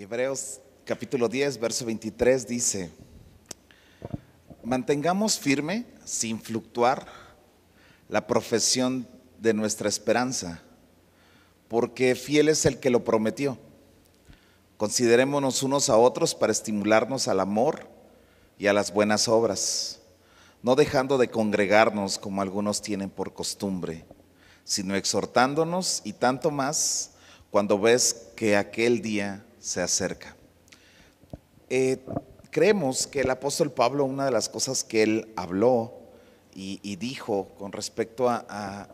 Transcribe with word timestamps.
Hebreos 0.00 0.60
capítulo 0.84 1.28
10, 1.28 1.58
verso 1.58 1.84
23 1.84 2.46
dice, 2.46 2.92
mantengamos 4.62 5.40
firme, 5.40 5.86
sin 6.04 6.40
fluctuar, 6.40 7.08
la 8.08 8.28
profesión 8.28 9.08
de 9.40 9.54
nuestra 9.54 9.88
esperanza, 9.88 10.62
porque 11.66 12.14
fiel 12.14 12.48
es 12.48 12.64
el 12.64 12.78
que 12.78 12.90
lo 12.90 13.02
prometió. 13.02 13.58
Considerémonos 14.76 15.64
unos 15.64 15.90
a 15.90 15.96
otros 15.96 16.36
para 16.36 16.52
estimularnos 16.52 17.26
al 17.26 17.40
amor 17.40 17.88
y 18.56 18.68
a 18.68 18.72
las 18.72 18.92
buenas 18.92 19.26
obras, 19.26 19.98
no 20.62 20.76
dejando 20.76 21.18
de 21.18 21.28
congregarnos 21.28 22.18
como 22.18 22.40
algunos 22.40 22.82
tienen 22.82 23.10
por 23.10 23.34
costumbre, 23.34 24.04
sino 24.62 24.94
exhortándonos 24.94 26.02
y 26.04 26.12
tanto 26.12 26.52
más 26.52 27.14
cuando 27.50 27.80
ves 27.80 28.28
que 28.36 28.56
aquel 28.56 29.02
día 29.02 29.44
se 29.60 29.80
acerca. 29.80 30.36
Eh, 31.70 31.98
creemos 32.50 33.06
que 33.06 33.20
el 33.20 33.30
apóstol 33.30 33.70
Pablo, 33.70 34.04
una 34.04 34.24
de 34.24 34.30
las 34.30 34.48
cosas 34.48 34.84
que 34.84 35.02
él 35.02 35.32
habló 35.36 35.94
y, 36.54 36.96
dijo 36.96 37.46
con 37.56 37.70
respecto 37.70 38.28
a, 38.28 38.88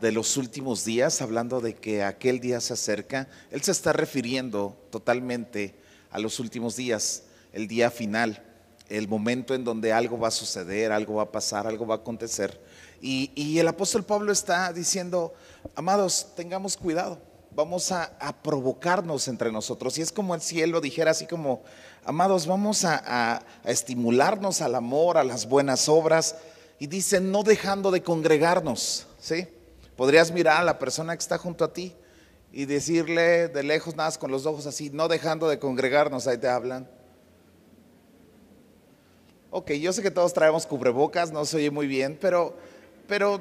de 0.00 0.12
los 0.12 0.36
últimos 0.36 0.84
días, 0.84 1.20
hablando 1.20 1.60
de 1.60 1.74
que 1.74 2.04
aquel 2.04 2.38
día 2.38 2.60
se 2.60 2.74
acerca, 2.74 3.28
él 3.50 3.60
se 3.62 3.72
está 3.72 3.92
refiriendo 3.92 4.76
totalmente 4.90 5.74
a 6.12 6.20
los 6.20 6.38
últimos 6.38 6.76
días, 6.76 7.24
el 7.52 7.66
día 7.66 7.90
final, 7.90 8.40
el 8.88 9.08
momento 9.08 9.52
en 9.54 9.64
donde 9.64 9.92
algo 9.92 10.16
va 10.16 10.28
a 10.28 10.30
suceder, 10.30 10.92
algo 10.92 11.14
va 11.14 11.24
a 11.24 11.32
pasar, 11.32 11.66
algo 11.66 11.88
va 11.88 11.96
a 11.96 11.98
acontecer. 11.98 12.60
y 13.00 13.58
el 13.58 13.66
apóstol 13.66 14.04
Pablo 14.04 14.30
está 14.30 14.72
diciendo, 14.72 15.34
amados, 15.74 16.28
tengamos 16.36 16.76
cuidado 16.76 17.33
vamos 17.54 17.92
a, 17.92 18.10
provocarnos 18.42 19.28
entre 19.28 19.52
nosotros. 19.52 19.96
Y 19.98 20.02
es 20.02 20.12
como 20.12 20.38
si 20.40 20.60
Él 20.60 20.70
lo 20.70 20.80
dijera 20.80 21.12
así 21.12 21.26
como, 21.26 21.62
amados, 22.04 22.46
vamos 22.46 22.84
a, 22.84 23.42
estimularnos 23.64 24.60
al 24.60 24.74
amor, 24.74 25.18
a 25.18 25.24
las 25.24 25.48
buenas 25.48 25.88
obras. 25.88 26.36
Y 26.78 26.86
dice, 26.86 27.20
no 27.20 27.42
dejando 27.42 27.90
de 27.90 28.02
congregarnos, 28.02 29.06
¿sí? 29.20 29.46
Podrías 29.96 30.32
mirar 30.32 30.60
a 30.60 30.64
la 30.64 30.78
persona 30.78 31.16
que 31.16 31.22
está 31.22 31.38
junto 31.38 31.64
a 31.64 31.72
ti 31.72 31.94
y 32.52 32.66
decirle 32.66 33.48
de 33.48 33.62
lejos, 33.62 33.94
nada 33.94 34.10
con 34.18 34.30
los 34.30 34.44
ojos 34.44 34.66
así, 34.66 34.90
no 34.90 35.08
dejando 35.08 35.48
de 35.48 35.58
congregarnos, 35.58 36.26
ahí 36.26 36.38
te 36.38 36.48
hablan. 36.48 36.88
Ok, 39.50 39.70
yo 39.72 39.92
sé 39.92 40.02
que 40.02 40.10
todos 40.10 40.32
traemos 40.32 40.66
cubrebocas, 40.66 41.30
no 41.30 41.44
se 41.44 41.58
oye 41.58 41.70
muy 41.70 41.86
bien, 41.86 42.18
pero, 42.20 42.56
pero 43.06 43.40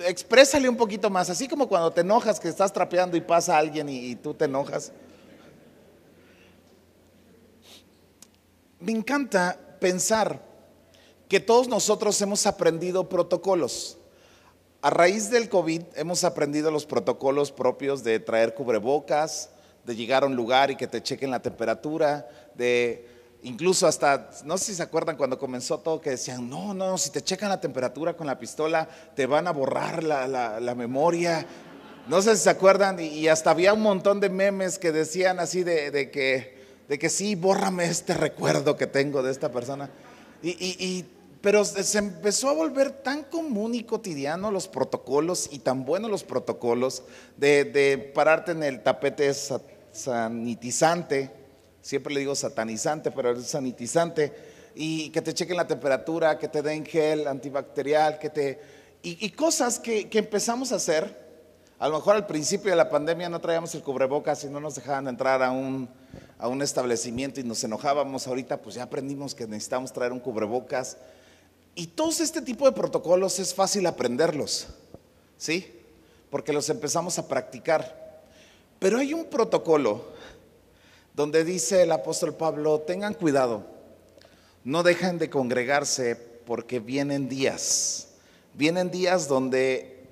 exprésale 0.00 0.68
un 0.68 0.76
poquito 0.76 1.10
más, 1.10 1.30
así 1.30 1.48
como 1.48 1.68
cuando 1.68 1.90
te 1.90 2.00
enojas 2.00 2.40
que 2.40 2.48
estás 2.48 2.72
trapeando 2.72 3.16
y 3.16 3.20
pasa 3.20 3.56
alguien 3.56 3.88
y, 3.88 4.16
tú 4.16 4.34
te 4.34 4.46
enojas. 4.46 4.92
Me 8.80 8.92
encanta 8.92 9.58
pensar 9.80 10.40
que 11.28 11.40
todos 11.40 11.68
nosotros 11.68 12.20
hemos 12.20 12.46
aprendido 12.46 13.08
protocolos. 13.08 13.96
A 14.82 14.90
raíz 14.90 15.30
del 15.30 15.48
COVID 15.48 15.82
hemos 15.96 16.24
aprendido 16.24 16.70
los 16.70 16.84
protocolos 16.84 17.50
propios 17.50 18.04
de 18.04 18.20
traer 18.20 18.54
cubrebocas, 18.54 19.48
de 19.84 19.96
llegar 19.96 20.22
a 20.22 20.26
un 20.26 20.36
lugar 20.36 20.70
y 20.70 20.76
que 20.76 20.86
te 20.86 21.02
chequen 21.02 21.30
la 21.30 21.40
temperatura, 21.40 22.28
de 22.54 23.13
Incluso 23.44 23.86
hasta, 23.86 24.30
no 24.44 24.56
sé 24.56 24.64
si 24.64 24.74
se 24.76 24.82
acuerdan 24.82 25.18
cuando 25.18 25.38
comenzó 25.38 25.78
todo 25.78 26.00
que 26.00 26.08
decían, 26.10 26.48
no, 26.48 26.72
no, 26.72 26.96
si 26.96 27.10
te 27.10 27.22
checan 27.22 27.50
la 27.50 27.60
temperatura 27.60 28.16
con 28.16 28.26
la 28.26 28.38
pistola, 28.38 28.88
te 29.14 29.26
van 29.26 29.46
a 29.46 29.50
borrar 29.50 30.02
la, 30.02 30.74
memoria. 30.74 31.46
No 32.08 32.22
sé 32.22 32.36
si 32.36 32.44
se 32.44 32.50
acuerdan, 32.50 32.98
y, 32.98 33.28
hasta 33.28 33.50
había 33.50 33.74
un 33.74 33.82
montón 33.82 34.18
de 34.18 34.30
memes 34.30 34.78
que 34.78 34.92
decían 34.92 35.40
así 35.40 35.62
de, 35.62 36.10
que, 36.10 36.56
de 36.88 36.98
que 36.98 37.10
sí, 37.10 37.34
bórrame 37.34 37.84
este 37.84 38.14
recuerdo 38.14 38.78
que 38.78 38.86
tengo 38.86 39.22
de 39.22 39.30
esta 39.30 39.52
persona. 39.52 39.90
Y, 40.42 41.04
pero 41.42 41.66
se 41.66 41.98
empezó 41.98 42.48
a 42.48 42.54
volver 42.54 42.92
tan 42.92 43.24
común 43.24 43.74
y 43.74 43.82
cotidiano 43.82 44.50
los 44.50 44.68
protocolos 44.68 45.50
y 45.52 45.58
tan 45.58 45.84
buenos 45.84 46.10
los 46.10 46.24
protocolos 46.24 47.02
de, 47.36 47.64
de 47.64 47.98
pararte 47.98 48.52
en 48.52 48.62
el 48.62 48.82
tapete 48.82 49.34
sanitizante 49.92 51.43
siempre 51.84 52.14
le 52.14 52.20
digo 52.20 52.34
satanizante, 52.34 53.10
pero 53.10 53.32
es 53.32 53.46
sanitizante, 53.46 54.32
y 54.74 55.10
que 55.10 55.20
te 55.20 55.34
chequen 55.34 55.58
la 55.58 55.66
temperatura, 55.66 56.38
que 56.38 56.48
te 56.48 56.62
den 56.62 56.84
gel 56.84 57.28
antibacterial, 57.28 58.18
que 58.18 58.30
te... 58.30 58.60
Y, 59.02 59.28
cosas 59.32 59.78
que, 59.78 60.08
empezamos 60.10 60.72
a 60.72 60.76
hacer, 60.76 61.14
a 61.78 61.88
lo 61.88 61.96
mejor 61.96 62.16
al 62.16 62.26
principio 62.26 62.70
de 62.70 62.76
la 62.76 62.88
pandemia 62.88 63.28
no 63.28 63.38
traíamos 63.38 63.74
el 63.74 63.82
cubrebocas 63.82 64.44
y 64.44 64.46
no 64.46 64.60
nos 64.60 64.76
dejaban 64.76 65.08
entrar 65.08 65.42
a 65.42 65.50
un, 65.50 65.90
a 66.38 66.48
un 66.48 66.62
establecimiento 66.62 67.38
y 67.38 67.44
nos 67.44 67.62
enojábamos, 67.62 68.26
ahorita 68.26 68.62
pues 68.62 68.76
ya 68.76 68.84
aprendimos 68.84 69.34
que 69.34 69.46
necesitamos 69.46 69.92
traer 69.92 70.10
un 70.10 70.20
cubrebocas. 70.20 70.96
Y 71.74 71.88
todos 71.88 72.20
este 72.20 72.40
tipo 72.40 72.64
de 72.64 72.72
protocolos 72.72 73.38
es 73.38 73.54
fácil 73.54 73.84
aprenderlos, 73.84 74.68
¿sí? 75.36 75.70
Porque 76.30 76.54
los 76.54 76.70
empezamos 76.70 77.18
a 77.18 77.28
practicar. 77.28 78.22
Pero 78.78 78.98
hay 78.98 79.12
un 79.12 79.26
protocolo 79.26 80.13
donde 81.14 81.44
dice 81.44 81.82
el 81.82 81.92
apóstol 81.92 82.34
Pablo, 82.34 82.80
tengan 82.80 83.14
cuidado, 83.14 83.64
no 84.64 84.82
dejen 84.82 85.18
de 85.18 85.30
congregarse 85.30 86.16
porque 86.16 86.80
vienen 86.80 87.28
días, 87.28 88.08
vienen 88.52 88.90
días 88.90 89.28
donde 89.28 90.06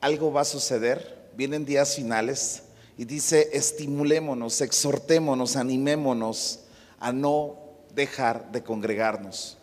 algo 0.00 0.32
va 0.32 0.42
a 0.42 0.46
suceder, 0.46 1.28
vienen 1.36 1.64
días 1.64 1.96
finales 1.96 2.62
y 2.96 3.04
dice, 3.04 3.50
estimulémonos, 3.52 4.60
exhortémonos, 4.60 5.56
animémonos 5.56 6.60
a 7.00 7.12
no 7.12 7.56
dejar 7.94 8.50
de 8.52 8.62
congregarnos. 8.62 9.58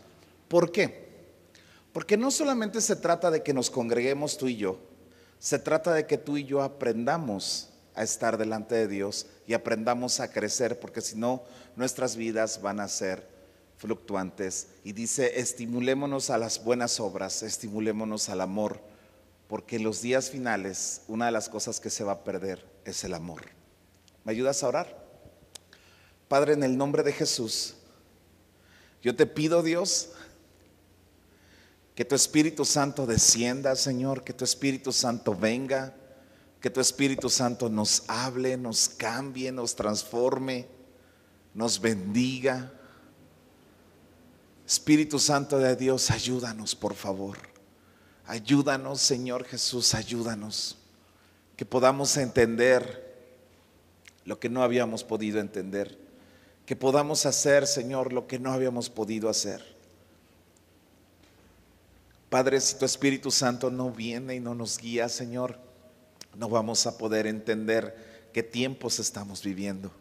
¿Por 0.49 0.71
qué? 0.71 1.05
Porque 1.93 2.17
no 2.17 2.31
solamente 2.31 2.81
se 2.81 2.97
trata 2.97 3.31
de 3.31 3.43
que 3.43 3.53
nos 3.53 3.69
congreguemos 3.69 4.37
tú 4.37 4.47
y 4.47 4.57
yo, 4.57 4.77
se 5.39 5.59
trata 5.59 5.93
de 5.93 6.05
que 6.05 6.17
tú 6.17 6.35
y 6.35 6.43
yo 6.43 6.61
aprendamos 6.61 7.69
a 7.93 8.03
estar 8.03 8.37
delante 8.37 8.75
de 8.75 8.87
Dios 8.87 9.27
y 9.47 9.53
aprendamos 9.53 10.19
a 10.19 10.31
crecer, 10.31 10.79
porque 10.79 11.01
si 11.01 11.15
no, 11.15 11.43
nuestras 11.75 12.15
vidas 12.15 12.61
van 12.61 12.79
a 12.79 12.87
ser 12.87 13.27
fluctuantes. 13.77 14.67
Y 14.83 14.93
dice, 14.93 15.39
estimulémonos 15.39 16.29
a 16.29 16.37
las 16.37 16.63
buenas 16.63 16.99
obras, 16.99 17.43
estimulémonos 17.43 18.29
al 18.29 18.41
amor, 18.41 18.79
porque 19.47 19.75
en 19.75 19.83
los 19.83 20.01
días 20.01 20.29
finales 20.29 21.01
una 21.07 21.27
de 21.27 21.31
las 21.31 21.49
cosas 21.49 21.79
que 21.79 21.89
se 21.89 22.03
va 22.03 22.13
a 22.13 22.23
perder 22.23 22.65
es 22.85 23.03
el 23.03 23.13
amor. 23.13 23.43
¿Me 24.23 24.31
ayudas 24.31 24.63
a 24.63 24.67
orar? 24.67 25.05
Padre, 26.27 26.53
en 26.53 26.63
el 26.63 26.77
nombre 26.77 27.03
de 27.03 27.13
Jesús, 27.13 27.75
yo 29.03 29.15
te 29.15 29.27
pido, 29.27 29.61
Dios, 29.61 30.09
que 31.93 32.03
tu 32.03 32.15
Espíritu 32.15 32.65
Santo 32.65 33.05
descienda, 33.05 33.75
Señor, 33.75 34.23
que 34.23 34.33
tu 34.33 34.43
Espíritu 34.43 34.91
Santo 34.91 35.35
venga 35.35 35.93
que 36.65 36.71
tu 36.71 36.81
Espíritu 36.81 37.29
Santo 37.29 37.69
nos 37.69 38.01
hable, 38.07 38.57
nos 38.57 38.89
cambie, 38.89 39.51
nos 39.51 39.75
transforme, 39.75 40.65
nos 41.53 41.79
bendiga. 41.79 42.73
Espíritu 44.65 45.19
Santo 45.19 45.59
de 45.59 45.75
Dios, 45.75 46.09
ayúdanos, 46.09 46.73
por 46.73 46.95
favor. 46.95 47.37
Ayúdanos, 48.25 48.99
Señor 48.99 49.45
Jesús, 49.45 49.93
ayúdanos. 49.93 50.79
Que 51.55 51.65
podamos 51.65 52.17
entender 52.17 53.15
lo 54.23 54.39
que 54.39 54.49
no 54.49 54.63
habíamos 54.63 55.03
podido 55.03 55.39
entender. 55.39 55.99
Que 56.65 56.75
podamos 56.75 57.27
hacer, 57.27 57.67
Señor, 57.67 58.11
lo 58.11 58.25
que 58.25 58.39
no 58.39 58.51
habíamos 58.51 58.89
podido 58.89 59.29
hacer. 59.29 59.63
Padre, 62.31 62.59
si 62.59 62.75
tu 62.79 62.85
Espíritu 62.85 63.29
Santo 63.29 63.69
no 63.69 63.91
viene 63.91 64.33
y 64.33 64.39
no 64.39 64.55
nos 64.55 64.79
guía, 64.79 65.09
Señor, 65.09 65.63
no 66.37 66.49
vamos 66.49 66.85
a 66.85 66.97
poder 66.97 67.27
entender 67.27 68.29
qué 68.33 68.43
tiempos 68.43 68.99
estamos 68.99 69.43
viviendo. 69.43 69.91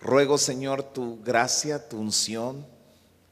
Ruego, 0.00 0.38
Señor, 0.38 0.82
tu 0.82 1.20
gracia, 1.22 1.88
tu 1.88 1.98
unción, 1.98 2.64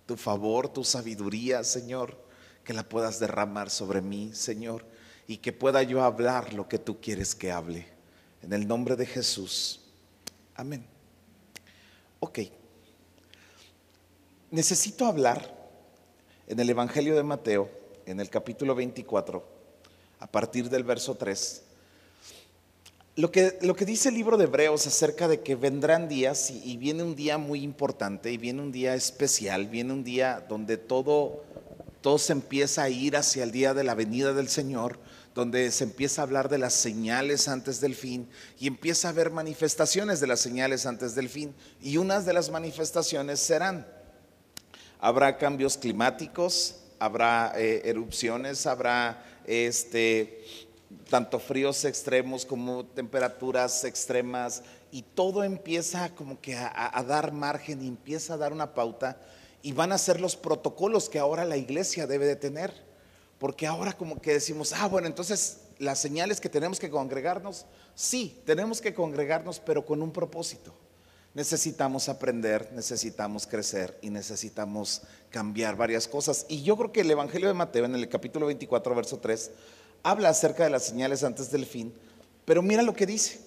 tu 0.06 0.16
favor, 0.16 0.68
tu 0.68 0.82
sabiduría, 0.82 1.62
Señor, 1.62 2.16
que 2.64 2.72
la 2.72 2.82
puedas 2.82 3.20
derramar 3.20 3.70
sobre 3.70 4.00
mí, 4.00 4.32
Señor, 4.34 4.84
y 5.28 5.38
que 5.38 5.52
pueda 5.52 5.82
yo 5.82 6.02
hablar 6.02 6.54
lo 6.54 6.68
que 6.68 6.78
tú 6.78 7.00
quieres 7.00 7.34
que 7.34 7.52
hable. 7.52 7.86
En 8.42 8.52
el 8.52 8.66
nombre 8.66 8.96
de 8.96 9.06
Jesús. 9.06 9.80
Amén. 10.54 10.84
Ok. 12.20 12.40
Necesito 14.50 15.06
hablar 15.06 15.54
en 16.46 16.58
el 16.58 16.70
Evangelio 16.70 17.14
de 17.14 17.22
Mateo, 17.22 17.70
en 18.06 18.20
el 18.20 18.30
capítulo 18.30 18.74
24, 18.74 19.46
a 20.18 20.26
partir 20.26 20.68
del 20.70 20.84
verso 20.84 21.14
3 21.14 21.65
lo 23.16 23.32
que, 23.32 23.58
lo 23.62 23.74
que 23.74 23.86
dice 23.86 24.10
el 24.10 24.14
libro 24.14 24.36
de 24.36 24.44
Hebreos 24.44 24.86
acerca 24.86 25.26
de 25.26 25.40
que 25.40 25.56
vendrán 25.56 26.06
días 26.06 26.50
y, 26.50 26.76
viene 26.76 27.02
un 27.02 27.16
día 27.16 27.38
muy 27.38 27.62
importante 27.62 28.30
y 28.30 28.36
viene 28.36 28.60
un 28.60 28.72
día 28.72 28.94
especial, 28.94 29.66
viene 29.68 29.94
un 29.94 30.04
día 30.04 30.44
donde 30.46 30.76
todo, 30.76 31.42
todo 32.02 32.18
se 32.18 32.34
empieza 32.34 32.82
a 32.82 32.90
ir 32.90 33.16
hacia 33.16 33.42
el 33.42 33.52
día 33.52 33.72
de 33.72 33.84
la 33.84 33.94
venida 33.94 34.34
del 34.34 34.48
Señor, 34.48 34.98
donde 35.34 35.70
se 35.70 35.84
empieza 35.84 36.20
a 36.20 36.24
hablar 36.24 36.50
de 36.50 36.58
las 36.58 36.74
señales 36.74 37.48
antes 37.48 37.80
del 37.80 37.94
fin 37.94 38.28
y 38.60 38.66
empieza 38.66 39.08
a 39.08 39.12
haber 39.12 39.30
manifestaciones 39.30 40.20
de 40.20 40.26
las 40.26 40.40
señales 40.40 40.84
antes 40.84 41.14
del 41.14 41.30
fin. 41.30 41.54
Y 41.80 41.96
unas 41.96 42.26
de 42.26 42.34
las 42.34 42.50
manifestaciones 42.50 43.40
serán, 43.40 43.86
habrá 45.00 45.38
cambios 45.38 45.78
climáticos, 45.78 46.82
habrá 46.98 47.54
eh, 47.56 47.80
erupciones, 47.86 48.66
habrá 48.66 49.24
este, 49.46 50.44
tanto 51.08 51.38
fríos 51.38 51.84
extremos 51.84 52.44
como 52.44 52.84
temperaturas 52.84 53.84
extremas 53.84 54.62
y 54.90 55.02
todo 55.02 55.44
empieza 55.44 56.14
como 56.14 56.40
que 56.40 56.56
a, 56.56 57.04
dar 57.06 57.32
margen 57.32 57.82
y 57.82 57.88
empieza 57.88 58.34
a 58.34 58.36
dar 58.36 58.52
una 58.52 58.74
pauta 58.74 59.20
y 59.62 59.72
van 59.72 59.92
a 59.92 59.98
ser 59.98 60.20
los 60.20 60.36
protocolos 60.36 61.08
que 61.08 61.18
ahora 61.18 61.44
la 61.44 61.56
iglesia 61.56 62.06
debe 62.06 62.26
de 62.26 62.36
tener. 62.36 62.72
Porque 63.38 63.66
ahora 63.66 63.92
como 63.92 64.20
que 64.20 64.32
decimos, 64.32 64.72
ah, 64.72 64.86
bueno, 64.86 65.06
entonces 65.06 65.58
las 65.78 65.98
señales 65.98 66.40
que 66.40 66.48
tenemos 66.48 66.80
que 66.80 66.88
congregarnos, 66.88 67.66
sí, 67.94 68.40
tenemos 68.46 68.80
que 68.80 68.94
congregarnos, 68.94 69.60
pero 69.60 69.84
con 69.84 70.02
un 70.02 70.12
propósito. 70.12 70.72
Necesitamos 71.34 72.08
aprender, 72.08 72.70
necesitamos 72.72 73.46
crecer 73.46 73.98
y 74.00 74.08
necesitamos 74.08 75.02
cambiar 75.28 75.76
varias 75.76 76.08
cosas. 76.08 76.46
Y 76.48 76.62
yo 76.62 76.78
creo 76.78 76.92
que 76.92 77.02
el 77.02 77.10
Evangelio 77.10 77.48
de 77.48 77.52
Mateo 77.52 77.84
en 77.84 77.94
el 77.94 78.08
capítulo 78.08 78.46
24, 78.46 78.94
verso 78.94 79.18
3, 79.18 79.50
habla 80.06 80.28
acerca 80.28 80.62
de 80.62 80.70
las 80.70 80.84
señales 80.84 81.24
antes 81.24 81.50
del 81.50 81.66
fin, 81.66 81.92
pero 82.44 82.62
mira 82.62 82.82
lo 82.82 82.94
que 82.94 83.06
dice, 83.06 83.40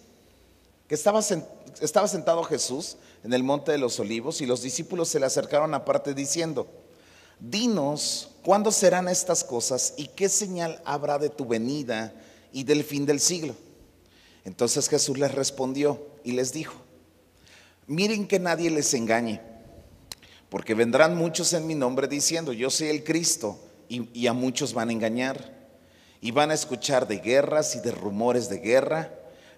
que 0.87 0.95
estaba, 0.95 1.21
sentado 1.21 2.43
Jesús 2.43 2.97
en 3.23 3.31
el 3.31 3.43
monte 3.43 3.71
de 3.71 3.77
los 3.77 3.99
olivos 3.99 4.41
y 4.41 4.45
los 4.45 4.61
discípulos 4.61 5.07
se 5.07 5.19
le 5.19 5.25
acercaron 5.25 5.73
aparte 5.73 6.13
diciendo, 6.13 6.67
dinos 7.39 8.31
cuándo 8.43 8.71
serán 8.71 9.07
estas 9.07 9.43
cosas 9.43 9.93
y 9.95 10.07
qué 10.07 10.27
señal 10.27 10.81
habrá 10.83 11.17
de 11.17 11.29
tu 11.29 11.45
venida 11.45 12.13
y 12.51 12.65
del 12.65 12.83
fin 12.83 13.05
del 13.05 13.21
siglo. 13.21 13.55
Entonces 14.43 14.89
Jesús 14.89 15.17
les 15.17 15.33
respondió 15.33 16.05
y 16.25 16.33
les 16.33 16.51
dijo, 16.51 16.75
miren 17.87 18.27
que 18.27 18.39
nadie 18.39 18.69
les 18.69 18.93
engañe, 18.93 19.41
porque 20.49 20.73
vendrán 20.73 21.15
muchos 21.15 21.53
en 21.53 21.67
mi 21.67 21.75
nombre 21.75 22.07
diciendo, 22.07 22.51
yo 22.51 22.69
soy 22.69 22.87
el 22.87 23.03
Cristo, 23.05 23.59
y, 23.89 24.27
a 24.27 24.33
muchos 24.33 24.73
van 24.73 24.89
a 24.89 24.91
engañar, 24.91 25.58
y 26.21 26.31
van 26.31 26.51
a 26.51 26.55
escuchar 26.55 27.07
de 27.07 27.17
guerras 27.17 27.75
y 27.75 27.79
de 27.79 27.91
rumores 27.91 28.49
de 28.49 28.59
guerra. 28.59 29.13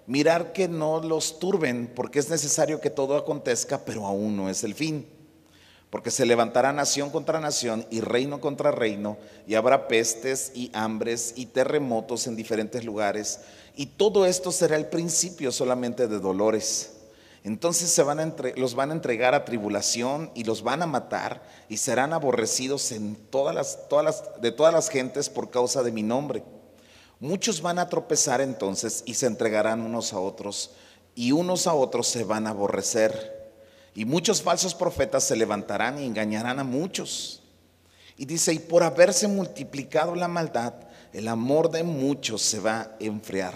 Mirar 0.06 0.52
que 0.52 0.68
no 0.68 1.00
los 1.00 1.38
turben, 1.38 1.92
porque 1.94 2.18
es 2.18 2.28
necesario 2.28 2.80
que 2.80 2.90
todo 2.90 3.16
acontezca, 3.16 3.84
pero 3.84 4.06
aún 4.06 4.36
no 4.36 4.50
es 4.50 4.64
el 4.64 4.74
fin 4.74 5.06
porque 5.92 6.10
se 6.10 6.24
levantará 6.24 6.72
nación 6.72 7.10
contra 7.10 7.38
nación 7.38 7.86
y 7.90 8.00
reino 8.00 8.40
contra 8.40 8.70
reino, 8.70 9.18
y 9.46 9.56
habrá 9.56 9.88
pestes 9.88 10.50
y 10.54 10.70
hambres 10.72 11.34
y 11.36 11.44
terremotos 11.44 12.26
en 12.26 12.34
diferentes 12.34 12.82
lugares, 12.82 13.40
y 13.76 13.84
todo 13.84 14.24
esto 14.24 14.52
será 14.52 14.76
el 14.76 14.86
principio 14.86 15.52
solamente 15.52 16.08
de 16.08 16.18
dolores. 16.18 16.91
Entonces 17.44 17.90
se 17.90 18.02
van 18.04 18.20
a 18.20 18.34
los 18.56 18.74
van 18.74 18.90
a 18.90 18.94
entregar 18.94 19.34
a 19.34 19.44
tribulación 19.44 20.30
y 20.34 20.44
los 20.44 20.62
van 20.62 20.82
a 20.82 20.86
matar 20.86 21.42
y 21.68 21.78
serán 21.78 22.12
aborrecidos 22.12 22.92
en 22.92 23.16
todas 23.16 23.54
las, 23.54 23.88
todas 23.88 24.04
las, 24.04 24.40
de 24.40 24.52
todas 24.52 24.72
las 24.72 24.88
gentes 24.88 25.28
por 25.28 25.50
causa 25.50 25.82
de 25.82 25.90
mi 25.90 26.04
nombre. 26.04 26.44
Muchos 27.18 27.60
van 27.60 27.80
a 27.80 27.88
tropezar 27.88 28.40
entonces 28.40 29.02
y 29.06 29.14
se 29.14 29.26
entregarán 29.26 29.80
unos 29.80 30.12
a 30.12 30.20
otros 30.20 30.70
y 31.16 31.32
unos 31.32 31.66
a 31.66 31.74
otros 31.74 32.06
se 32.06 32.22
van 32.22 32.46
a 32.46 32.50
aborrecer. 32.50 33.52
Y 33.94 34.04
muchos 34.04 34.40
falsos 34.40 34.74
profetas 34.74 35.24
se 35.24 35.36
levantarán 35.36 36.00
y 36.00 36.06
engañarán 36.06 36.58
a 36.60 36.64
muchos. 36.64 37.42
Y 38.16 38.24
dice, 38.24 38.52
y 38.54 38.58
por 38.58 38.82
haberse 38.82 39.26
multiplicado 39.26 40.14
la 40.14 40.28
maldad, 40.28 40.74
el 41.12 41.28
amor 41.28 41.70
de 41.70 41.82
muchos 41.82 42.40
se 42.40 42.60
va 42.60 42.80
a 42.80 42.96
enfriar. 43.00 43.54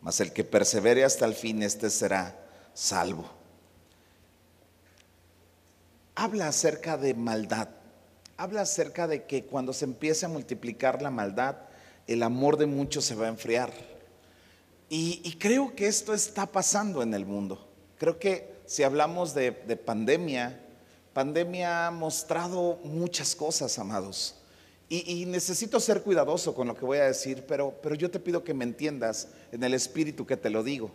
Mas 0.00 0.20
el 0.20 0.32
que 0.32 0.44
persevere 0.44 1.04
hasta 1.04 1.24
el 1.24 1.34
fin, 1.34 1.62
este 1.62 1.88
será 1.88 2.43
salvo. 2.74 3.24
Habla 6.14 6.48
acerca 6.48 6.96
de 6.96 7.14
maldad. 7.14 7.68
Habla 8.36 8.62
acerca 8.62 9.06
de 9.06 9.24
que 9.24 9.44
cuando 9.44 9.72
se 9.72 9.84
empiece 9.84 10.26
a 10.26 10.28
multiplicar 10.28 11.00
la 11.00 11.10
maldad, 11.10 11.56
el 12.06 12.22
amor 12.22 12.56
de 12.56 12.66
muchos 12.66 13.04
se 13.04 13.14
va 13.14 13.26
a 13.26 13.30
enfriar. 13.30 13.72
Y, 14.88 15.20
y 15.24 15.36
creo 15.36 15.74
que 15.74 15.86
esto 15.86 16.12
está 16.12 16.46
pasando 16.46 17.02
en 17.02 17.14
el 17.14 17.24
mundo. 17.24 17.66
Creo 17.98 18.18
que 18.18 18.54
si 18.66 18.82
hablamos 18.82 19.34
de, 19.34 19.52
pandemia, 19.52 20.60
pandemia 21.12 21.86
ha 21.86 21.90
mostrado 21.90 22.78
muchas 22.84 23.34
cosas, 23.34 23.78
amados. 23.78 24.36
Y, 24.88 25.24
necesito 25.26 25.80
ser 25.80 26.02
cuidadoso 26.02 26.54
con 26.54 26.68
lo 26.68 26.76
que 26.76 26.84
voy 26.84 26.98
a 26.98 27.04
decir, 27.04 27.44
pero, 27.48 27.74
pero 27.82 27.94
yo 27.96 28.10
te 28.10 28.20
pido 28.20 28.44
que 28.44 28.54
me 28.54 28.64
entiendas 28.64 29.28
en 29.50 29.64
el 29.64 29.74
espíritu 29.74 30.24
que 30.24 30.36
te 30.36 30.50
lo 30.50 30.62
digo. 30.62 30.90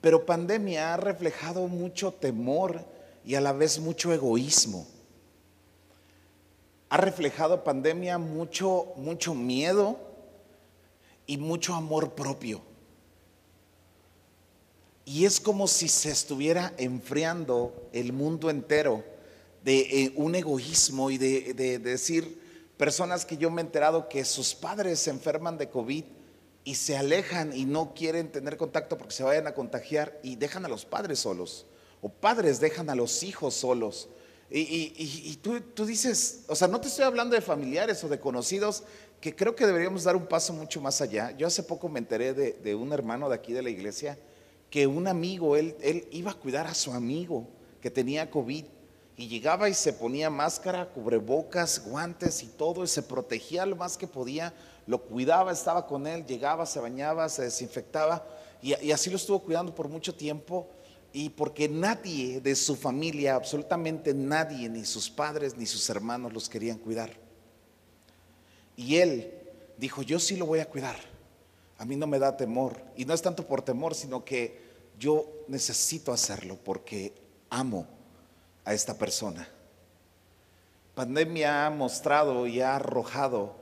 Pero 0.00 0.24
pandemia 0.24 0.94
ha 0.94 0.96
reflejado 0.96 1.66
mucho 1.66 2.12
temor 2.12 2.84
y 3.24 3.34
a 3.34 3.40
la 3.40 3.52
vez 3.52 3.78
mucho 3.80 4.12
egoísmo. 4.12 4.86
Ha 6.88 6.96
reflejado 6.96 7.64
pandemia 7.64 8.18
mucho, 8.18 8.92
mucho 8.96 9.34
miedo 9.34 9.98
y 11.26 11.36
mucho 11.36 11.74
amor 11.74 12.14
propio. 12.14 12.62
Y 15.04 15.24
es 15.24 15.40
como 15.40 15.66
si 15.66 15.88
se 15.88 16.10
estuviera 16.10 16.72
enfriando 16.76 17.88
el 17.92 18.12
mundo 18.12 18.50
entero 18.50 19.04
de 19.64 19.80
eh, 19.80 20.12
un 20.16 20.34
egoísmo 20.34 21.10
y 21.10 21.18
de, 21.18 21.78
decir, 21.78 22.40
personas 22.76 23.24
que 23.24 23.36
yo 23.36 23.50
me 23.50 23.60
he 23.60 23.64
enterado 23.64 24.08
que 24.08 24.24
sus 24.24 24.54
padres 24.54 25.00
se 25.00 25.10
enferman 25.10 25.58
de 25.58 25.68
COVID 25.68 26.04
y 26.64 26.74
se 26.74 26.96
alejan 26.96 27.56
y 27.56 27.64
no 27.64 27.94
quieren 27.94 28.30
tener 28.30 28.56
contacto 28.56 28.98
porque 28.98 29.14
se 29.14 29.22
vayan 29.22 29.46
a 29.46 29.54
contagiar 29.54 30.18
y 30.22 30.36
dejan 30.36 30.64
a 30.64 30.68
los 30.68 30.84
padres 30.84 31.20
solos. 31.20 31.66
O 32.02 32.08
padres 32.08 32.60
dejan 32.60 32.90
a 32.90 32.94
los 32.94 33.22
hijos 33.22 33.54
solos. 33.54 34.08
Y, 34.50 35.36
tú, 35.42 35.60
tú, 35.60 35.84
dices, 35.84 36.44
o 36.48 36.54
sea, 36.54 36.68
no 36.68 36.80
te 36.80 36.88
estoy 36.88 37.04
hablando 37.04 37.34
de 37.34 37.42
familiares 37.42 38.02
o 38.04 38.08
de 38.08 38.18
conocidos, 38.18 38.82
que 39.20 39.34
creo 39.34 39.54
que 39.54 39.66
deberíamos 39.66 40.04
dar 40.04 40.16
un 40.16 40.26
paso 40.26 40.52
mucho 40.52 40.80
más 40.80 41.00
allá. 41.00 41.36
Yo 41.36 41.46
hace 41.46 41.62
poco 41.62 41.88
me 41.88 41.98
enteré 41.98 42.32
de, 42.32 42.52
de 42.52 42.74
un 42.74 42.92
hermano 42.92 43.28
de 43.28 43.34
aquí 43.34 43.52
de 43.52 43.62
la 43.62 43.70
iglesia 43.70 44.18
que 44.70 44.86
un 44.86 45.06
amigo, 45.06 45.56
él, 45.56 45.76
él 45.80 46.06
iba 46.10 46.30
a 46.30 46.34
cuidar 46.34 46.66
a 46.66 46.74
su 46.74 46.92
amigo 46.92 47.46
que 47.80 47.90
tenía 47.90 48.30
COVID 48.30 48.64
y 49.16 49.28
llegaba 49.28 49.68
y 49.68 49.74
se 49.74 49.92
ponía 49.92 50.30
máscara, 50.30 50.90
cubrebocas, 50.90 51.84
guantes 51.84 52.42
y 52.42 52.46
todo 52.46 52.84
y 52.84 52.86
se 52.86 53.02
protegía 53.02 53.66
lo 53.66 53.76
más 53.76 53.96
que 53.96 54.06
podía, 54.06 54.54
lo 54.88 55.00
cuidaba, 55.00 55.52
estaba 55.52 55.86
con 55.86 56.08
él, 56.08 56.26
llegaba, 56.26 56.66
se 56.66 56.80
bañaba, 56.80 57.28
se 57.28 57.42
desinfectaba 57.42 58.26
y, 58.60 58.90
así 58.90 59.08
lo 59.08 59.16
estuvo 59.16 59.38
cuidando 59.38 59.72
por 59.72 59.88
mucho 59.88 60.12
tiempo 60.12 60.66
y 61.12 61.28
porque 61.28 61.68
nadie 61.68 62.40
de 62.40 62.56
su 62.56 62.74
familia, 62.74 63.36
absolutamente 63.36 64.12
nadie, 64.12 64.68
ni 64.68 64.84
sus 64.84 65.08
padres 65.08 65.56
ni 65.56 65.66
sus 65.66 65.88
hermanos 65.88 66.32
los 66.32 66.48
querían 66.48 66.78
cuidar. 66.78 67.10
Y 68.76 68.96
él 68.96 69.32
dijo, 69.76 70.02
yo 70.02 70.18
sí 70.18 70.36
lo 70.36 70.46
voy 70.46 70.58
a 70.58 70.66
cuidar 70.66 70.96
a 71.78 71.84
mí 71.84 71.94
no 71.96 72.06
me 72.06 72.18
da 72.18 72.36
temor. 72.36 72.76
Y 72.96 73.04
no 73.04 73.14
es 73.14 73.22
tanto 73.22 73.46
por 73.46 73.62
temor, 73.62 73.94
sino 73.94 74.24
que 74.24 74.68
yo 74.98 75.26
necesito 75.46 76.12
hacerlo 76.12 76.58
porque 76.62 77.14
amo 77.50 77.86
a 78.64 78.74
esta 78.74 78.98
persona. 78.98 79.48
Pandemia 80.96 81.66
ha 81.66 81.70
mostrado 81.70 82.48
y 82.48 82.60
ha 82.60 82.74
arrojado 82.74 83.54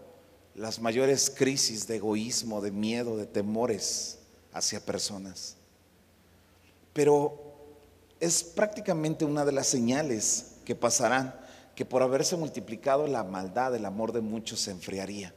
las 0.57 0.81
mayores 0.81 1.31
crisis 1.31 1.87
de 1.87 1.97
egoísmo, 1.97 2.63
de 2.63 2.71
miedo, 2.71 3.17
de 3.17 3.27
temores 3.27 4.19
hacia 4.53 4.81
personas. 4.81 5.57
Pero 6.95 7.39
es 8.21 8.43
prácticamente 8.43 9.27
una 9.27 9.45
de 9.45 9.53
las 9.53 9.67
señales 9.67 10.55
que 10.65 10.75
pasarán 10.75 11.39
que 11.75 11.85
por 11.85 12.03
haberse 12.03 12.37
multiplicado 12.37 13.07
la 13.07 13.23
maldad, 13.23 13.75
el 13.75 13.85
amor 13.85 14.13
de 14.13 14.23
muchos 14.23 14.61
se 14.61 14.71
enfriaría. 14.71 15.35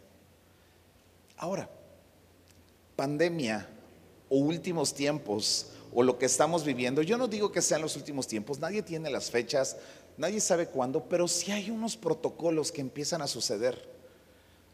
Ahora, 1.36 1.70
pandemia 2.96 3.68
o 4.30 4.38
últimos 4.38 4.94
tiempos 4.94 5.72
o 5.94 6.02
lo 6.02 6.18
que 6.18 6.28
estamos 6.28 6.64
viviendo, 6.64 7.02
yo 7.02 7.18
no 7.18 7.28
digo 7.28 7.52
que 7.52 7.62
sean 7.62 7.82
los 7.82 7.98
últimos 7.98 8.26
tiempos, 8.26 8.60
nadie 8.60 8.84
tiene 8.84 9.10
las 9.10 9.30
fechas, 9.30 9.76
nadie 10.18 10.40
sabe 10.40 10.68
cuándo, 10.68 11.04
pero 11.10 11.28
sí 11.28 11.52
hay 11.52 11.72
unos 11.72 11.98
protocolos 11.98 12.72
que 12.72 12.80
empiezan 12.80 13.22
a 13.22 13.28
suceder. 13.28 13.99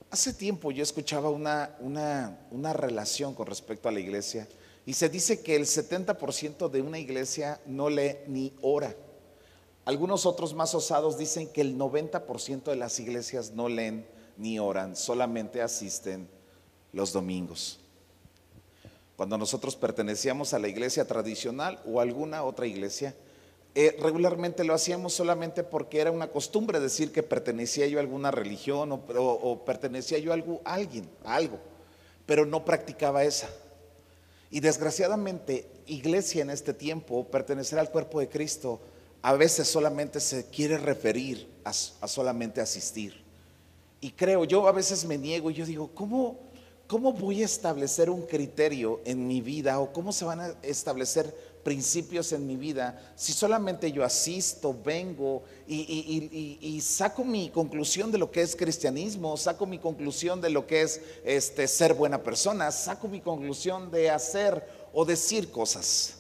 Hace 0.10 0.34
tiempo 0.34 0.72
yo 0.72 0.84
escuchaba 0.84 1.30
una, 1.30 1.76
una, 1.80 2.40
una 2.52 2.74
relación 2.74 3.34
con 3.34 3.48
respecto 3.48 3.90
a 3.90 3.92
la 3.92 4.00
iglesia 4.00 4.48
y 4.86 4.94
se 4.94 5.10
dice 5.10 5.42
que 5.42 5.56
el 5.56 5.66
70% 5.66 6.70
de 6.70 6.82
una 6.82 7.00
iglesia 7.00 7.60
no 7.66 7.90
lee 7.90 8.18
ni 8.28 8.54
ora. 8.62 8.96
Algunos 9.84 10.26
otros 10.26 10.54
más 10.54 10.74
osados 10.74 11.18
dicen 11.18 11.48
que 11.48 11.62
el 11.62 11.78
90% 11.78 12.64
de 12.64 12.76
las 12.76 13.00
iglesias 13.00 13.52
no 13.52 13.70
leen 13.70 14.08
ni 14.38 14.60
oran, 14.60 14.96
solamente 14.96 15.62
asisten 15.62 16.28
los 16.92 17.14
domingos 17.14 17.80
cuando 19.16 19.38
nosotros 19.38 19.76
pertenecíamos 19.76 20.54
a 20.54 20.60
la 20.60 20.68
iglesia 20.68 21.08
tradicional 21.08 21.80
o 21.86 22.02
alguna 22.02 22.44
otra 22.44 22.68
iglesia, 22.68 23.16
eh, 23.77 23.98
regularmente 24.00 24.63
lo 24.63 24.74
hacíamos 24.74 25.13
solamente 25.13 25.62
porque 25.65 26.00
era 26.00 26.10
una 26.10 26.29
costumbre 26.29 26.79
decir 26.79 27.12
que 27.12 27.24
pertenecía 27.24 27.86
yo 27.88 27.98
a 27.98 28.01
alguna 28.01 28.32
religión 28.32 28.89
o, 28.94 29.65
pertenecía 29.65 30.17
yo 30.17 30.32
a, 30.32 30.36
algo, 30.36 30.62
a 30.63 30.75
alguien, 30.75 31.10
a 31.25 31.36
algo, 31.36 31.60
pero 32.25 32.46
no 32.46 32.63
practicaba 32.63 33.25
esa. 33.25 33.50
Y 34.50 34.62
desgraciadamente, 34.62 35.67
iglesia 35.88 36.41
en 36.41 36.51
este 36.51 36.74
tiempo, 36.74 37.25
pertenecer 37.25 37.77
al 37.77 37.91
cuerpo 37.91 38.22
de 38.22 38.29
Cristo, 38.29 38.79
a 39.22 39.34
veces 39.34 39.67
solamente 39.67 40.22
se 40.22 40.46
quiere 40.46 40.77
referir 40.77 41.46
a, 41.65 41.74
solamente 41.74 42.62
asistir. 42.62 43.25
Y 44.00 44.12
creo, 44.12 44.46
yo 44.46 44.70
a 44.70 44.72
veces 44.72 45.03
me 45.03 45.17
niego 45.17 45.51
y 45.51 45.55
yo 45.55 45.65
digo, 45.65 45.89
¿cómo, 45.94 46.39
¿cómo 46.88 47.12
voy 47.12 47.41
a 47.41 47.46
establecer 47.46 48.10
un 48.10 48.22
criterio 48.22 49.01
en 49.03 49.27
mi 49.27 49.41
vida 49.41 49.79
o 49.82 49.91
cómo 49.91 50.13
se 50.13 50.24
van 50.24 50.39
a 50.39 50.55
establecer 50.62 51.36
principios 51.65 52.31
en 52.31 52.45
mi 52.45 52.57
vida 52.57 53.13
si 53.15 53.34
solamente 53.34 53.91
yo 53.91 54.03
asisto, 54.03 54.77
vengo 54.86 55.41
y, 55.67 56.79
saco 56.79 57.25
mi 57.25 57.50
conclusión 57.50 58.12
de 58.12 58.19
lo 58.19 58.29
que 58.29 58.43
es 58.43 58.55
cristianismo, 58.55 59.36
saco 59.36 59.65
mi 59.65 59.79
conclusión 59.79 60.39
de 60.39 60.51
lo 60.51 60.67
que 60.67 60.84
es 60.84 61.01
este, 61.24 61.67
ser 61.67 61.95
buena 61.95 62.22
persona, 62.22 62.72
saco 62.72 63.07
mi 63.07 63.19
conclusión 63.19 63.89
de 63.89 64.12
hacer 64.12 64.63
o 64.93 65.05
decir 65.05 65.50
cosas? 65.50 66.17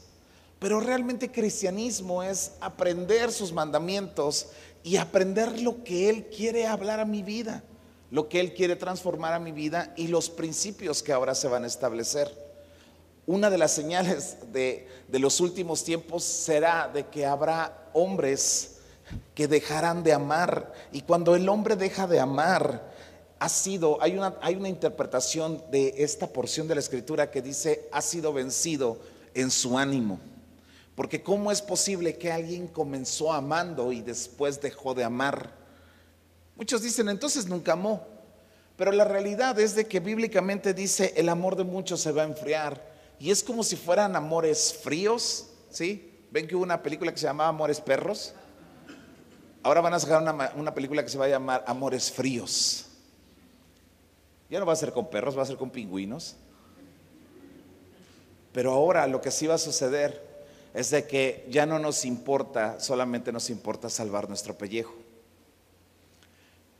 Pero 0.57 0.79
realmente 0.79 1.31
cristianismo 1.31 2.23
es 2.23 2.53
aprender 2.59 3.31
sus 3.31 3.53
mandamientos 3.53 4.47
y 4.83 4.97
aprender 4.97 5.61
lo 5.61 5.83
que 5.83 6.09
Él 6.09 6.25
quiere 6.35 6.65
hablar 6.65 6.99
a 6.99 7.05
mi 7.05 7.21
vida, 7.21 7.63
lo 8.09 8.29
que 8.29 8.39
Él 8.39 8.55
quiere 8.55 8.75
transformar 8.75 9.33
a 9.33 9.39
mi 9.39 9.51
vida 9.51 9.93
y 9.95 10.07
los 10.07 10.27
principios 10.27 11.03
que 11.03 11.13
ahora 11.13 11.35
se 11.35 11.47
van 11.47 11.65
a 11.65 11.67
establecer. 11.67 12.44
Una 13.27 13.49
de 13.49 13.57
las 13.57 13.71
señales 13.71 14.37
de, 14.51 14.87
los 15.09 15.39
últimos 15.39 15.83
tiempos 15.83 16.23
será 16.23 16.89
de 16.93 17.07
que 17.07 17.25
habrá 17.25 17.89
hombres 17.93 18.77
que 19.33 19.47
dejarán 19.47 20.03
de 20.03 20.13
amar. 20.13 20.73
Y 20.91 21.01
cuando 21.01 21.35
el 21.35 21.49
hombre 21.49 21.75
deja 21.75 22.05
de 22.05 22.19
amar, 22.19 22.93
ha 23.39 23.49
sido, 23.49 24.01
hay 24.01 24.17
una, 24.17 24.35
hay 24.41 24.55
una 24.55 24.69
interpretación 24.69 25.63
de 25.71 25.95
esta 25.97 26.27
porción 26.27 26.67
de 26.67 26.75
la 26.75 26.81
escritura 26.81 27.31
que 27.31 27.41
dice, 27.41 27.89
ha 27.91 28.01
sido 28.01 28.31
vencido 28.31 28.99
en 29.33 29.49
su 29.49 29.77
ánimo. 29.77 30.19
Porque 30.95 31.21
¿cómo 31.21 31.51
es 31.51 31.61
posible 31.61 32.17
que 32.17 32.31
alguien 32.31 32.67
comenzó 32.67 33.33
amando 33.33 33.91
y 33.91 34.01
después 34.01 34.61
dejó 34.61 34.93
de 34.93 35.03
amar? 35.03 35.51
Muchos 36.55 36.81
dicen, 36.81 37.09
entonces 37.09 37.47
nunca 37.47 37.73
amó. 37.73 38.05
Pero 38.77 38.91
la 38.91 39.05
realidad 39.05 39.59
es 39.59 39.75
de 39.75 39.87
que 39.87 39.99
bíblicamente 39.99 40.73
dice, 40.73 41.13
el 41.17 41.29
amor 41.29 41.55
de 41.55 41.63
muchos 41.63 42.01
se 42.01 42.11
va 42.11 42.21
a 42.21 42.25
enfriar. 42.25 42.94
Y 43.19 43.31
es 43.31 43.43
como 43.43 43.63
si 43.63 43.75
fueran 43.75 44.15
amores 44.15 44.73
fríos, 44.81 45.47
¿sí? 45.69 46.11
¿Ven 46.31 46.47
que 46.47 46.55
hubo 46.55 46.63
una 46.63 46.83
película 46.83 47.11
que 47.11 47.17
se 47.17 47.25
llamaba 47.25 47.49
Amores 47.49 47.79
Perros? 47.79 48.33
Ahora 49.63 49.81
van 49.81 49.93
a 49.93 49.99
sacar 49.99 50.21
una, 50.21 50.51
una 50.55 50.73
película 50.73 51.03
que 51.03 51.09
se 51.09 51.17
va 51.17 51.25
a 51.25 51.29
llamar 51.29 51.63
Amores 51.67 52.11
Fríos. 52.11 52.85
Ya 54.49 54.59
no 54.59 54.65
va 54.65 54.73
a 54.73 54.75
ser 54.75 54.91
con 54.91 55.09
perros, 55.09 55.37
va 55.37 55.43
a 55.43 55.45
ser 55.45 55.57
con 55.57 55.69
pingüinos. 55.69 56.35
Pero 58.51 58.71
ahora 58.71 59.07
lo 59.07 59.21
que 59.21 59.31
sí 59.31 59.47
va 59.47 59.55
a 59.55 59.57
suceder 59.57 60.45
es 60.73 60.91
de 60.91 61.07
que 61.07 61.47
ya 61.49 61.65
no 61.65 61.79
nos 61.79 62.05
importa, 62.05 62.79
solamente 62.79 63.31
nos 63.31 63.49
importa 63.49 63.89
salvar 63.89 64.27
nuestro 64.27 64.57
pellejo. 64.57 64.93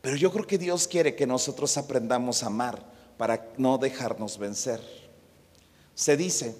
Pero 0.02 0.16
yo 0.16 0.30
creo 0.30 0.46
que 0.46 0.58
Dios 0.58 0.86
quiere 0.86 1.16
que 1.16 1.26
nosotros 1.26 1.76
aprendamos 1.76 2.42
a 2.42 2.46
amar 2.46 2.82
para 3.16 3.48
no 3.56 3.78
dejarnos 3.78 4.38
vencer. 4.38 4.80
Se 5.96 6.16
dice 6.16 6.54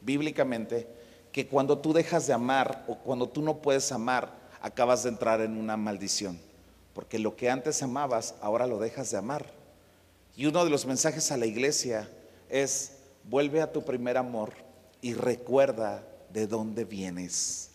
bíblicamente 0.00 0.88
que 1.30 1.46
cuando 1.46 1.78
tú 1.78 1.92
dejas 1.92 2.26
de 2.26 2.32
amar 2.32 2.86
o 2.88 2.96
cuando 2.96 3.28
tú 3.28 3.42
no 3.42 3.58
puedes 3.58 3.92
amar, 3.92 4.32
acabas 4.62 5.02
de 5.02 5.10
entrar 5.10 5.42
en 5.42 5.58
una 5.58 5.76
maldición. 5.76 6.40
Porque 6.94 7.18
lo 7.18 7.36
que 7.36 7.50
antes 7.50 7.82
amabas, 7.82 8.34
ahora 8.40 8.66
lo 8.66 8.78
dejas 8.78 9.10
de 9.10 9.18
amar. 9.18 9.44
Y 10.36 10.46
uno 10.46 10.64
de 10.64 10.70
los 10.70 10.86
mensajes 10.86 11.30
a 11.30 11.36
la 11.36 11.44
iglesia 11.44 12.08
es, 12.48 12.92
vuelve 13.24 13.60
a 13.60 13.70
tu 13.70 13.84
primer 13.84 14.16
amor 14.16 14.54
y 15.02 15.12
recuerda 15.12 16.02
de 16.32 16.46
dónde 16.46 16.86
vienes. 16.86 17.68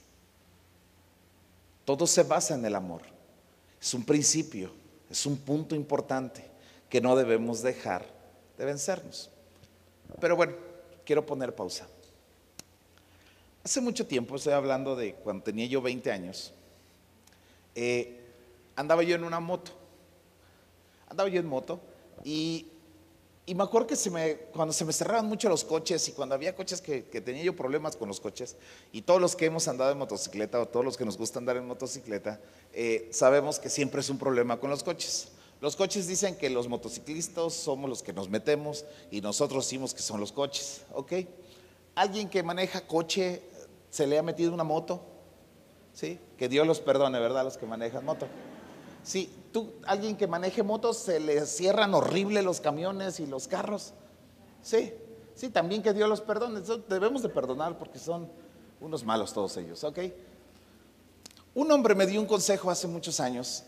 Todo 1.85 2.07
se 2.07 2.23
basa 2.23 2.55
en 2.55 2.65
el 2.65 2.73
amor. 2.73 3.03
Es 3.79 3.93
un 3.93 4.03
principio, 4.03 4.71
es 5.11 5.27
un 5.27 5.37
punto 5.37 5.75
importante 5.75 6.43
que 6.89 7.01
no 7.01 7.15
debemos 7.15 7.61
dejar 7.61 8.03
de 8.57 8.65
vencernos. 8.65 9.29
Pero 10.19 10.35
bueno, 10.35 10.72
quiero 11.05 11.25
poner 11.25 11.55
pausa. 11.55 11.87
Hace 13.63 13.81
mucho 13.81 14.05
tiempo, 14.05 14.35
estoy 14.35 14.53
hablando 14.53 14.95
de 14.95 15.15
cuando 15.15 15.43
tenía 15.43 15.65
yo 15.65 15.81
20 15.81 16.11
años, 16.11 16.53
eh, 17.75 18.19
andaba 18.75 19.03
yo 19.03 19.15
en 19.15 19.23
una 19.23 19.39
moto. 19.39 19.71
Andaba 21.07 21.29
yo 21.29 21.39
en 21.39 21.47
moto 21.47 21.79
y 22.25 22.67
me 23.47 23.63
acuerdo 23.63 23.87
que 23.87 24.47
cuando 24.53 24.73
se 24.73 24.85
me 24.85 24.93
cerraban 24.93 25.25
mucho 25.25 25.49
los 25.49 25.65
coches 25.65 26.07
y 26.07 26.13
cuando 26.13 26.35
había 26.35 26.55
coches 26.55 26.81
que, 26.81 27.01
tenía 27.01 27.43
yo 27.43 27.55
problemas 27.55 27.95
con 27.97 28.07
los 28.07 28.21
coches, 28.21 28.55
y 28.91 29.01
todos 29.01 29.19
los 29.19 29.35
que 29.35 29.45
hemos 29.45 29.67
andado 29.67 29.91
en 29.91 29.97
motocicleta 29.97 30.61
o 30.61 30.67
todos 30.67 30.85
los 30.85 30.95
que 30.95 31.03
nos 31.05 31.17
gusta 31.17 31.39
andar 31.39 31.57
en 31.57 31.67
motocicleta, 31.67 32.39
eh, 32.71 33.09
sabemos 33.11 33.59
que 33.59 33.69
siempre 33.69 33.99
es 34.01 34.09
un 34.09 34.17
problema 34.17 34.59
con 34.59 34.69
los 34.69 34.83
coches. 34.83 35.29
Los 35.63 35.77
coches 35.77 36.07
dicen 36.07 36.35
que 36.35 36.49
los 36.49 36.67
motociclistas 36.67 37.53
somos 37.53 37.89
los 37.89 38.03
que 38.03 38.11
nos 38.11 38.27
metemos 38.27 38.83
y 39.09 39.21
nosotros 39.21 39.63
decimos 39.63 39.93
que 39.93 40.01
son 40.01 40.19
los 40.19 40.33
coches, 40.33 40.81
¿ok? 40.93 41.13
Alguien 41.95 42.29
que 42.29 42.43
maneja 42.43 42.81
coche, 42.81 43.41
¿se 43.89 44.05
le 44.05 44.19
ha 44.19 44.23
metido 44.23 44.53
una 44.53 44.65
moto? 44.65 45.01
¿Sí? 45.93 46.19
Que 46.37 46.49
Dios 46.49 46.67
los 46.67 46.81
perdone, 46.81 47.17
¿verdad? 47.17 47.45
Los 47.45 47.55
que 47.55 47.65
manejan 47.65 48.03
moto. 48.03 48.27
Sí, 49.03 49.33
tú, 49.53 49.71
alguien 49.85 50.17
que 50.17 50.27
maneje 50.27 50.63
motos, 50.63 50.97
se 50.97 51.21
le 51.21 51.45
cierran 51.45 51.93
horrible 51.93 52.41
los 52.41 52.59
camiones 52.59 53.21
y 53.21 53.25
los 53.25 53.47
carros. 53.47 53.93
Sí, 54.61 54.93
sí, 55.33 55.49
también 55.49 55.81
que 55.81 55.93
Dios 55.93 56.09
los 56.09 56.19
perdone. 56.19 56.59
Debemos 56.89 57.21
de 57.21 57.29
perdonar 57.29 57.77
porque 57.77 57.99
son 57.99 58.29
unos 58.81 59.05
malos 59.05 59.31
todos 59.31 59.55
ellos, 59.55 59.81
¿ok? 59.85 59.99
Un 61.55 61.71
hombre 61.71 61.95
me 61.95 62.05
dio 62.05 62.19
un 62.19 62.27
consejo 62.27 62.69
hace 62.69 62.85
muchos 62.85 63.21
años, 63.21 63.63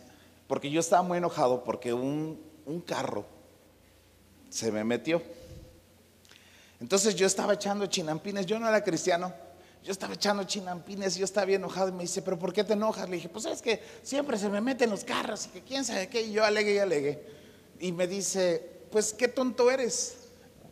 porque 0.48 0.70
yo 0.70 0.80
estaba 0.80 1.02
muy 1.04 1.18
enojado 1.18 1.64
porque 1.64 1.94
un, 1.94 2.42
un 2.66 2.82
carro 2.82 3.26
se 4.50 4.72
me 4.72 4.84
metió. 4.84 5.22
Entonces 6.80 7.16
yo 7.16 7.26
estaba 7.26 7.54
echando 7.54 7.86
chinampines, 7.88 8.46
yo 8.46 8.60
no 8.60 8.68
era 8.68 8.84
cristiano, 8.84 9.34
yo 9.86 9.92
estaba 9.92 10.16
echando 10.16 10.44
chinampines 10.44 11.16
yo 11.16 11.26
estaba 11.26 11.46
bien 11.46 11.62
enojado 11.62 11.90
y 11.90 11.92
me 11.92 12.04
dice, 12.04 12.24
pero 12.24 12.40
¿por 12.40 12.52
qué 12.52 12.64
te 12.64 12.74
enojas? 12.74 13.08
Le 13.08 13.18
dije, 13.18 13.30
pues 13.30 13.46
es 13.46 13.62
que 13.62 13.82
siempre 14.02 14.36
se 14.38 14.50
me 14.50 14.60
meten 14.60 14.90
los 14.90 15.04
carros 15.04 15.46
y 15.46 15.50
que 15.50 15.62
quién 15.62 15.86
sabe 15.86 16.10
qué. 16.10 16.24
Y 16.24 16.32
yo 16.32 16.44
alegué 16.44 16.74
y 16.74 16.78
alegué. 16.80 17.24
Y 17.80 17.92
me 17.92 18.08
dice, 18.08 18.88
pues 18.92 19.14
qué 19.14 19.28
tonto 19.28 19.70
eres, 19.70 20.18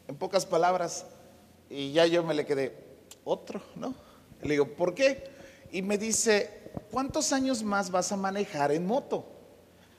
en 0.08 0.16
pocas 0.16 0.48
palabras. 0.48 1.06
Y 1.70 1.92
ya 1.92 2.08
yo 2.08 2.24
me 2.24 2.34
le 2.34 2.44
quedé, 2.46 2.76
otro, 3.24 3.62
¿no? 3.76 3.94
Le 4.42 4.54
digo, 4.54 4.68
¿por 4.76 4.96
qué? 4.96 5.30
Y 5.72 5.84
me 5.84 6.00
dice, 6.00 6.72
¿cuántos 6.90 7.34
años 7.34 7.62
más 7.62 7.92
vas 7.92 8.12
a 8.12 8.18
manejar 8.18 8.72
en 8.72 8.86
moto? 8.86 9.33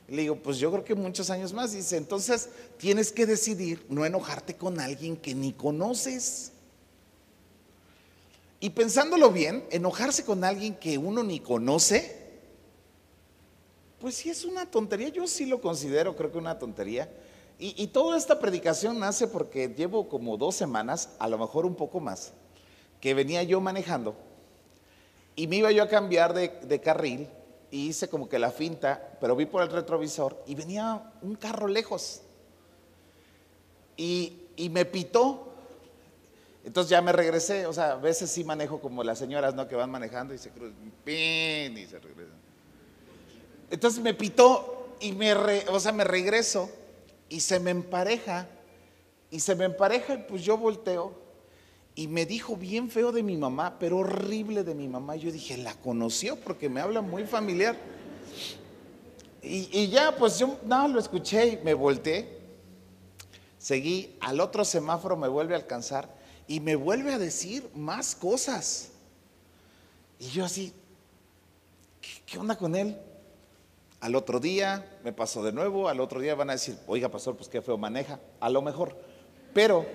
Le 0.08 0.22
digo, 0.22 0.36
pues 0.36 0.58
yo 0.58 0.70
creo 0.70 0.84
que 0.84 0.94
muchos 0.94 1.30
años 1.30 1.52
más. 1.52 1.72
Dice, 1.72 1.96
entonces 1.96 2.48
tienes 2.78 3.12
que 3.12 3.26
decidir 3.26 3.84
no 3.88 4.04
enojarte 4.04 4.56
con 4.56 4.80
alguien 4.80 5.16
que 5.16 5.34
ni 5.34 5.52
conoces. 5.52 6.52
Y 8.60 8.70
pensándolo 8.70 9.30
bien, 9.30 9.64
enojarse 9.70 10.24
con 10.24 10.44
alguien 10.44 10.74
que 10.76 10.96
uno 10.96 11.22
ni 11.22 11.40
conoce, 11.40 12.24
pues 14.00 14.16
sí 14.16 14.30
es 14.30 14.44
una 14.44 14.70
tontería, 14.70 15.08
yo 15.08 15.26
sí 15.26 15.46
lo 15.46 15.60
considero, 15.60 16.16
creo 16.16 16.30
que 16.32 16.38
una 16.38 16.58
tontería. 16.58 17.10
Y, 17.58 17.86
toda 17.86 18.18
esta 18.18 18.40
predicación 18.40 18.98
nace 18.98 19.28
porque 19.28 19.68
llevo 19.68 20.08
como 20.08 20.36
dos 20.36 20.56
semanas, 20.56 21.10
a 21.18 21.28
lo 21.28 21.38
mejor 21.38 21.64
un 21.64 21.76
poco 21.76 22.00
más, 22.00 22.32
que 23.00 23.14
venía 23.14 23.42
yo 23.44 23.60
manejando 23.60 24.16
y 25.36 25.46
me 25.46 25.56
iba 25.56 25.70
yo 25.72 25.82
a 25.82 25.88
cambiar 25.88 26.34
de, 26.34 26.80
carril 26.80 27.28
y 27.74 27.88
hice 27.88 28.08
como 28.08 28.28
que 28.28 28.38
la 28.38 28.52
finta, 28.52 29.16
pero 29.20 29.34
vi 29.34 29.46
por 29.46 29.60
el 29.60 29.68
retrovisor 29.68 30.40
y 30.46 30.54
venía 30.54 31.10
un 31.22 31.34
carro 31.34 31.66
lejos. 31.66 32.22
Y, 33.96 34.42
y 34.56 34.68
me 34.68 34.84
pitó 34.84 35.54
entonces 36.64 36.90
ya 36.90 37.02
me 37.02 37.12
regresé, 37.12 37.66
o 37.66 37.72
sea, 37.72 37.92
a 37.92 37.96
veces 37.96 38.30
sí 38.30 38.42
manejo 38.42 38.80
como 38.80 39.04
las 39.04 39.18
señoras, 39.18 39.54
¿no? 39.54 39.68
Que 39.68 39.74
van 39.74 39.90
manejando 39.90 40.32
y 40.32 40.38
se 40.38 40.50
cruzan, 40.50 40.74
¡pin! 41.04 41.76
y 41.76 41.86
se 41.86 41.98
regresan. 41.98 42.38
Entonces 43.70 44.02
me 44.02 44.14
pitó 44.14 44.88
y 45.00 45.12
me, 45.12 45.34
o 45.34 45.78
sea, 45.78 45.92
me 45.92 46.04
regreso 46.04 46.70
y 47.28 47.40
se 47.40 47.60
me 47.60 47.70
empareja. 47.70 48.46
Y 49.30 49.40
se 49.40 49.54
me 49.56 49.64
empareja 49.64 50.14
y 50.14 50.18
pues 50.18 50.42
yo 50.42 50.56
volteo 50.56 51.23
y 51.94 52.08
me 52.08 52.26
dijo 52.26 52.56
bien 52.56 52.90
feo 52.90 53.12
de 53.12 53.22
mi 53.22 53.36
mamá, 53.36 53.76
pero 53.78 53.98
horrible 53.98 54.64
de 54.64 54.74
mi 54.74 54.88
mamá. 54.88 55.16
Yo 55.16 55.30
dije, 55.30 55.56
la 55.56 55.74
conoció 55.74 56.36
porque 56.36 56.68
me 56.68 56.80
habla 56.80 57.00
muy 57.00 57.24
familiar. 57.24 57.76
Y, 59.42 59.68
y 59.72 59.88
ya, 59.88 60.16
pues 60.16 60.38
yo 60.38 60.58
nada, 60.64 60.88
lo 60.88 60.98
escuché 60.98 61.46
y 61.46 61.56
me 61.64 61.74
volteé. 61.74 62.34
Seguí, 63.58 64.16
al 64.20 64.40
otro 64.40 64.64
semáforo 64.64 65.16
me 65.16 65.28
vuelve 65.28 65.54
a 65.54 65.58
alcanzar 65.58 66.08
y 66.46 66.60
me 66.60 66.76
vuelve 66.76 67.12
a 67.12 67.18
decir 67.18 67.68
más 67.74 68.14
cosas. 68.14 68.90
Y 70.18 70.26
yo 70.28 70.44
así, 70.44 70.72
¿qué, 72.26 72.38
onda 72.38 72.56
con 72.56 72.74
él? 72.74 72.96
Al 74.00 74.14
otro 74.16 74.38
día 74.38 74.98
me 75.02 75.12
pasó 75.12 75.42
de 75.42 75.52
nuevo, 75.52 75.88
al 75.88 76.00
otro 76.00 76.20
día 76.20 76.34
van 76.34 76.50
a 76.50 76.54
decir, 76.54 76.76
oiga 76.86 77.08
pastor, 77.08 77.36
pues 77.36 77.48
qué 77.48 77.62
feo 77.62 77.78
maneja, 77.78 78.20
a 78.40 78.50
lo 78.50 78.60
mejor. 78.60 78.96
Pero 79.54 79.86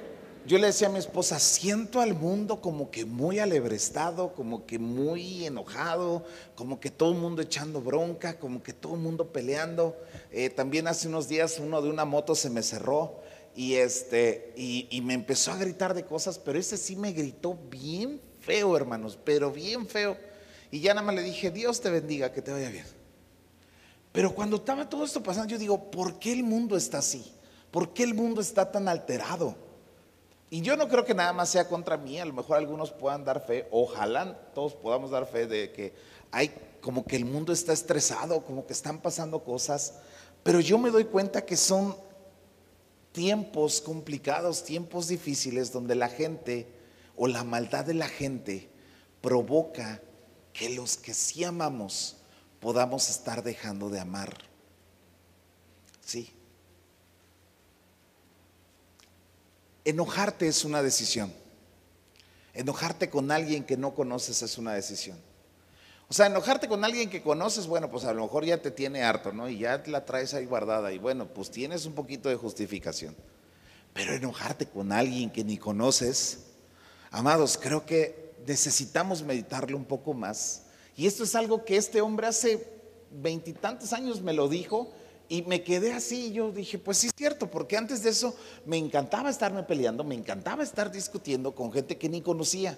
yo 0.49 0.57
le 0.57 0.65
decía 0.65 0.87
a 0.87 0.91
mi 0.91 0.97
esposa, 0.97 1.37
siento 1.37 2.01
al 2.01 2.15
mundo 2.15 2.59
como 2.59 2.89
que 2.89 3.05
muy 3.05 3.37
alebrestado, 3.37 4.33
como 4.33 4.65
que 4.65 4.79
muy 4.79 5.45
enojado, 5.45 6.25
como 6.55 6.79
que 6.79 6.89
todo 6.89 7.11
el 7.11 7.19
mundo 7.19 7.43
echando 7.43 7.83
bronca, 7.83 8.39
como 8.39 8.63
que 8.63 8.73
todo 8.73 8.95
el 8.95 8.99
mundo 8.99 9.31
peleando. 9.31 9.95
Eh, 10.31 10.49
también 10.49 10.87
hace 10.87 11.07
unos 11.07 11.27
días 11.27 11.59
uno 11.59 11.83
de 11.83 11.89
una 11.91 12.03
moto 12.03 12.33
se 12.33 12.49
me 12.49 12.63
cerró 12.63 13.21
y, 13.55 13.75
este, 13.75 14.51
y, 14.57 14.87
y 14.89 15.01
me 15.01 15.13
empezó 15.13 15.51
a 15.51 15.57
gritar 15.57 15.93
de 15.93 16.03
cosas, 16.03 16.39
pero 16.39 16.57
ese 16.57 16.77
sí 16.77 16.95
me 16.95 17.11
gritó 17.11 17.55
bien 17.69 18.19
feo, 18.39 18.75
hermanos, 18.75 19.19
pero 19.23 19.51
bien 19.51 19.85
feo. 19.85 20.17
Y 20.71 20.79
ya 20.79 20.95
nada 20.95 21.05
más 21.05 21.13
le 21.13 21.21
dije, 21.21 21.51
Dios 21.51 21.79
te 21.79 21.91
bendiga, 21.91 22.33
que 22.33 22.41
te 22.41 22.51
vaya 22.51 22.71
bien. 22.71 22.87
Pero 24.11 24.33
cuando 24.33 24.55
estaba 24.55 24.89
todo 24.89 25.05
esto 25.05 25.21
pasando, 25.21 25.51
yo 25.51 25.59
digo, 25.59 25.91
¿por 25.91 26.17
qué 26.17 26.33
el 26.33 26.41
mundo 26.41 26.75
está 26.75 26.97
así? 26.97 27.31
¿Por 27.69 27.93
qué 27.93 28.01
el 28.01 28.15
mundo 28.15 28.41
está 28.41 28.71
tan 28.71 28.87
alterado? 28.87 29.68
Y 30.49 30.61
yo 30.61 30.75
no 30.75 30.87
creo 30.87 31.05
que 31.05 31.13
nada 31.13 31.31
más 31.31 31.49
sea 31.49 31.67
contra 31.67 31.97
mí, 31.97 32.19
a 32.19 32.25
lo 32.25 32.33
mejor 32.33 32.57
algunos 32.57 32.91
puedan 32.91 33.23
dar 33.23 33.45
fe, 33.45 33.67
ojalá 33.71 34.33
todos 34.53 34.73
podamos 34.73 35.11
dar 35.11 35.27
fe 35.27 35.45
de 35.45 35.71
que 35.71 35.93
hay 36.31 36.51
como 36.81 37.05
que 37.05 37.15
el 37.15 37.25
mundo 37.25 37.53
está 37.53 37.71
estresado, 37.73 38.43
como 38.43 38.65
que 38.65 38.73
están 38.73 38.99
pasando 38.99 39.43
cosas, 39.43 39.95
pero 40.41 40.59
yo 40.59 40.77
me 40.79 40.89
doy 40.89 41.05
cuenta 41.05 41.45
que 41.45 41.55
son 41.55 41.95
tiempos 43.11 43.81
complicados, 43.81 44.63
tiempos 44.63 45.07
difíciles 45.07 45.71
donde 45.71 45.93
la 45.95 46.07
gente 46.07 46.67
o 47.15 47.27
la 47.27 47.43
maldad 47.43 47.85
de 47.85 47.93
la 47.93 48.07
gente 48.07 48.69
provoca 49.21 50.01
que 50.53 50.69
los 50.69 50.97
que 50.97 51.13
sí 51.13 51.43
amamos 51.43 52.17
podamos 52.59 53.09
estar 53.09 53.43
dejando 53.43 53.89
de 53.89 53.99
amar. 53.99 54.35
Sí. 56.01 56.33
Enojarte 59.86 60.48
es 60.48 60.65
una 60.65 60.81
decisión. 60.83 61.33
Enojarte 62.53 63.09
con 63.09 63.31
alguien 63.31 63.63
que 63.63 63.77
no 63.77 63.95
conoces 63.95 64.41
es 64.41 64.57
una 64.57 64.74
decisión. 64.74 65.17
O 66.09 66.13
sea, 66.13 66.25
enojarte 66.25 66.67
con 66.67 66.83
alguien 66.83 67.09
que 67.09 67.21
conoces, 67.21 67.67
bueno, 67.67 67.91
pues 67.91 68.03
a 68.03 68.13
lo 68.13 68.24
mejor 68.24 68.43
ya 68.43 68.59
te 68.59 68.71
tiene 68.71 69.03
harto, 69.03 69.31
¿no? 69.31 69.48
Y 69.48 69.59
ya 69.59 69.83
la 69.86 70.05
traes 70.05 70.33
ahí 70.33 70.45
guardada 70.45 70.91
y 70.91 70.98
bueno, 70.98 71.27
pues 71.27 71.51
tienes 71.51 71.86
un 71.86 71.93
poquito 71.93 72.29
de 72.29 72.36
justificación. 72.36 73.15
Pero 73.93 74.13
enojarte 74.13 74.65
con 74.65 74.91
alguien 74.91 75.29
que 75.29 75.43
ni 75.43 75.57
conoces, 75.57 76.45
amados, 77.12 77.59
creo 77.62 77.86
que 77.86 78.33
necesitamos 78.48 79.21
meditarlo 79.21 79.77
un 79.77 79.86
poco 79.86 80.15
más. 80.15 80.63
Y 80.95 81.05
esto 81.05 81.24
es 81.24 81.36
algo 81.36 81.63
que 81.63 81.77
este 81.77 82.01
hombre 82.01 82.25
hace 82.25 82.67
veintitantos 83.12 83.93
años 83.93 84.21
me 84.21 84.33
lo 84.33 84.50
dijo 84.50 84.91
y 85.29 85.43
me 85.43 85.63
quedé 85.63 85.93
así, 85.93 86.31
yo 86.31 86.51
dije, 86.51 86.79
pues 86.79 86.98
sí 86.98 87.07
es 87.07 87.13
cierto, 87.15 87.50
porque 87.51 87.77
antes 87.77 88.01
de 88.01 88.09
eso 88.09 88.36
me 88.65 88.77
encantaba 88.77 89.29
estarme 89.29 89.62
peleando, 89.62 90.03
me 90.03 90.15
encantaba 90.15 90.63
estar 90.63 90.91
discutiendo 90.91 91.53
con 91.53 91.71
gente 91.71 91.98
que 91.98 92.09
ni 92.09 92.21
conocía. 92.21 92.75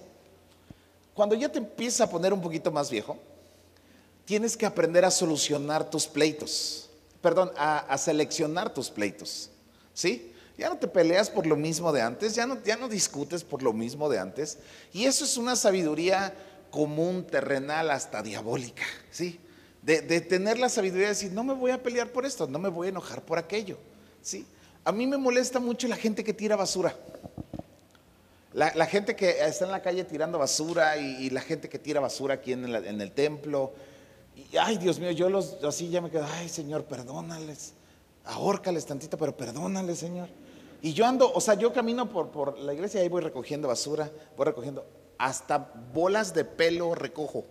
Cuando 1.13 1.33
ya 1.33 1.49
te 1.49 1.59
empiezas 1.59 2.01
a 2.01 2.09
poner 2.09 2.33
un 2.33 2.41
poquito 2.41 2.69
más 2.69 2.91
viejo, 2.91 3.17
tienes 4.25 4.57
que 4.57 4.65
aprender 4.65 5.05
a 5.05 5.11
solucionar 5.11 5.89
tus 5.89 6.07
pleitos, 6.07 6.89
perdón, 7.21 7.51
a, 7.55 7.97
seleccionar 7.97 8.73
tus 8.73 8.89
pleitos, 8.89 9.49
¿sí? 9.93 10.33
Ya 10.57 10.69
no 10.69 10.77
te 10.77 10.89
peleas 10.89 11.29
por 11.29 11.47
lo 11.47 11.55
mismo 11.55 11.93
de 11.93 12.01
antes, 12.01 12.35
ya 12.35 12.45
no, 12.45 12.61
ya 12.63 12.75
no 12.75 12.89
discutes 12.89 13.45
por 13.45 13.63
lo 13.63 13.71
mismo 13.71 14.09
de 14.09 14.19
antes, 14.19 14.57
y 14.91 15.05
eso 15.05 15.23
es 15.23 15.37
una 15.37 15.55
sabiduría 15.55 16.35
común, 16.69 17.25
terrenal, 17.25 17.91
hasta 17.91 18.21
diabólica, 18.21 18.83
¿sí? 19.09 19.39
De, 19.81 20.21
tener 20.21 20.59
la 20.59 20.69
sabiduría 20.69 21.07
de 21.07 21.13
decir, 21.13 21.31
no 21.31 21.43
me 21.43 21.55
voy 21.55 21.71
a 21.71 21.81
pelear 21.81 22.11
por 22.11 22.23
esto, 22.25 22.47
no 22.47 22.59
me 22.59 22.69
voy 22.69 22.87
a 22.87 22.89
enojar 22.91 23.23
por 23.23 23.39
aquello. 23.39 23.77
¿sí? 24.21 24.45
A 24.83 24.91
mí 24.91 25.07
me 25.07 25.17
molesta 25.17 25.59
mucho 25.59 25.87
la 25.87 25.95
gente 25.95 26.23
que 26.23 26.33
tira 26.33 26.55
basura. 26.55 26.95
La, 28.53 28.85
gente 28.85 29.15
que 29.15 29.43
está 29.43 29.65
en 29.65 29.71
la 29.71 29.81
calle 29.81 30.03
tirando 30.03 30.37
basura 30.37 30.97
y, 30.97 31.29
la 31.31 31.41
gente 31.41 31.67
que 31.67 31.79
tira 31.79 31.99
basura 31.99 32.35
aquí 32.35 32.53
en, 32.53 32.65
el 32.65 33.11
templo. 33.11 33.73
Ay, 34.59 34.77
Dios 34.77 34.99
mío, 34.99 35.11
yo 35.11 35.29
los 35.29 35.63
así 35.63 35.89
ya 35.89 36.01
me 36.01 36.11
quedo, 36.11 36.27
ay, 36.33 36.49
Señor, 36.49 36.83
perdónales, 36.83 37.73
ahórcales 38.25 38.85
tantito, 38.85 39.17
pero 39.17 39.35
perdónales, 39.35 39.97
Señor. 39.97 40.29
Y 40.81 40.93
yo 40.93 41.05
ando, 41.05 41.31
o 41.31 41.39
sea, 41.39 41.53
yo 41.53 41.71
camino 41.73 42.09
por, 42.09 42.29
por 42.29 42.59
la 42.59 42.73
iglesia 42.73 42.99
y 42.99 43.03
ahí 43.03 43.09
voy 43.09 43.21
recogiendo 43.21 43.67
basura, 43.67 44.11
voy 44.35 44.45
recogiendo, 44.45 44.85
hasta 45.17 45.71
bolas 45.93 46.33
de 46.33 46.43
pelo 46.43 46.93
recojo 46.93 47.45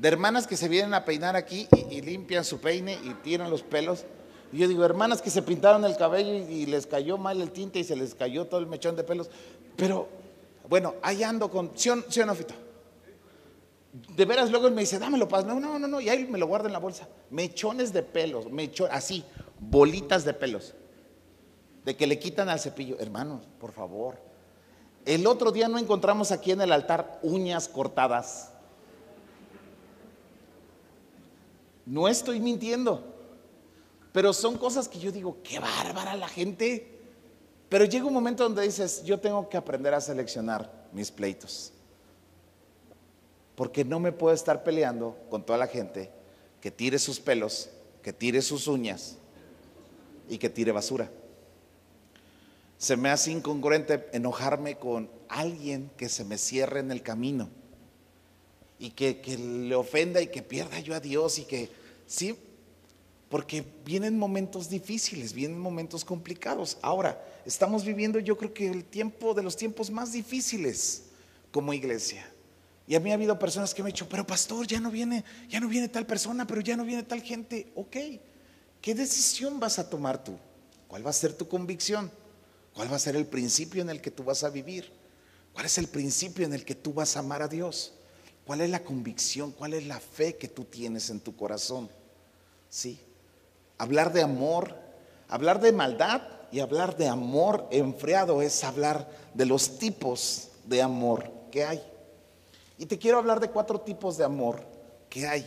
de 0.00 0.08
hermanas 0.08 0.46
que 0.46 0.56
se 0.56 0.66
vienen 0.66 0.94
a 0.94 1.04
peinar 1.04 1.36
aquí 1.36 1.68
y, 1.90 2.00
limpian 2.00 2.42
su 2.42 2.58
peine 2.58 2.98
y 3.04 3.12
tiran 3.22 3.50
los 3.50 3.62
pelos. 3.62 4.06
Y 4.50 4.56
yo 4.56 4.66
digo, 4.66 4.82
hermanas 4.82 5.20
que 5.20 5.28
se 5.28 5.42
pintaron 5.42 5.84
el 5.84 5.94
cabello 5.98 6.32
y, 6.32 6.64
les 6.64 6.86
cayó 6.86 7.18
mal 7.18 7.38
el 7.38 7.50
tinte 7.50 7.78
y 7.78 7.84
se 7.84 7.94
les 7.96 8.14
cayó 8.14 8.46
todo 8.46 8.60
el 8.60 8.66
mechón 8.66 8.96
de 8.96 9.04
pelos. 9.04 9.28
Pero, 9.76 10.08
bueno, 10.70 10.94
ahí 11.02 11.22
ando 11.22 11.50
con, 11.50 11.72
¿sí 11.74 11.90
o, 11.90 11.96
no, 11.96 12.34
Fito? 12.34 12.54
De 14.16 14.24
veras, 14.24 14.50
luego 14.50 14.68
él 14.68 14.72
me 14.72 14.80
dice, 14.80 14.98
dámelo, 14.98 15.28
paz. 15.28 15.44
No, 15.44 15.60
no, 15.60 15.78
no, 15.78 15.86
no, 15.86 16.00
y 16.00 16.08
ahí 16.08 16.26
me 16.26 16.38
lo 16.38 16.46
guardo 16.46 16.66
en 16.66 16.72
la 16.72 16.78
bolsa. 16.78 17.06
Mechones 17.28 17.92
de 17.92 18.02
pelos, 18.02 18.50
mechones, 18.50 18.94
así, 18.94 19.22
bolitas 19.58 20.24
de 20.24 20.32
pelos. 20.32 20.72
De 21.84 21.94
que 21.94 22.06
le 22.06 22.18
quitan 22.18 22.48
al 22.48 22.58
cepillo. 22.58 22.98
Hermanos, 23.00 23.46
por 23.60 23.72
favor. 23.72 24.16
El 25.04 25.26
otro 25.26 25.52
día 25.52 25.68
no 25.68 25.76
encontramos 25.76 26.32
aquí 26.32 26.52
en 26.52 26.62
el 26.62 26.72
altar 26.72 27.18
uñas 27.22 27.68
cortadas. 27.68 28.52
No 31.90 32.06
estoy 32.06 32.38
mintiendo. 32.38 33.04
Pero 34.12 34.32
son 34.32 34.56
cosas 34.56 34.88
que 34.88 35.00
yo 35.00 35.10
digo, 35.10 35.38
qué 35.42 35.58
bárbara 35.58 36.14
la 36.14 36.28
gente. 36.28 37.00
Pero 37.68 37.84
llega 37.84 38.04
un 38.04 38.14
momento 38.14 38.44
donde 38.44 38.62
dices, 38.62 39.02
yo 39.04 39.18
tengo 39.18 39.48
que 39.48 39.56
aprender 39.56 39.92
a 39.92 40.00
seleccionar 40.00 40.88
mis 40.92 41.10
pleitos. 41.10 41.72
Porque 43.56 43.84
no 43.84 43.98
me 43.98 44.12
puedo 44.12 44.32
estar 44.32 44.62
peleando 44.62 45.16
con 45.28 45.44
toda 45.44 45.58
la 45.58 45.66
gente 45.66 46.12
que 46.60 46.70
tire 46.70 46.96
sus 46.96 47.18
pelos, 47.18 47.70
que 48.04 48.12
tire 48.12 48.40
sus 48.40 48.68
uñas 48.68 49.16
y 50.28 50.38
que 50.38 50.48
tire 50.48 50.70
basura. 50.70 51.10
Se 52.78 52.96
me 52.96 53.10
hace 53.10 53.32
incongruente 53.32 54.08
enojarme 54.12 54.76
con 54.76 55.10
alguien 55.28 55.90
que 55.96 56.08
se 56.08 56.24
me 56.24 56.38
cierre 56.38 56.78
en 56.78 56.92
el 56.92 57.02
camino 57.02 57.48
y 58.78 58.90
que, 58.90 59.20
que 59.20 59.36
le 59.36 59.74
ofenda 59.74 60.20
y 60.22 60.28
que 60.28 60.42
pierda 60.42 60.78
yo 60.78 60.94
a 60.94 61.00
Dios 61.00 61.40
y 61.40 61.44
que 61.44 61.79
¿sí? 62.10 62.36
Porque 63.28 63.64
vienen 63.84 64.18
momentos 64.18 64.68
difíciles, 64.68 65.32
vienen 65.32 65.60
momentos 65.60 66.04
complicados. 66.04 66.76
Ahora, 66.82 67.24
estamos 67.46 67.84
viviendo 67.84 68.18
yo 68.18 68.36
creo 68.36 68.52
que 68.52 68.68
el 68.68 68.84
tiempo 68.84 69.32
de 69.32 69.44
los 69.44 69.56
tiempos 69.56 69.90
más 69.90 70.12
difíciles 70.12 71.04
como 71.52 71.72
iglesia. 71.72 72.28
Y 72.88 72.96
a 72.96 73.00
mí 73.00 73.12
ha 73.12 73.14
habido 73.14 73.38
personas 73.38 73.72
que 73.72 73.84
me 73.84 73.90
han 73.90 73.92
dicho, 73.92 74.08
pero 74.08 74.26
pastor, 74.26 74.66
ya 74.66 74.80
no 74.80 74.90
viene, 74.90 75.24
ya 75.48 75.60
no 75.60 75.68
viene 75.68 75.88
tal 75.88 76.06
persona, 76.06 76.44
pero 76.44 76.60
ya 76.60 76.76
no 76.76 76.84
viene 76.84 77.04
tal 77.04 77.22
gente. 77.22 77.70
Ok, 77.76 77.96
¿qué 78.80 78.94
decisión 78.96 79.60
vas 79.60 79.78
a 79.78 79.88
tomar 79.88 80.24
tú? 80.24 80.36
¿Cuál 80.88 81.06
va 81.06 81.10
a 81.10 81.12
ser 81.12 81.32
tu 81.32 81.46
convicción? 81.46 82.10
¿Cuál 82.74 82.90
va 82.90 82.96
a 82.96 82.98
ser 82.98 83.14
el 83.14 83.26
principio 83.26 83.82
en 83.82 83.90
el 83.90 84.00
que 84.00 84.10
tú 84.10 84.24
vas 84.24 84.42
a 84.42 84.50
vivir? 84.50 84.90
¿Cuál 85.52 85.66
es 85.66 85.78
el 85.78 85.86
principio 85.86 86.44
en 86.44 86.54
el 86.54 86.64
que 86.64 86.74
tú 86.74 86.92
vas 86.92 87.16
a 87.16 87.20
amar 87.20 87.42
a 87.42 87.48
Dios? 87.48 87.94
¿Cuál 88.44 88.62
es 88.62 88.70
la 88.70 88.82
convicción? 88.82 89.52
¿Cuál 89.52 89.74
es 89.74 89.86
la 89.86 90.00
fe 90.00 90.34
que 90.34 90.48
tú 90.48 90.64
tienes 90.64 91.08
en 91.10 91.20
tu 91.20 91.36
corazón? 91.36 91.88
Sí. 92.70 93.04
Hablar 93.76 94.12
de 94.12 94.22
amor, 94.22 94.74
hablar 95.28 95.60
de 95.60 95.72
maldad 95.72 96.22
y 96.52 96.60
hablar 96.60 96.96
de 96.96 97.08
amor 97.08 97.66
enfriado 97.70 98.40
es 98.40 98.64
hablar 98.64 99.08
de 99.34 99.44
los 99.44 99.78
tipos 99.78 100.50
de 100.64 100.80
amor 100.80 101.30
que 101.50 101.64
hay. 101.64 101.82
Y 102.78 102.86
te 102.86 102.98
quiero 102.98 103.18
hablar 103.18 103.40
de 103.40 103.50
cuatro 103.50 103.80
tipos 103.80 104.16
de 104.16 104.24
amor 104.24 104.62
que 105.10 105.26
hay. 105.26 105.46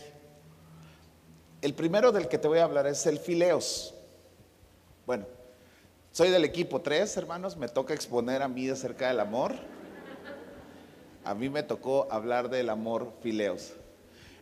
El 1.62 1.74
primero 1.74 2.12
del 2.12 2.28
que 2.28 2.38
te 2.38 2.46
voy 2.46 2.58
a 2.58 2.64
hablar 2.64 2.86
es 2.86 3.06
el 3.06 3.18
fileos. 3.18 3.94
Bueno, 5.06 5.26
soy 6.12 6.30
del 6.30 6.44
equipo 6.44 6.80
3, 6.80 7.16
hermanos, 7.16 7.56
me 7.56 7.68
toca 7.68 7.94
exponer 7.94 8.42
a 8.42 8.48
mí 8.48 8.68
acerca 8.68 9.08
del 9.08 9.20
amor. 9.20 9.54
A 11.24 11.34
mí 11.34 11.48
me 11.48 11.62
tocó 11.62 12.06
hablar 12.10 12.50
del 12.50 12.68
amor 12.68 13.12
fileos. 13.22 13.72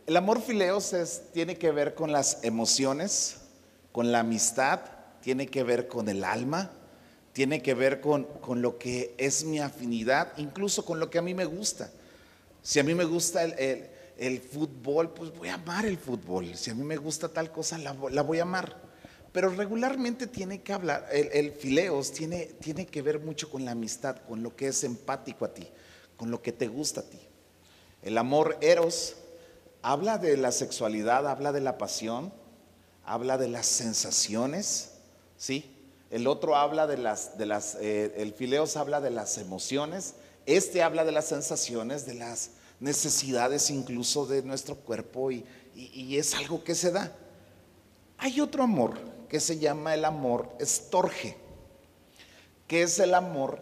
El 0.05 0.17
amor 0.17 0.41
fileos 0.41 0.93
tiene 1.31 1.57
que 1.57 1.71
ver 1.71 1.95
con 1.95 2.11
las 2.11 2.43
emociones, 2.43 3.37
con 3.93 4.11
la 4.11 4.19
amistad, 4.19 4.81
tiene 5.21 5.47
que 5.47 5.63
ver 5.63 5.87
con 5.87 6.09
el 6.09 6.25
alma, 6.25 6.71
tiene 7.31 7.61
que 7.61 7.73
ver 7.73 8.01
con, 8.01 8.25
con, 8.41 8.61
lo 8.61 8.77
que 8.77 9.15
es 9.17 9.45
mi 9.45 9.59
afinidad, 9.59 10.33
incluso 10.35 10.83
con 10.83 10.99
lo 10.99 11.09
que 11.09 11.19
a 11.19 11.21
mí 11.21 11.33
me 11.33 11.45
gusta. 11.45 11.89
Si 12.61 12.81
a 12.81 12.83
mí 12.83 12.93
me 12.93 13.05
gusta 13.05 13.45
el, 13.45 14.41
fútbol, 14.41 15.13
pues 15.13 15.33
voy 15.37 15.47
a 15.47 15.53
amar 15.53 15.85
el 15.85 15.97
fútbol. 15.97 16.53
Si 16.57 16.69
a 16.69 16.75
mí 16.75 16.83
me 16.83 16.97
gusta 16.97 17.29
tal 17.29 17.49
cosa, 17.49 17.77
la, 17.77 17.93
voy 17.93 18.39
a 18.39 18.43
amar. 18.43 18.75
Pero 19.31 19.49
regularmente 19.51 20.27
tiene 20.27 20.61
que 20.61 20.73
hablar, 20.73 21.07
el, 21.13 21.29
el 21.31 21.53
fileos 21.53 22.11
tiene, 22.11 22.47
tiene 22.59 22.85
que 22.85 23.01
ver 23.01 23.19
mucho 23.19 23.49
con 23.49 23.63
la 23.63 23.71
amistad, 23.71 24.17
con 24.27 24.43
lo 24.43 24.53
que 24.53 24.67
es 24.67 24.83
empático 24.83 25.45
a 25.45 25.53
ti, 25.53 25.65
con 26.17 26.29
lo 26.29 26.41
que 26.41 26.51
te 26.51 26.67
gusta 26.67 26.99
a 26.99 27.03
ti. 27.03 27.19
El 28.01 28.17
amor 28.17 28.57
eros 28.59 29.15
habla 29.83 30.17
de 30.17 30.37
la 30.37 30.51
sexualidad, 30.51 31.27
habla 31.27 31.51
de 31.51 31.61
la 31.61 31.77
pasión, 31.77 32.33
habla 33.05 33.37
de 33.37 33.49
las 33.49 33.67
sensaciones, 33.67 34.93
¿sí? 35.37 35.69
El 36.09 36.25
otro 36.25 36.55
habla 36.55 36.87
de 36.87 36.97
las, 36.97 37.37
de 37.37 37.45
las, 37.45 37.75
eh, 37.75 38.13
el 38.17 38.33
fileos 38.33 38.77
habla 38.77 39.01
de 39.01 39.11
las 39.11 39.37
emociones, 39.37 40.15
este 40.45 40.81
habla 40.81 41.03
de 41.03 41.11
las 41.11 41.25
sensaciones, 41.25 42.05
de 42.05 42.15
las 42.15 42.51
necesidades 42.79 43.69
incluso 43.69 44.25
de 44.25 44.41
nuestro 44.41 44.75
cuerpo 44.75 45.31
y, 45.31 45.45
y 45.75 46.17
es 46.17 46.33
algo 46.33 46.63
que 46.63 46.75
se 46.75 46.91
da. 46.91 47.11
Hay 48.17 48.39
otro 48.39 48.63
amor 48.63 48.97
que 49.27 49.39
se 49.39 49.59
llama 49.59 49.95
el 49.95 50.05
amor 50.05 50.49
estorge, 50.59 51.35
que 52.67 52.83
es 52.83 52.99
el 52.99 53.15
amor 53.15 53.59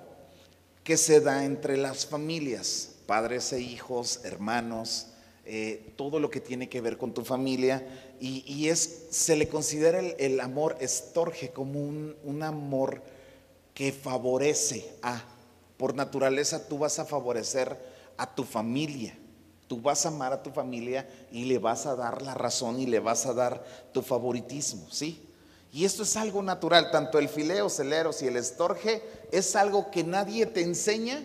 que 0.84 0.98
se 0.98 1.20
da 1.20 1.46
entre 1.46 1.78
las 1.78 2.06
familias, 2.06 2.92
padres 3.08 3.54
e 3.54 3.62
hijos, 3.62 4.20
hermanos, 4.24 5.08
eh, 5.54 5.92
todo 5.98 6.22
lo 6.22 6.30
que 6.30 6.40
tiene 6.40 6.70
que 6.70 6.80
ver 6.80 6.98
con 6.98 7.14
tu 7.14 7.26
familia. 7.26 7.86
Y, 8.22 8.70
es, 8.70 9.08
se 9.10 9.36
le 9.36 9.50
considera 9.50 10.00
el, 10.00 10.40
amor 10.40 10.78
estorge 10.80 11.50
como 11.50 11.78
un, 11.78 12.16
un 12.24 12.42
amor 12.42 13.02
que 13.74 13.92
favorece 13.92 14.90
a, 15.02 15.22
por 15.76 15.94
naturaleza 15.94 16.70
tú 16.70 16.78
vas 16.78 17.00
a 17.00 17.06
favorecer 17.06 17.78
a 18.16 18.34
tu 18.34 18.46
familia. 18.46 19.18
Tú 19.68 19.82
vas 19.82 20.06
a 20.06 20.10
amar 20.10 20.32
a 20.32 20.42
tu 20.42 20.52
familia 20.52 21.10
y 21.34 21.44
le 21.44 21.58
vas 21.58 21.86
a 21.86 21.98
dar 21.98 22.22
la 22.22 22.34
razón 22.34 22.80
y 22.80 22.86
le 22.86 23.02
vas 23.02 23.26
a 23.26 23.34
dar 23.34 23.62
tu 23.92 24.02
favoritismo, 24.02 24.88
¿sí? 24.90 25.22
Y 25.74 25.84
esto 25.84 26.04
es 26.04 26.16
algo 26.16 26.42
natural, 26.42 26.92
tanto 26.92 27.20
el 27.20 27.28
fileo, 27.28 27.68
celeros 27.68 28.22
y 28.22 28.28
el 28.28 28.38
estorge 28.38 29.04
es 29.34 29.58
algo 29.58 29.92
que 29.92 30.06
nadie 30.06 30.46
te 30.46 30.62
enseña, 30.62 31.22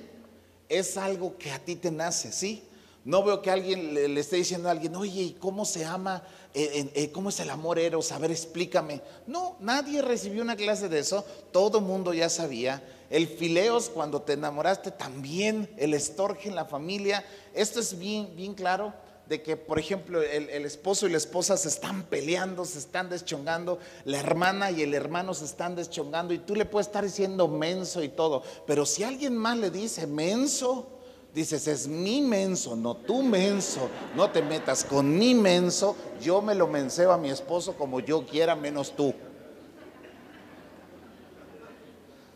es 0.69 0.97
algo 0.97 1.39
que 1.39 1.53
a 1.53 1.61
ti 1.61 1.77
te 1.77 1.93
nace, 1.93 2.33
¿sí? 2.33 2.65
No 3.07 3.23
veo 3.23 3.41
que 3.41 3.53
alguien 3.53 3.95
le, 3.95 4.19
esté 4.19 4.35
diciendo 4.35 4.67
a 4.67 4.73
alguien, 4.73 4.97
oye, 4.97 5.37
cómo 5.39 5.65
se 5.65 5.85
ama? 5.85 6.25
Eh, 6.53 6.91
eh, 6.93 7.13
¿Cómo 7.13 7.29
es 7.29 7.39
el 7.39 7.51
amor 7.51 7.79
eros? 7.79 8.11
A 8.11 8.19
ver, 8.19 8.33
explícame. 8.33 9.01
No, 9.29 9.57
nadie 9.61 10.03
recibió 10.03 10.43
una 10.43 10.57
clase 10.57 10.89
de 10.89 10.99
eso, 10.99 11.25
todo 11.53 11.81
mundo 11.81 12.13
ya 12.13 12.29
sabía. 12.29 12.83
El 13.09 13.29
fileos, 13.29 13.91
cuando 13.91 14.23
te 14.23 14.33
enamoraste, 14.33 14.91
también 14.91 15.71
el 15.77 15.95
estorge 15.95 16.49
en 16.49 16.57
la 16.57 16.65
familia. 16.65 17.25
Esto 17.55 17.79
es 17.79 17.97
bien, 17.97 18.35
bien 18.35 18.55
claro 18.55 18.93
de 19.29 19.41
que, 19.41 19.57
por 19.57 19.79
ejemplo, 19.79 20.21
el, 20.21 20.65
esposo 20.65 21.07
y 21.07 21.11
la 21.11 21.19
esposa 21.19 21.57
se 21.57 21.69
están 21.69 22.03
peleando, 22.03 22.65
se 22.65 22.81
están 22.81 23.09
deschongando, 23.09 23.79
la 24.05 24.19
hermana 24.19 24.73
y 24.73 24.83
el 24.83 24.95
hermano 24.95 25.33
se 25.33 25.45
están 25.45 25.77
deschongando 25.77 26.35
y 26.35 26.39
tú 26.39 26.57
le 26.57 26.65
puedes 26.65 26.89
estar 26.89 27.05
diciendo 27.05 27.47
menso 27.47 28.03
y 28.03 28.09
todo, 28.09 28.43
pero 28.67 28.85
si 28.87 29.05
alguien 29.05 29.37
más 29.37 29.59
le 29.59 29.71
dice 29.71 30.07
menso, 30.07 30.96
dices, 31.37 31.69
es 31.69 31.87
mi 31.87 32.23
menso, 32.23 32.75
no 32.75 32.97
tu 32.97 33.23
menso, 33.23 33.91
no 34.15 34.31
te 34.31 34.41
metas 34.41 34.83
con 34.83 35.19
mi 35.19 35.35
menso, 35.35 35.95
yo 36.19 36.41
me 36.41 36.55
lo 36.55 36.67
menseo 36.67 37.13
a 37.13 37.19
mi 37.19 37.29
esposo 37.29 37.77
como 37.77 38.01
yo 38.01 38.25
quiera, 38.25 38.57
menos 38.57 38.97
tú. 38.97 39.15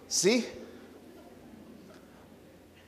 ¿Sí? 0.07 0.47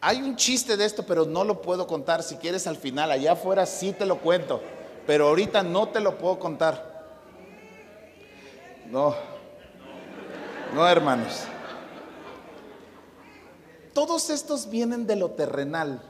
Hay 0.02 0.20
un 0.20 0.36
chiste 0.36 0.76
de 0.76 0.84
esto, 0.84 1.02
pero 1.06 1.24
no 1.24 1.44
lo 1.44 1.62
puedo 1.62 1.86
contar. 1.86 2.22
Si 2.22 2.36
quieres 2.36 2.66
al 2.66 2.76
final, 2.76 3.10
allá 3.10 3.32
afuera 3.32 3.64
sí 3.64 3.92
te 3.92 4.04
lo 4.04 4.18
cuento, 4.18 4.60
pero 5.06 5.28
ahorita 5.28 5.62
no 5.62 5.88
te 5.88 6.00
lo 6.00 6.18
puedo 6.18 6.38
contar. 6.38 7.06
No, 8.90 9.14
no 10.74 10.86
hermanos. 10.86 11.44
Todos 13.92 14.30
estos 14.30 14.70
vienen 14.70 15.06
de 15.06 15.16
lo 15.16 15.30
terrenal. 15.30 16.02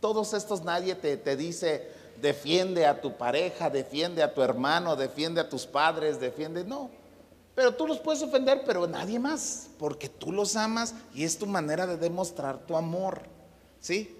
Todos 0.00 0.34
estos 0.34 0.64
nadie 0.64 0.94
te, 0.94 1.16
te 1.16 1.36
dice, 1.36 1.88
defiende 2.20 2.86
a 2.86 3.00
tu 3.00 3.16
pareja, 3.16 3.70
defiende 3.70 4.22
a 4.22 4.34
tu 4.34 4.42
hermano, 4.42 4.96
defiende 4.96 5.40
a 5.40 5.48
tus 5.48 5.66
padres, 5.66 6.18
defiende. 6.20 6.64
No, 6.64 6.90
pero 7.54 7.74
tú 7.74 7.86
los 7.86 7.98
puedes 7.98 8.22
ofender, 8.22 8.62
pero 8.64 8.86
nadie 8.86 9.18
más, 9.18 9.68
porque 9.78 10.08
tú 10.08 10.32
los 10.32 10.56
amas 10.56 10.94
y 11.14 11.24
es 11.24 11.38
tu 11.38 11.46
manera 11.46 11.86
de 11.86 11.96
demostrar 11.96 12.58
tu 12.66 12.76
amor. 12.76 13.22
¿Sí? 13.80 14.16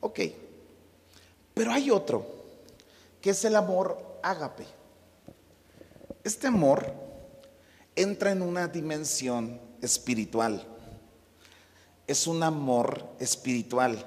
Ok. 0.00 0.20
Pero 1.54 1.72
hay 1.72 1.90
otro, 1.90 2.26
que 3.20 3.30
es 3.30 3.44
el 3.44 3.56
amor 3.56 4.18
ágape. 4.22 4.66
Este 6.22 6.48
amor 6.48 6.92
entra 7.94 8.32
en 8.32 8.42
una 8.42 8.68
dimensión 8.68 9.58
espiritual. 9.80 10.62
Es 12.06 12.26
un 12.26 12.42
amor 12.42 13.04
espiritual 13.18 14.04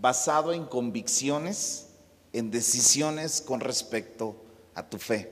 basado 0.00 0.52
en 0.52 0.66
convicciones, 0.66 1.86
en 2.32 2.50
decisiones 2.50 3.40
con 3.40 3.60
respecto 3.60 4.36
a 4.74 4.88
tu 4.88 4.98
fe. 4.98 5.30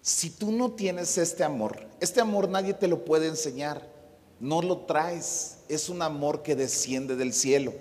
Si 0.00 0.30
tú 0.30 0.52
no 0.52 0.72
tienes 0.72 1.18
este 1.18 1.44
amor, 1.44 1.86
este 2.00 2.20
amor 2.20 2.48
nadie 2.48 2.74
te 2.74 2.88
lo 2.88 3.04
puede 3.04 3.28
enseñar, 3.28 3.86
no 4.40 4.62
lo 4.62 4.78
traes, 4.78 5.58
es 5.68 5.88
un 5.88 6.02
amor 6.02 6.42
que 6.42 6.56
desciende 6.56 7.16
del 7.16 7.32
cielo. 7.32 7.74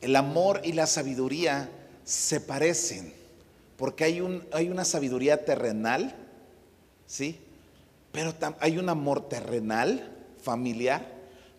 El 0.00 0.16
amor 0.16 0.60
y 0.64 0.72
la 0.72 0.86
sabiduría 0.86 1.70
se 2.04 2.40
parecen, 2.40 3.12
porque 3.76 4.04
hay, 4.04 4.20
un, 4.20 4.46
hay 4.52 4.68
una 4.68 4.84
sabiduría 4.84 5.44
terrenal, 5.44 6.14
¿sí? 7.06 7.40
Pero 8.12 8.34
hay 8.60 8.78
un 8.78 8.88
amor 8.88 9.28
terrenal, 9.28 10.15
familiar, 10.46 11.04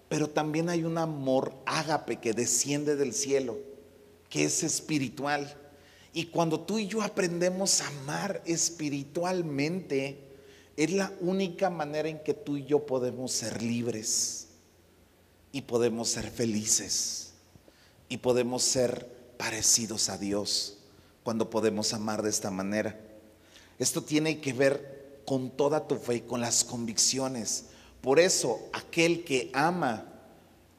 pero 0.08 0.30
también 0.30 0.70
hay 0.70 0.86
un 0.86 0.98
amor 0.98 1.54
ágape 1.66 2.22
que 2.22 2.32
desciende 2.32 2.96
del 2.96 3.14
cielo, 3.14 3.58
que 4.30 4.46
es 4.46 4.64
espiritual 4.64 5.56
y 6.18 6.26
cuando 6.26 6.62
tú 6.62 6.80
y 6.80 6.88
yo 6.88 7.04
aprendemos 7.04 7.80
a 7.80 7.88
amar 7.90 8.42
espiritualmente, 8.44 10.18
es 10.76 10.92
la 10.92 11.14
única 11.22 11.70
manera 11.70 12.10
en 12.10 12.24
que 12.24 12.34
tú 12.34 12.58
y 12.58 12.66
yo 12.66 12.88
podemos 12.88 13.32
ser 13.32 13.62
libres 13.62 14.48
y 15.52 15.62
podemos 15.62 16.10
ser 16.10 16.32
felices 16.32 17.34
y 18.10 18.18
podemos 18.18 18.64
ser 18.64 19.08
parecidos 19.38 20.10
a 20.10 20.18
Dios 20.18 20.80
cuando 21.24 21.52
podemos 21.52 21.94
amar 21.94 22.24
de 22.24 22.32
esta 22.32 22.50
manera. 22.50 23.00
Esto 23.78 24.02
tiene 24.02 24.42
que 24.42 24.54
ver 24.54 25.22
con 25.24 25.52
toda 25.52 25.88
tu 25.88 25.98
fe 25.98 26.16
y 26.16 26.22
con 26.22 26.42
las 26.42 26.64
convicciones. 26.64 27.66
Por 28.02 28.20
eso 28.20 28.70
aquel 28.74 29.24
que 29.24 29.50
ama 29.54 30.06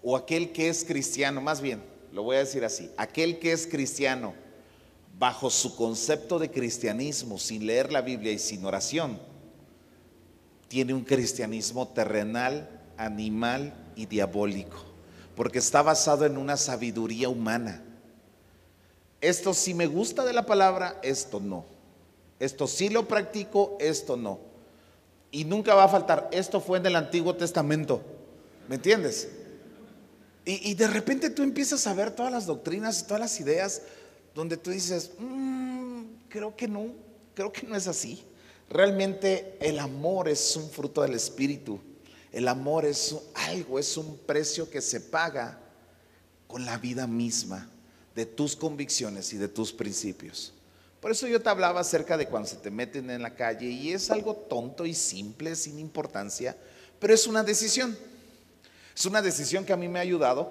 o 0.02 0.16
aquel 0.16 0.52
que 0.52 0.68
es 0.68 0.84
cristiano, 0.84 1.40
más 1.40 1.60
bien, 1.60 1.82
lo 2.12 2.22
voy 2.22 2.36
a 2.36 2.40
decir 2.40 2.64
así, 2.64 2.90
aquel 2.96 3.38
que 3.38 3.52
es 3.52 3.66
cristiano, 3.66 4.34
bajo 5.18 5.50
su 5.50 5.74
concepto 5.74 6.38
de 6.38 6.50
cristianismo, 6.50 7.38
sin 7.38 7.66
leer 7.66 7.92
la 7.92 8.00
Biblia 8.00 8.32
y 8.32 8.38
sin 8.38 8.64
oración, 8.64 9.18
tiene 10.68 10.94
un 10.94 11.04
cristianismo 11.04 11.88
terrenal, 11.88 12.68
animal 12.96 13.74
y 13.96 14.06
diabólico, 14.06 14.84
porque 15.34 15.58
está 15.58 15.82
basado 15.82 16.24
en 16.24 16.36
una 16.36 16.56
sabiduría 16.56 17.28
humana. 17.28 17.82
Esto 19.20 19.54
sí 19.54 19.74
me 19.74 19.86
gusta 19.86 20.24
de 20.24 20.32
la 20.32 20.46
palabra, 20.46 21.00
esto 21.02 21.40
no. 21.40 21.64
Esto 22.38 22.68
sí 22.68 22.88
lo 22.88 23.08
practico, 23.08 23.76
esto 23.80 24.16
no. 24.16 24.47
Y 25.30 25.44
nunca 25.44 25.74
va 25.74 25.84
a 25.84 25.88
faltar, 25.88 26.28
esto 26.32 26.60
fue 26.60 26.78
en 26.78 26.86
el 26.86 26.96
Antiguo 26.96 27.34
Testamento. 27.34 28.02
¿Me 28.68 28.76
entiendes? 28.76 29.28
Y, 30.44 30.72
de 30.74 30.86
repente 30.86 31.28
tú 31.28 31.42
empiezas 31.42 31.86
a 31.86 31.92
ver 31.92 32.10
todas 32.10 32.32
las 32.32 32.46
doctrinas 32.46 33.00
y 33.00 33.04
todas 33.04 33.20
las 33.20 33.38
ideas 33.38 33.82
donde 34.34 34.56
tú 34.56 34.70
dices, 34.70 35.10
mm, 35.18 36.04
creo 36.30 36.56
que 36.56 36.66
no, 36.66 36.86
creo 37.34 37.52
que 37.52 37.66
no 37.66 37.76
es 37.76 37.86
así. 37.86 38.24
Realmente 38.70 39.58
el 39.60 39.78
amor 39.78 40.26
es 40.26 40.56
un 40.56 40.70
fruto 40.70 41.02
del 41.02 41.14
Espíritu. 41.14 41.78
El 42.32 42.48
amor 42.48 42.86
es 42.86 43.14
algo, 43.34 43.78
es 43.78 43.96
un 43.98 44.16
precio 44.18 44.70
que 44.70 44.80
se 44.80 45.00
paga 45.00 45.58
con 46.46 46.64
la 46.64 46.78
vida 46.78 47.06
misma 47.06 47.68
de 48.14 48.24
tus 48.24 48.56
convicciones 48.56 49.32
y 49.34 49.36
de 49.36 49.48
tus 49.48 49.72
principios. 49.72 50.54
Por 51.00 51.12
eso 51.12 51.28
yo 51.28 51.40
te 51.40 51.48
hablaba 51.48 51.80
acerca 51.80 52.16
de 52.16 52.26
cuando 52.26 52.48
se 52.48 52.56
te 52.56 52.70
meten 52.70 53.10
en 53.10 53.22
la 53.22 53.34
calle 53.34 53.66
y 53.66 53.92
es 53.92 54.10
algo 54.10 54.34
tonto 54.34 54.84
y 54.84 54.94
simple, 54.94 55.54
sin 55.54 55.78
importancia, 55.78 56.56
pero 56.98 57.14
es 57.14 57.26
una 57.26 57.44
decisión. 57.44 57.96
Es 58.96 59.06
una 59.06 59.22
decisión 59.22 59.64
que 59.64 59.72
a 59.72 59.76
mí 59.76 59.86
me 59.86 60.00
ha 60.00 60.02
ayudado 60.02 60.50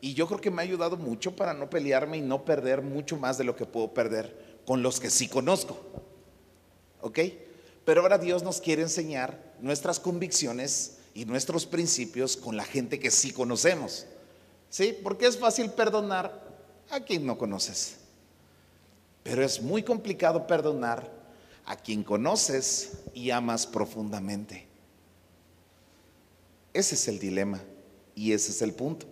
y 0.00 0.14
yo 0.14 0.28
creo 0.28 0.40
que 0.40 0.52
me 0.52 0.62
ha 0.62 0.64
ayudado 0.64 0.96
mucho 0.96 1.34
para 1.34 1.52
no 1.52 1.68
pelearme 1.68 2.18
y 2.18 2.22
no 2.22 2.44
perder 2.44 2.80
mucho 2.80 3.16
más 3.16 3.38
de 3.38 3.44
lo 3.44 3.56
que 3.56 3.66
puedo 3.66 3.92
perder 3.92 4.60
con 4.64 4.82
los 4.82 5.00
que 5.00 5.10
sí 5.10 5.26
conozco. 5.28 5.76
¿Ok? 7.00 7.18
Pero 7.84 8.02
ahora 8.02 8.18
Dios 8.18 8.44
nos 8.44 8.60
quiere 8.60 8.82
enseñar 8.82 9.36
nuestras 9.60 9.98
convicciones 9.98 10.98
y 11.14 11.24
nuestros 11.24 11.66
principios 11.66 12.36
con 12.36 12.56
la 12.56 12.64
gente 12.64 13.00
que 13.00 13.10
sí 13.10 13.32
conocemos. 13.32 14.06
¿Sí? 14.70 14.96
Porque 15.02 15.26
es 15.26 15.36
fácil 15.36 15.70
perdonar 15.70 16.40
a 16.90 17.00
quien 17.00 17.26
no 17.26 17.36
conoces. 17.36 17.96
Pero 19.22 19.44
es 19.44 19.62
muy 19.62 19.82
complicado 19.82 20.46
perdonar 20.46 21.08
a 21.64 21.76
quien 21.76 22.02
conoces 22.02 23.04
y 23.14 23.30
amas 23.30 23.66
profundamente. 23.66 24.66
Ese 26.72 26.94
es 26.94 27.08
el 27.08 27.18
dilema 27.18 27.60
y 28.14 28.32
ese 28.32 28.50
es 28.50 28.62
el 28.62 28.72
punto. 28.72 29.06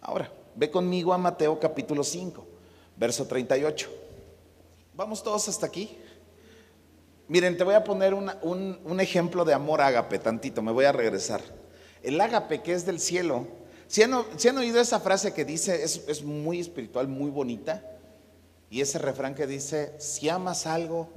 Ahora, 0.00 0.32
ve 0.56 0.70
conmigo 0.70 1.12
a 1.12 1.18
Mateo 1.18 1.58
capítulo 1.60 2.02
5. 2.02 2.46
verso 2.96 3.26
38. 3.26 3.90
Vamos 4.94 5.22
todos 5.22 5.48
hasta 5.48 5.66
aquí. 5.66 5.96
Miren, 7.26 7.56
te 7.56 7.64
voy 7.64 7.74
a 7.74 7.84
poner 7.84 8.14
un, 8.14 9.00
ejemplo 9.00 9.44
de 9.44 9.54
amor 9.54 9.80
ágape, 9.80 10.18
tantito, 10.18 10.62
me 10.62 10.72
voy 10.72 10.84
a 10.84 10.92
regresar. 10.92 11.40
El 12.02 12.20
ágape 12.20 12.62
que 12.62 12.72
es 12.72 12.84
del 12.84 13.00
cielo. 13.00 13.46
Si 13.86 14.02
han, 14.02 14.58
oído 14.58 14.80
esa 14.80 15.00
frase 15.00 15.32
que 15.32 15.44
dice, 15.44 15.82
es 15.82 16.22
muy 16.22 16.60
espiritual, 16.60 17.08
muy 17.08 17.30
bonita? 17.30 17.93
Y 18.74 18.80
ese 18.80 18.98
refrán 18.98 19.36
que 19.36 19.46
dice, 19.46 19.94
si 20.00 20.28
amas 20.28 20.66
algo, 20.66 21.08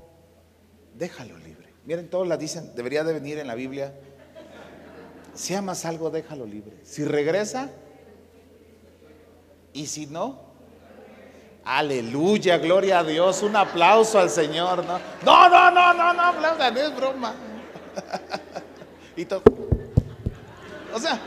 déjalo 0.93 1.39
libre. 1.39 1.73
Miren, 1.85 2.07
todos 2.07 2.27
la 2.27 2.37
dicen, 2.37 2.75
debería 2.75 3.03
de 3.03 3.13
venir 3.13 3.39
en 3.39 3.47
la 3.47 3.55
Biblia. 3.55 3.95
Si 5.33 5.55
amas 5.55 5.83
algo, 5.83 6.11
déjalo 6.11 6.45
libre. 6.45 6.77
Si 6.83 7.03
regresa, 7.03 7.71
y 9.73 9.87
si 9.87 10.05
no, 10.05 10.39
aleluya, 11.65 12.59
gloria 12.59 12.99
a 12.99 13.03
Dios, 13.03 13.41
un 13.41 13.55
aplauso 13.55 14.19
al 14.19 14.29
Señor. 14.29 14.85
No, 14.85 14.99
no, 15.25 15.49
no, 15.49 15.71
no, 15.71 15.93
no, 15.95 16.13
no 16.13 16.21
aplaudan, 16.21 16.77
es 16.77 16.95
broma. 16.95 17.33
y 19.15 19.25
todo. 19.25 19.41
O 20.93 20.99
sea, 20.99 21.19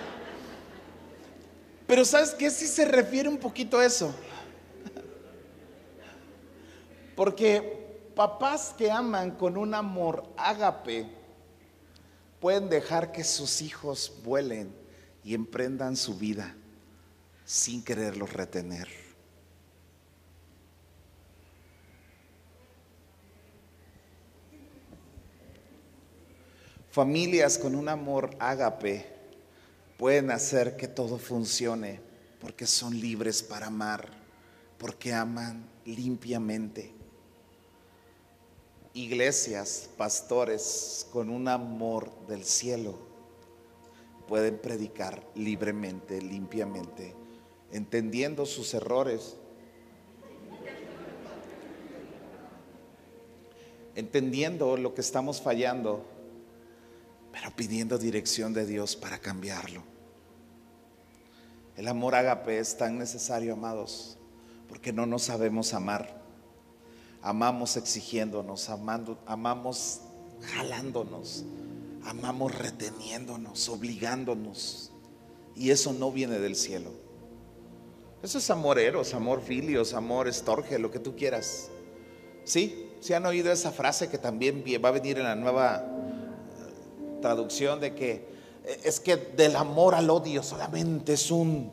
pero 1.89 2.05
¿sabes 2.05 2.31
qué? 2.37 2.53
Si 2.53 2.69
se 2.69 2.85
refiere 2.85 3.29
un 3.29 3.39
poquito 3.39 3.81
a 3.81 3.85
eso. 3.85 4.15
Porque 7.21 7.61
papás 8.17 8.75
que 8.79 8.91
aman 8.91 9.33
con 9.33 9.59
un 9.59 9.75
amor 9.75 10.27
ágape 10.39 11.07
pueden 12.41 12.71
dejar 12.71 13.13
que 13.13 13.25
sus 13.25 13.61
hijos 13.61 14.11
vuelen 14.25 14.75
y 15.23 15.35
emprendan 15.35 15.99
su 15.99 16.17
vida 16.17 16.57
sin 17.45 17.85
quererlos 17.85 18.33
retener. 18.33 18.89
Familias 26.91 27.59
con 27.59 27.75
un 27.75 27.91
amor 27.91 28.31
ágape 28.39 29.05
pueden 29.99 30.31
hacer 30.31 30.75
que 30.75 30.89
todo 30.89 31.19
funcione 31.19 32.01
porque 32.41 32.67
son 32.67 32.99
libres 32.99 33.43
para 33.43 33.67
amar, 33.67 34.09
porque 34.79 35.13
aman 35.13 35.69
limpiamente. 35.85 36.99
Iglesias, 38.93 39.89
pastores 39.97 41.07
con 41.13 41.31
un 41.31 41.47
amor 41.47 42.11
del 42.27 42.45
cielo 42.45 42.99
pueden 44.27 44.59
predicar 44.59 45.25
libremente, 45.35 46.21
limpiamente, 46.21 47.15
entendiendo 47.73 48.47
sus 48.47 48.75
errores, 48.75 49.37
entendiendo 53.95 54.77
lo 54.77 54.95
que 54.95 55.01
estamos 55.01 55.41
fallando, 55.41 56.05
pero 57.33 57.55
pidiendo 57.55 57.99
dirección 57.99 58.53
de 58.53 58.67
Dios 58.67 58.97
para 58.97 59.19
cambiarlo. 59.19 59.83
El 61.77 61.89
amor 61.89 62.15
ágape 62.15 62.59
es 62.59 62.77
tan 62.77 62.99
necesario, 62.99 63.55
amados, 63.55 64.19
porque 64.69 64.93
no 64.93 65.07
nos 65.07 65.23
sabemos 65.23 65.75
amar. 65.75 66.20
Amamos 67.23 67.77
exigiéndonos, 67.77 68.71
amando, 68.71 69.19
amamos 69.27 70.01
jalándonos, 70.41 71.45
amamos 72.05 72.55
reteniéndonos, 72.55 73.69
obligándonos. 73.69 74.91
Y 75.55 75.71
eso 75.71 75.93
no 75.93 76.11
viene 76.11 76.39
del 76.39 76.57
cielo. 76.57 76.91
Eso 78.23 78.39
es 78.39 78.51
amor 78.51 78.79
eros, 78.79 79.15
amor 79.15 79.43
filios, 79.43 79.95
amor 79.95 80.29
estorge, 80.29 80.79
lo 80.79 80.91
que 80.91 80.99
tú 80.99 81.17
quieras. 81.17 81.71
¿Sí? 82.45 82.91
¿Se 83.01 83.15
han 83.15 83.25
oído 83.27 83.51
esa 83.51 83.73
frase 83.73 84.09
que 84.09 84.19
también 84.19 84.63
va 84.85 84.89
a 84.91 84.93
venir 84.93 85.19
en 85.19 85.25
la 85.25 85.35
nueva 85.35 85.85
eh, 85.87 87.19
traducción 87.21 87.81
de 87.81 87.95
que 87.95 88.13
eh, 88.65 88.81
es 88.85 89.01
que 89.01 89.17
del 89.17 89.57
amor 89.57 89.95
al 89.95 90.11
odio 90.11 90.43
solamente 90.43 91.15
es 91.15 91.31
un... 91.31 91.73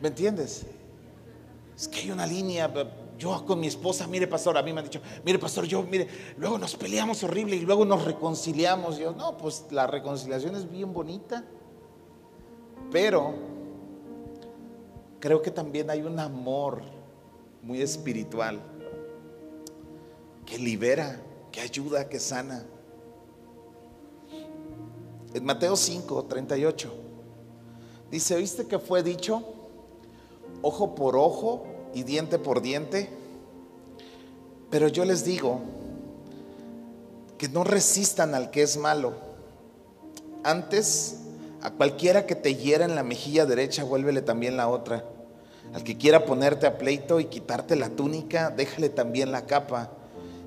¿Me 0.00 0.08
entiendes? 0.08 0.66
Es 1.76 1.88
que 1.88 2.00
hay 2.00 2.10
una 2.10 2.26
línea, 2.26 2.72
yo 3.18 3.44
con 3.44 3.58
mi 3.58 3.66
esposa, 3.66 4.06
mire 4.06 4.26
pastor, 4.26 4.56
a 4.56 4.62
mí 4.62 4.72
me 4.72 4.80
han 4.80 4.86
dicho, 4.86 5.00
mire 5.24 5.38
pastor, 5.38 5.64
yo, 5.64 5.82
mire, 5.82 6.08
luego 6.36 6.58
nos 6.58 6.76
peleamos 6.76 7.22
horrible 7.24 7.56
y 7.56 7.60
luego 7.60 7.84
nos 7.84 8.04
reconciliamos. 8.04 8.98
Yo, 8.98 9.12
no, 9.12 9.36
pues 9.36 9.66
la 9.70 9.86
reconciliación 9.86 10.54
es 10.54 10.70
bien 10.70 10.92
bonita, 10.92 11.44
pero 12.92 13.34
creo 15.18 15.42
que 15.42 15.50
también 15.50 15.90
hay 15.90 16.02
un 16.02 16.18
amor 16.18 16.82
muy 17.62 17.80
espiritual 17.80 18.60
que 20.46 20.58
libera, 20.58 21.20
que 21.50 21.60
ayuda, 21.60 22.08
que 22.08 22.20
sana. 22.20 22.64
En 25.32 25.44
Mateo 25.44 25.74
5, 25.74 26.26
38, 26.26 26.94
dice, 28.10 28.36
¿oíste 28.36 28.66
que 28.66 28.78
fue 28.78 29.02
dicho 29.02 29.53
ojo 30.64 30.94
por 30.94 31.16
ojo 31.16 31.64
y 31.94 32.02
diente 32.02 32.38
por 32.38 32.62
diente? 32.62 33.10
Pero 34.70 34.88
yo 34.88 35.04
les 35.04 35.24
digo 35.24 35.60
que 37.38 37.48
no 37.48 37.62
resistan 37.62 38.34
al 38.34 38.50
que 38.50 38.62
es 38.62 38.76
malo. 38.76 39.12
Antes, 40.42 41.20
a 41.62 41.70
cualquiera 41.70 42.26
que 42.26 42.34
te 42.34 42.56
hiera 42.56 42.84
en 42.84 42.94
la 42.94 43.02
mejilla 43.02 43.46
derecha, 43.46 43.84
vuélvele 43.84 44.22
también 44.22 44.56
la 44.56 44.68
otra. 44.68 45.04
Al 45.72 45.84
que 45.84 45.96
quiera 45.96 46.24
ponerte 46.24 46.66
a 46.66 46.78
pleito 46.78 47.20
y 47.20 47.26
quitarte 47.26 47.76
la 47.76 47.90
túnica, 47.90 48.50
déjale 48.50 48.88
también 48.88 49.32
la 49.32 49.46
capa. 49.46 49.90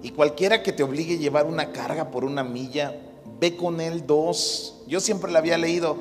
Y 0.04 0.12
cualquiera 0.12 0.64
que 0.64 0.74
te 0.74 0.84
obligue 0.84 1.16
a 1.16 1.20
llevar 1.20 1.46
una 1.46 1.72
carga 1.72 2.12
por 2.12 2.26
una 2.26 2.44
milla, 2.44 2.96
ve 3.40 3.56
con 3.56 3.82
él 3.82 4.06
dos. 4.06 4.82
Yo 4.88 5.00
siempre 5.00 5.32
le 5.32 5.38
había 5.38 5.58
leído, 5.58 5.98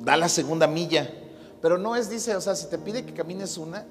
da 0.00 0.16
la 0.16 0.28
segunda 0.28 0.66
milla. 0.66 1.10
Pero 1.64 1.78
no 1.78 1.96
es, 1.96 2.10
dice, 2.10 2.36
o 2.36 2.42
sea, 2.42 2.54
si 2.54 2.66
te 2.66 2.76
pide 2.76 3.06
que 3.06 3.14
camines 3.14 3.56
una, 3.56 3.86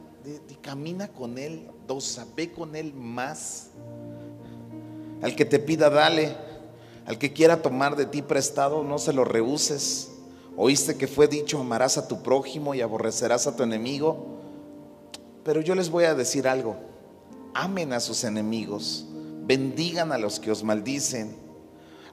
camina 0.62 1.08
con 1.08 1.40
él 1.40 1.72
dos, 1.88 2.22
ve 2.36 2.52
con 2.52 2.76
él 2.76 2.94
más. 2.94 3.70
Al 5.24 5.36
que 5.36 5.44
te 5.44 5.58
pida, 5.58 5.90
dale. 5.90 6.38
Al 7.08 7.18
que 7.18 7.34
quiera 7.34 7.64
tomar 7.64 7.96
de 7.96 8.06
ti 8.06 8.22
prestado, 8.22 8.84
no 8.84 9.00
se 9.00 9.12
lo 9.12 9.26
rehuses. 9.26 10.12
Oíste 10.56 10.98
que 10.98 11.08
fue 11.08 11.28
dicho, 11.28 11.60
amarás 11.60 11.98
a 11.98 12.08
tu 12.08 12.22
prójimo 12.22 12.76
y 12.76 12.82
aborrecerás 12.82 13.48
a 13.48 13.56
tu 13.56 13.64
enemigo. 13.64 14.24
Pero 15.44 15.60
yo 15.60 15.74
les 15.74 15.90
voy 15.90 16.04
a 16.04 16.14
decir 16.14 16.48
algo. 16.48 16.76
Amen 17.56 17.92
a 17.92 18.00
sus 18.02 18.24
enemigos, 18.24 19.08
bendigan 19.48 20.12
a 20.12 20.20
los 20.20 20.40
que 20.40 20.52
os 20.52 20.64
maldicen, 20.64 21.36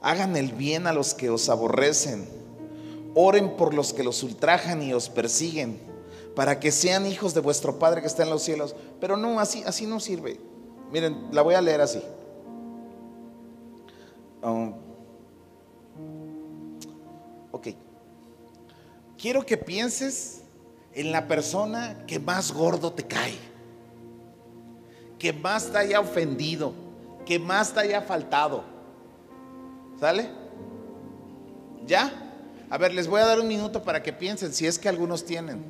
hagan 0.01 0.35
el 0.37 0.53
bien 0.53 0.87
a 0.87 0.91
los 0.91 1.13
que 1.13 1.29
os 1.29 1.49
aborrecen, 1.49 2.40
oren 3.15 3.55
por 3.57 3.73
los 3.73 3.93
que 3.93 4.03
los 4.03 4.23
ultrajan 4.23 4.81
y 4.81 4.93
os 4.93 5.09
persiguen, 5.09 5.79
para 6.35 6.59
que 6.59 6.71
sean 6.71 7.05
hijos 7.05 7.33
de 7.33 7.41
vuestro 7.41 7.79
Padre 7.79 8.01
que 8.01 8.07
está 8.07 8.23
en 8.23 8.29
los 8.29 8.43
cielos. 8.43 8.75
Pero 8.99 9.17
no, 9.17 9.39
así, 9.39 9.63
así 9.65 9.85
no 9.85 9.99
sirve. 9.99 10.39
Miren, 10.91 11.27
la 11.31 11.41
voy 11.41 11.55
a 11.55 11.61
leer 11.61 11.81
así. 11.81 12.01
Um, 14.43 14.73
ok 17.51 17.67
quiero 19.21 19.45
que 19.45 19.55
pienses 19.55 20.41
en 20.93 21.11
la 21.11 21.27
persona 21.27 22.03
que 22.07 22.19
más 22.19 22.51
gordo 22.51 22.91
te 22.91 23.03
cae, 23.03 23.37
que 25.19 25.31
más 25.31 25.71
te 25.71 25.77
haya 25.77 25.99
ofendido, 25.99 26.73
que 27.25 27.37
más 27.37 27.71
te 27.71 27.81
haya 27.81 28.01
faltado. 28.01 28.63
¿Sale? 29.99 30.27
¿Ya? 31.85 32.11
A 32.71 32.77
ver, 32.77 32.93
les 32.93 33.07
voy 33.07 33.19
a 33.19 33.25
dar 33.25 33.41
un 33.41 33.49
minuto 33.49 33.83
para 33.83 34.01
que 34.01 34.13
piensen 34.13 34.53
si 34.53 34.65
es 34.65 34.79
que 34.79 34.87
algunos 34.87 35.25
tienen. 35.25 35.61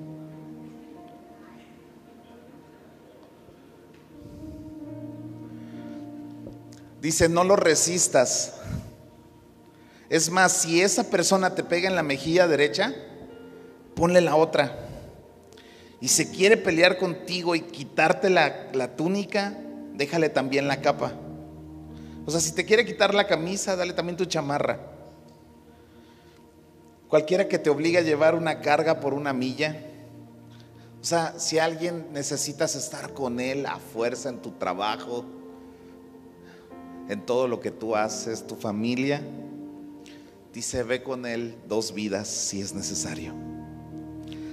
Dice, 7.01 7.27
no 7.27 7.43
lo 7.43 7.55
resistas. 7.55 8.53
Es 10.09 10.29
más, 10.29 10.51
si 10.51 10.81
esa 10.81 11.09
persona 11.09 11.55
te 11.55 11.63
pega 11.63 11.89
en 11.89 11.95
la 11.95 12.03
mejilla 12.03 12.47
derecha, 12.47 12.93
ponle 13.95 14.21
la 14.21 14.35
otra. 14.35 14.77
Y 16.01 16.07
si 16.07 16.27
quiere 16.27 16.55
pelear 16.55 16.99
contigo 16.99 17.55
y 17.55 17.61
quitarte 17.61 18.29
la, 18.29 18.95
túnica, 18.95 19.57
déjale 19.95 20.29
también 20.29 20.67
la 20.67 20.81
capa. 20.81 21.13
O 22.27 22.29
sea, 22.29 22.39
si 22.39 22.51
te 22.51 22.63
quiere 22.63 22.85
quitar 22.85 23.15
la 23.15 23.25
camisa, 23.25 23.75
dale 23.75 23.93
también 23.93 24.17
tu 24.17 24.25
chamarra. 24.25 25.00
Cualquiera 27.12 27.50
que 27.50 27.60
te 27.60 27.69
obligue 27.69 27.97
a 27.97 28.04
llevar 28.04 28.36
una 28.36 28.62
carga 28.62 29.02
por 29.02 29.13
una 29.13 29.34
milla. 29.34 29.76
O 31.02 31.04
sea, 31.04 31.38
si 31.38 31.60
alguien 31.60 32.08
necesitas 32.13 32.74
estar 32.78 33.13
con 33.13 33.41
él 33.41 33.65
a 33.65 33.80
fuerza 33.80 34.30
en 34.30 34.41
tu 34.41 34.52
trabajo, 34.52 35.26
en 37.10 37.26
todo 37.26 37.50
lo 37.50 37.60
que 37.60 37.69
tú 37.69 37.97
haces, 37.97 38.47
tu 38.47 38.56
familia, 38.56 39.21
dice, 40.54 40.84
ve 40.84 41.04
con 41.04 41.26
él 41.26 41.58
dos 41.67 41.93
vidas 41.93 42.30
si 42.30 42.62
es 42.62 42.74
necesario. 42.74 43.34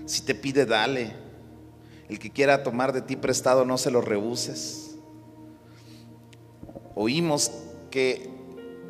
Si 0.07 0.23
te 0.23 0.35
pide, 0.35 0.67
dale. 0.67 1.13
El 2.09 2.19
que 2.19 2.31
quiera 2.31 2.65
tomar 2.65 2.93
de 2.93 3.03
ti 3.03 3.15
prestado, 3.15 3.65
no 3.65 3.79
se 3.79 3.93
lo 3.93 4.01
rehuses. 4.01 4.97
Oímos 6.97 7.53
que 7.93 8.38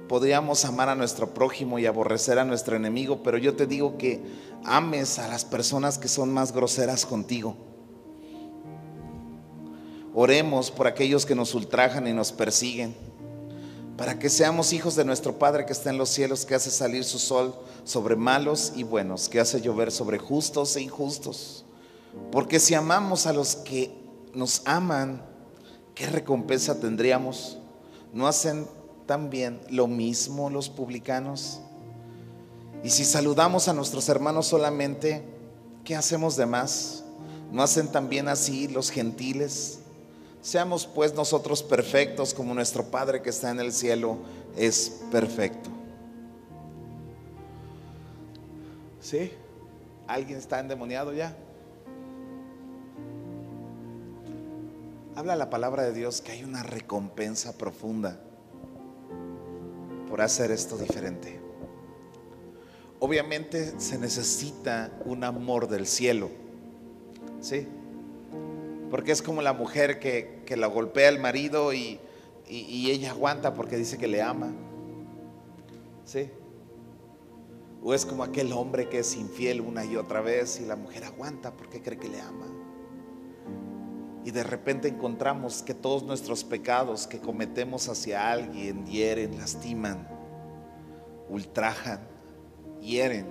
podríamos 0.09 0.65
amar 0.65 0.89
a 0.89 0.95
nuestro 0.95 1.35
prójimo 1.35 1.79
y 1.79 1.87
aborrecer 1.87 2.39
a 2.39 2.45
nuestro 2.45 2.75
enemigo, 2.75 3.23
pero 3.23 3.39
yo 3.39 3.55
te 3.55 3.67
digo 3.67 3.99
que 3.99 4.21
ames 4.65 5.19
a 5.19 5.29
las 5.29 5.45
personas 5.45 5.99
que 5.99 6.09
son 6.09 6.33
más 6.33 6.53
groseras 6.53 7.07
contigo. 7.07 7.57
Oremos 10.15 10.71
por 10.71 10.87
aquellos 10.87 11.27
que 11.27 11.35
nos 11.35 11.55
ultrajan 11.55 12.09
y 12.09 12.13
nos 12.13 12.33
persiguen, 12.33 12.97
para 13.97 14.19
que 14.19 14.31
seamos 14.31 14.73
hijos 14.73 14.97
de 14.97 15.05
nuestro 15.05 15.39
Padre 15.39 15.67
que 15.67 15.73
está 15.73 15.91
en 15.91 15.99
los 15.99 16.09
cielos, 16.09 16.47
que 16.47 16.55
hace 16.55 16.71
salir 16.71 17.05
su 17.05 17.19
sol 17.19 17.55
sobre 17.85 18.17
malos 18.17 18.73
y 18.75 18.83
buenos, 18.83 19.29
que 19.29 19.39
hace 19.39 19.61
llover 19.61 19.93
sobre 19.93 20.19
justos 20.19 20.75
e 20.77 20.81
injustos. 20.81 21.65
Porque 22.33 22.59
si 22.59 22.75
amamos 22.75 23.27
a 23.27 23.33
los 23.33 23.57
que 23.57 23.95
nos 24.35 24.63
aman, 24.65 25.23
¿qué 25.95 26.07
recompensa 26.07 26.81
tendríamos? 26.81 27.59
¿No 28.13 28.27
hacen 28.27 28.67
también 29.09 29.59
lo 29.71 29.87
mismo 29.87 30.51
los 30.51 30.69
publicanos? 30.69 31.61
Y 32.85 32.91
si 32.91 33.07
saludamos 33.07 33.67
a 33.67 33.73
nuestros 33.73 34.09
hermanos 34.11 34.47
solamente, 34.47 35.25
¿qué 35.83 35.97
hacemos 35.97 36.37
de 36.37 36.45
más? 36.45 37.03
¿No 37.51 37.63
hacen 37.63 37.91
también 37.91 38.29
así 38.29 38.69
los 38.69 38.91
gentiles? 38.91 39.81
Seamos 40.43 40.87
pues 40.87 41.15
nosotros 41.15 41.63
perfectos 41.63 42.35
como 42.35 42.55
nuestro 42.55 42.85
Padre 42.85 43.23
que 43.23 43.31
está 43.31 43.51
en 43.51 43.61
el 43.61 43.73
cielo 43.73 44.19
es 44.57 45.01
perfecto. 45.11 45.71
¿Sí? 49.01 49.33
¿Alguien 50.07 50.39
está 50.39 50.61
endemoniado 50.61 51.15
ya? 51.15 51.35
Habla 55.17 55.35
la 55.35 55.49
palabra 55.49 55.85
de 55.85 55.95
Dios 55.95 56.21
que 56.21 56.33
hay 56.33 56.45
una 56.45 56.63
recompensa 56.63 57.57
profunda 57.57 58.21
por 60.09 60.21
hacer 60.21 60.51
esto 60.51 60.77
diferente. 60.77 61.41
Obviamente 63.01 63.79
se 63.79 63.99
necesita 63.99 64.91
un 65.05 65.25
amor 65.25 65.69
del 65.69 65.87
cielo. 65.87 66.31
¿Sí? 67.41 67.69
Porque 68.91 69.13
es 69.13 69.23
como 69.23 69.43
la 69.43 69.53
mujer 69.53 70.01
que, 70.01 70.45
la 70.57 70.67
golpea 70.67 71.09
el 71.09 71.21
marido 71.21 71.73
y, 71.73 72.01
y, 72.49 72.91
ella 72.91 73.11
aguanta 73.11 73.55
porque 73.55 73.77
dice 73.77 73.99
que 73.99 74.09
le 74.09 74.23
ama. 74.23 74.51
¿Sí? 76.05 76.31
O 77.83 77.95
es 77.95 78.05
como 78.05 78.25
aquel 78.25 78.53
hombre 78.53 78.89
que 78.89 79.01
es 79.01 79.15
infiel 79.15 79.61
una 79.61 79.85
y 79.85 79.97
otra 79.97 80.21
vez 80.21 80.61
y 80.61 80.65
la 80.65 80.75
mujer 80.75 81.05
aguanta 81.05 81.53
porque 81.53 81.81
cree 81.81 81.99
que 81.99 82.09
le 82.09 82.21
ama 82.21 82.58
y 84.29 84.31
de 84.31 84.43
repente 84.43 84.89
encontramos 84.89 85.63
que 85.63 85.73
todos 85.73 86.03
nuestros 86.03 86.45
pecados 86.45 87.07
que 87.07 87.19
cometemos 87.19 87.89
hacia 87.89 88.31
alguien 88.31 88.85
hieren, 88.85 89.39
lastiman, 89.39 90.07
ultrajan, 91.31 92.07
hieren. 92.83 93.25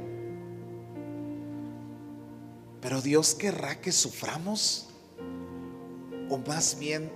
Pero 2.82 3.00
Dios 3.04 3.36
querrá 3.36 3.80
que 3.80 3.92
suframos 3.92 4.90
o 6.32 6.40
más 6.40 6.80
bien 6.80 7.12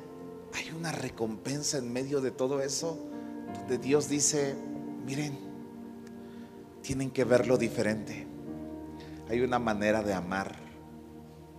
hay 0.53 0.69
una 0.77 0.91
recompensa 0.91 1.79
en 1.79 1.91
medio 1.91 2.21
de 2.21 2.29
todo 2.29 2.61
eso 2.61 2.99
donde 3.51 3.79
Dios 3.79 4.07
dice, 4.07 4.53
miren, 5.07 5.39
tienen 6.83 7.09
que 7.09 7.23
verlo 7.23 7.57
diferente. 7.57 8.27
Hay 9.27 9.41
una 9.41 9.57
manera 9.57 10.03
de 10.03 10.13
amar, 10.13 10.55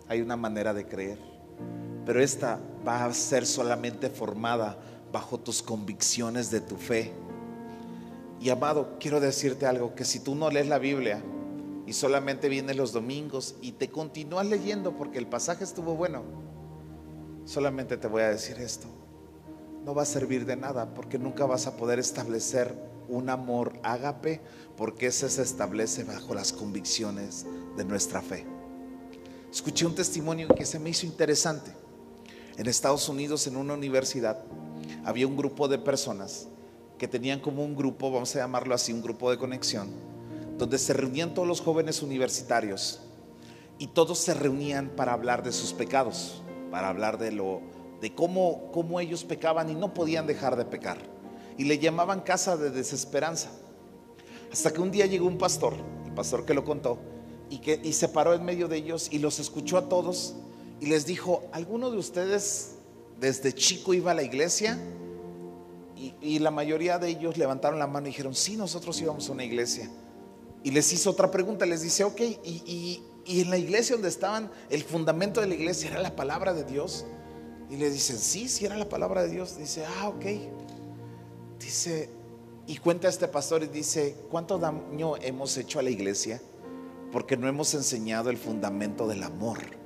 hay 0.06 0.20
una 0.20 0.37
manera 0.37 0.72
de 0.72 0.87
creer 0.87 1.31
pero 2.04 2.22
esta 2.22 2.60
va 2.86 3.04
a 3.04 3.14
ser 3.14 3.46
solamente 3.46 4.10
formada 4.10 4.76
bajo 5.12 5.38
tus 5.38 5.62
convicciones 5.62 6.50
de 6.50 6.60
tu 6.60 6.76
fe. 6.76 7.12
Y 8.40 8.50
amado, 8.50 8.96
quiero 8.98 9.20
decirte 9.20 9.66
algo, 9.66 9.94
que 9.94 10.04
si 10.04 10.18
tú 10.18 10.34
no 10.34 10.50
lees 10.50 10.66
la 10.66 10.78
Biblia 10.78 11.22
y 11.86 11.92
solamente 11.92 12.48
vienes 12.48 12.76
los 12.76 12.92
domingos 12.92 13.54
y 13.60 13.72
te 13.72 13.88
continúas 13.88 14.46
leyendo 14.46 14.96
porque 14.96 15.18
el 15.18 15.26
pasaje 15.26 15.62
estuvo 15.62 15.94
bueno, 15.94 16.22
solamente 17.44 17.96
te 17.96 18.08
voy 18.08 18.22
a 18.22 18.30
decir 18.30 18.58
esto, 18.58 18.88
no 19.84 19.94
va 19.94 20.02
a 20.02 20.06
servir 20.06 20.44
de 20.44 20.56
nada 20.56 20.94
porque 20.94 21.18
nunca 21.18 21.46
vas 21.46 21.66
a 21.66 21.76
poder 21.76 21.98
establecer 21.98 22.74
un 23.08 23.30
amor 23.30 23.74
ágape 23.82 24.40
porque 24.76 25.06
ese 25.06 25.28
se 25.28 25.42
establece 25.42 26.04
bajo 26.04 26.34
las 26.34 26.52
convicciones 26.52 27.46
de 27.76 27.84
nuestra 27.84 28.22
fe. 28.22 28.46
Escuché 29.52 29.84
un 29.84 29.94
testimonio 29.94 30.48
que 30.48 30.64
se 30.64 30.78
me 30.78 30.90
hizo 30.90 31.04
interesante. 31.04 31.81
En 32.56 32.66
Estados 32.66 33.08
Unidos, 33.08 33.46
en 33.46 33.56
una 33.56 33.74
universidad, 33.74 34.44
había 35.04 35.26
un 35.26 35.36
grupo 35.36 35.68
de 35.68 35.78
personas 35.78 36.48
que 36.98 37.08
tenían 37.08 37.40
como 37.40 37.64
un 37.64 37.74
grupo, 37.74 38.10
vamos 38.10 38.36
a 38.36 38.40
llamarlo 38.40 38.74
así, 38.74 38.92
un 38.92 39.02
grupo 39.02 39.30
de 39.30 39.38
conexión, 39.38 39.90
donde 40.58 40.78
se 40.78 40.92
reunían 40.92 41.32
todos 41.32 41.48
los 41.48 41.60
jóvenes 41.60 42.02
universitarios 42.02 43.00
y 43.78 43.88
todos 43.88 44.18
se 44.18 44.34
reunían 44.34 44.90
para 44.90 45.14
hablar 45.14 45.42
de 45.42 45.52
sus 45.52 45.72
pecados, 45.72 46.42
para 46.70 46.88
hablar 46.88 47.18
de 47.18 47.32
lo 47.32 47.60
de 48.02 48.14
cómo, 48.14 48.70
cómo 48.72 49.00
ellos 49.00 49.24
pecaban 49.24 49.70
y 49.70 49.74
no 49.74 49.94
podían 49.94 50.26
dejar 50.26 50.56
de 50.56 50.64
pecar. 50.64 50.98
Y 51.56 51.64
le 51.64 51.78
llamaban 51.78 52.20
casa 52.20 52.56
de 52.56 52.70
desesperanza. 52.70 53.50
Hasta 54.52 54.72
que 54.72 54.80
un 54.80 54.90
día 54.90 55.06
llegó 55.06 55.26
un 55.26 55.38
pastor, 55.38 55.74
el 56.04 56.12
pastor 56.12 56.44
que 56.44 56.52
lo 56.52 56.64
contó, 56.64 56.98
y 57.48 57.58
que 57.58 57.80
y 57.82 57.92
se 57.92 58.08
paró 58.08 58.34
en 58.34 58.44
medio 58.44 58.68
de 58.68 58.76
ellos 58.76 59.08
y 59.10 59.18
los 59.18 59.38
escuchó 59.38 59.78
a 59.78 59.88
todos 59.88 60.34
y 60.82 60.86
les 60.86 61.06
dijo, 61.06 61.44
¿alguno 61.52 61.92
de 61.92 61.96
ustedes 61.96 62.72
desde 63.20 63.54
chico 63.54 63.94
iba 63.94 64.10
a 64.10 64.14
la 64.14 64.24
iglesia? 64.24 64.76
Y, 66.20 66.40
la 66.40 66.50
mayoría 66.50 66.98
de 66.98 67.08
ellos 67.08 67.38
levantaron 67.38 67.78
la 67.78 67.86
mano 67.86 68.08
y 68.08 68.10
dijeron, 68.10 68.34
sí, 68.34 68.56
nosotros 68.56 69.00
íbamos 69.00 69.28
a 69.28 69.32
una 69.32 69.44
iglesia. 69.44 69.88
Y 70.64 70.72
les 70.72 70.92
hizo 70.92 71.10
otra 71.10 71.30
pregunta, 71.30 71.66
les 71.66 71.82
dice, 71.82 72.02
ok, 72.02 72.20
y, 72.42 73.00
en 73.28 73.50
la 73.50 73.58
iglesia 73.58 73.94
donde 73.94 74.08
estaban, 74.08 74.50
el 74.70 74.82
fundamento 74.82 75.40
de 75.40 75.46
la 75.46 75.54
iglesia 75.54 75.88
era 75.88 76.00
la 76.00 76.16
palabra 76.16 76.52
de 76.52 76.64
Dios. 76.64 77.04
Y 77.70 77.76
le 77.76 77.88
dicen, 77.88 78.18
sí, 78.18 78.48
sí 78.48 78.64
era 78.64 78.76
la 78.76 78.88
palabra 78.88 79.22
de 79.22 79.28
Dios. 79.28 79.56
Dice, 79.56 79.84
ah, 79.84 80.08
ok. 80.08 80.24
Dice, 81.60 82.10
y 82.66 82.76
cuenta 82.78 83.06
este 83.06 83.28
pastor 83.28 83.62
y 83.62 83.68
dice, 83.68 84.16
¿cuánto 84.32 84.58
daño 84.58 85.16
hemos 85.18 85.56
hecho 85.58 85.78
a 85.78 85.82
la 85.82 85.90
iglesia? 85.90 86.42
Porque 87.12 87.36
no 87.36 87.46
hemos 87.46 87.72
enseñado 87.74 88.30
el 88.30 88.36
fundamento 88.36 89.06
del 89.06 89.22
amor 89.22 89.80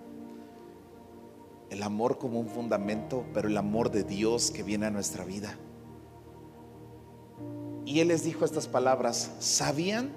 el 1.71 1.83
amor 1.83 2.19
como 2.19 2.41
un 2.41 2.49
fundamento, 2.49 3.25
pero 3.35 3.49
el 3.49 3.57
amor 3.57 3.91
de 3.91 4.05
Dios 4.05 4.51
que 4.51 4.63
viene 4.63 4.87
a 4.87 4.91
nuestra 4.91 5.25
vida. 5.25 5.57
Y 7.85 8.01
Él 8.01 8.09
les 8.09 8.25
dijo 8.25 8.45
estas 8.45 8.67
palabras, 8.67 9.31
¿sabían 9.39 10.11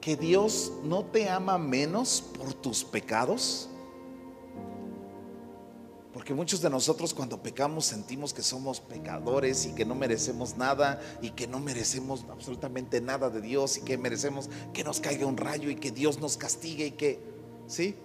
que 0.00 0.16
Dios 0.16 0.72
no 0.84 1.04
te 1.04 1.28
ama 1.28 1.58
menos 1.58 2.22
por 2.22 2.52
tus 2.54 2.84
pecados? 2.84 3.68
Porque 6.12 6.32
muchos 6.32 6.60
de 6.60 6.70
nosotros 6.70 7.12
cuando 7.12 7.42
pecamos 7.42 7.86
sentimos 7.86 8.32
que 8.32 8.42
somos 8.42 8.80
pecadores 8.80 9.66
y 9.66 9.74
que 9.74 9.84
no 9.84 9.94
merecemos 9.94 10.56
nada 10.56 11.00
y 11.20 11.30
que 11.30 11.48
no 11.48 11.58
merecemos 11.58 12.24
absolutamente 12.30 13.00
nada 13.00 13.30
de 13.30 13.40
Dios 13.40 13.78
y 13.78 13.80
que 13.80 13.98
merecemos 13.98 14.48
que 14.72 14.84
nos 14.84 15.00
caiga 15.00 15.26
un 15.26 15.36
rayo 15.36 15.70
y 15.70 15.76
que 15.76 15.90
Dios 15.90 16.20
nos 16.20 16.36
castigue 16.36 16.86
y 16.86 16.90
que, 16.92 17.20
¿sí? 17.66 17.96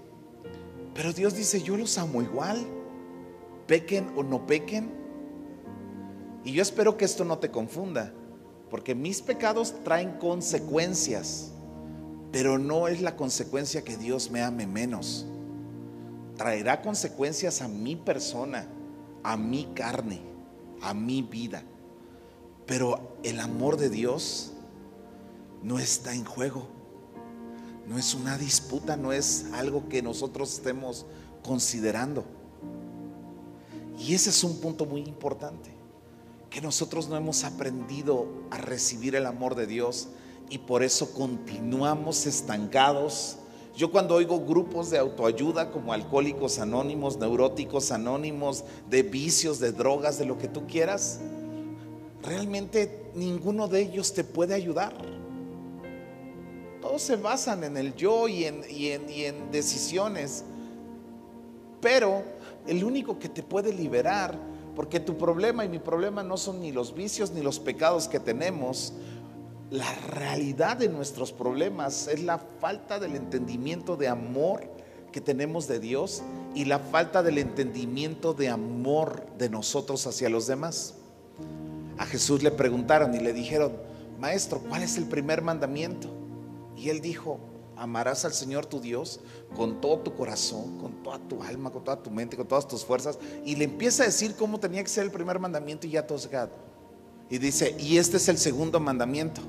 Pero 1.00 1.14
Dios 1.14 1.34
dice, 1.34 1.62
yo 1.62 1.78
los 1.78 1.98
amo 1.98 2.22
igual, 2.22 2.58
pequen 3.68 4.12
o 4.18 4.24
no 4.24 4.46
pequen. 4.46 4.92
Y 6.44 6.52
yo 6.52 6.62
espero 6.62 6.98
que 6.98 7.06
esto 7.06 7.24
no 7.24 7.38
te 7.38 7.50
confunda, 7.50 8.12
porque 8.70 8.96
mis 8.96 9.22
pecados 9.22 9.74
traen 9.86 10.18
consecuencias, 10.18 11.54
pero 12.34 12.58
no 12.58 12.90
es 12.90 13.00
la 13.00 13.16
consecuencia 13.16 13.82
que 13.82 13.96
Dios 13.96 14.30
me 14.30 14.42
ame 14.42 14.68
menos. 14.68 15.26
Traerá 16.36 16.82
consecuencias 16.82 17.62
a 17.62 17.70
mi 17.70 17.96
persona, 17.96 18.68
a 19.24 19.38
mi 19.38 19.70
carne, 19.74 20.20
a 20.82 20.94
mi 20.94 21.22
vida. 21.22 21.64
Pero 22.66 23.16
el 23.24 23.40
amor 23.40 23.78
de 23.78 23.90
Dios 23.90 24.52
no 25.64 25.80
está 25.80 26.14
en 26.14 26.26
juego. 26.26 26.79
No 27.90 27.98
es 27.98 28.14
una 28.14 28.38
disputa, 28.38 28.96
no 28.96 29.12
es 29.12 29.48
algo 29.52 29.90
que 29.90 30.04
nosotros 30.04 30.54
estemos 30.54 31.08
considerando. 31.44 32.24
Y 33.98 34.14
ese 34.14 34.30
es 34.30 34.44
un 34.44 34.60
punto 34.60 34.86
muy 34.86 35.02
importante, 35.02 35.72
que 36.52 36.62
nosotros 36.62 37.10
no 37.10 37.18
hemos 37.18 37.44
aprendido 37.44 38.28
a 38.52 38.58
recibir 38.58 39.16
el 39.16 39.26
amor 39.26 39.56
de 39.56 39.66
Dios 39.66 40.10
y 40.52 40.60
por 40.60 40.84
eso 40.84 41.16
continuamos 41.16 42.28
estancados. 42.28 43.38
Yo 43.76 43.92
cuando 43.92 44.14
oigo 44.14 44.46
grupos 44.46 44.92
de 44.92 45.00
autoayuda 45.00 45.72
como 45.72 45.92
alcohólicos 45.92 46.60
anónimos, 46.60 47.18
neuróticos 47.18 47.92
anónimos, 47.92 48.66
de 48.88 49.02
vicios, 49.02 49.58
de 49.58 49.72
drogas, 49.72 50.20
de 50.20 50.26
lo 50.26 50.38
que 50.38 50.48
tú 50.48 50.68
quieras, 50.68 51.22
realmente 52.22 53.10
ninguno 53.16 53.68
de 53.68 53.82
ellos 53.82 54.14
te 54.14 54.24
puede 54.24 54.54
ayudar. 54.54 55.19
Todos 56.82 57.02
se 57.02 57.18
basan 57.18 57.64
en 57.64 57.76
el 57.76 57.94
yo 57.96 58.28
y 58.28 58.46
en, 58.46 59.52
decisiones. 59.52 60.46
Pero 61.82 62.24
el 62.68 62.84
único 62.84 63.20
que 63.20 63.30
te 63.30 63.44
puede 63.44 63.74
liberar, 63.74 64.38
porque 64.76 65.00
tu 65.00 65.18
problema 65.18 65.66
y 65.66 65.70
mi 65.70 65.80
problema 65.80 66.24
no 66.24 66.38
son 66.38 66.62
ni 66.62 66.72
los 66.72 66.94
vicios 66.94 67.32
ni 67.32 67.42
los 67.42 67.60
pecados 67.60 68.08
que 68.08 68.20
tenemos, 68.20 68.94
la 69.72 69.94
realidad 69.94 70.78
de 70.78 70.90
nuestros 70.90 71.32
problemas 71.32 72.08
es 72.08 72.24
la 72.24 72.38
falta 72.38 73.00
del 73.00 73.16
entendimiento 73.16 73.98
de 73.98 74.08
amor 74.08 74.64
que 75.12 75.22
tenemos 75.22 75.68
de 75.68 75.80
Dios 75.80 76.24
y 76.56 76.66
la 76.66 76.80
falta 76.80 77.22
del 77.22 77.38
entendimiento 77.38 78.34
de 78.34 78.50
amor 78.50 79.26
de 79.38 79.50
nosotros 79.50 80.08
hacia 80.08 80.30
los 80.30 80.48
demás. 80.48 80.96
A 81.98 82.06
Jesús 82.06 82.42
le 82.42 82.52
preguntaron 82.52 83.14
y 83.14 83.20
le 83.20 83.34
dijeron, 83.34 83.74
Maestro, 84.20 84.60
¿cuál 84.60 84.84
es 84.84 84.98
el 84.98 85.06
primer 85.06 85.42
mandamiento? 85.42 86.19
Y 86.80 86.90
él 86.90 87.02
dijo, 87.02 87.40
amarás 87.76 88.24
al 88.24 88.34
Señor 88.34 88.66
tu 88.66 88.80
Dios 88.80 89.20
con 89.56 89.82
todo 89.82 90.00
tu 90.00 90.16
corazón, 90.16 90.78
con 90.80 91.04
toda 91.04 91.20
tu 91.20 91.44
alma, 91.44 91.72
con 91.72 91.84
toda 91.84 92.02
tu 92.02 92.10
mente, 92.10 92.38
con 92.38 92.48
todas 92.48 92.68
tus 92.68 92.86
fuerzas. 92.86 93.20
Y 93.46 93.58
le 93.58 93.66
empieza 93.66 94.04
a 94.04 94.06
decir 94.06 94.36
cómo 94.36 94.62
tenía 94.62 94.82
que 94.82 94.90
ser 94.90 95.04
el 95.04 95.12
primer 95.12 95.40
mandamiento 95.40 95.88
y 95.88 95.92
ya 95.92 96.08
todo 96.08 96.20
Y 97.30 97.38
dice, 97.38 97.76
y 97.78 97.98
este 97.98 98.16
es 98.16 98.30
el 98.30 98.38
segundo 98.38 98.80
mandamiento, 98.80 99.42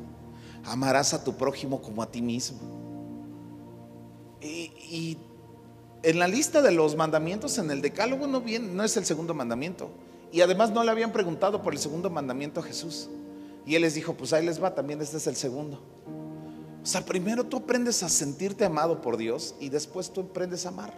amarás 0.65 1.15
a 1.15 1.23
tu 1.23 1.37
prójimo 1.37 1.81
como 1.81 2.03
a 2.03 2.11
ti 2.11 2.21
mismo. 2.21 2.59
Y, 4.41 5.17
en 6.03 6.19
la 6.19 6.27
lista 6.27 6.63
de 6.63 6.73
los 6.73 6.97
mandamientos 6.97 7.59
en 7.59 7.71
el 7.71 7.83
decálogo 7.83 8.27
no, 8.27 8.41
no 8.41 8.85
es 8.85 8.97
el 8.97 9.05
segundo 9.05 9.35
mandamiento. 9.35 9.91
Y 10.33 10.41
además 10.41 10.71
no 10.71 10.83
le 10.83 10.91
habían 10.91 11.13
preguntado 11.13 11.63
por 11.63 11.75
el 11.75 11.79
segundo 11.79 12.11
mandamiento 12.11 12.61
a 12.61 12.63
Jesús. 12.63 13.09
Y 13.67 13.75
él 13.77 13.83
les 13.83 13.95
dijo, 13.95 14.15
pues 14.15 14.33
ahí 14.33 14.45
les 14.45 14.61
va, 14.61 14.75
también 14.75 15.01
este 15.03 15.19
es 15.19 15.27
el 15.27 15.37
segundo. 15.37 15.81
O 16.83 16.87
sea, 16.87 17.05
primero 17.05 17.45
tú 17.45 17.59
aprendes 17.59 18.03
a 18.03 18.09
sentirte 18.09 18.65
amado 18.65 19.03
por 19.03 19.17
Dios 19.17 19.55
y 19.61 19.69
después 19.69 20.11
tú 20.11 20.23
aprendes 20.23 20.65
a 20.65 20.71
amar. 20.71 20.95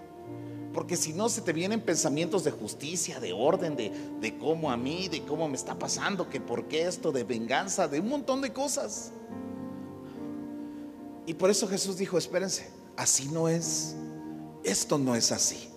Porque 0.72 0.96
si 0.96 1.12
no, 1.12 1.28
se 1.28 1.42
te 1.42 1.52
vienen 1.52 1.80
pensamientos 1.80 2.44
de 2.44 2.50
justicia, 2.50 3.20
de 3.20 3.32
orden, 3.32 3.76
de, 3.76 3.92
de 4.20 4.38
cómo 4.38 4.70
a 4.70 4.76
mí, 4.76 5.08
de 5.08 5.22
cómo 5.22 5.48
me 5.48 5.56
está 5.56 5.78
pasando, 5.78 6.30
que 6.30 6.40
por 6.40 6.66
qué 6.68 6.86
esto, 6.86 7.12
de 7.12 7.24
venganza, 7.24 7.88
de 7.88 8.00
un 8.00 8.08
montón 8.08 8.40
de 8.40 8.52
cosas. 8.52 9.12
Y 11.26 11.34
por 11.34 11.50
eso 11.50 11.68
Jesús 11.68 11.98
dijo, 11.98 12.16
espérense, 12.16 12.70
así 12.96 13.28
no 13.28 13.48
es. 13.48 13.94
Esto 14.64 14.96
no 14.96 15.14
es 15.14 15.30
así. 15.30 15.68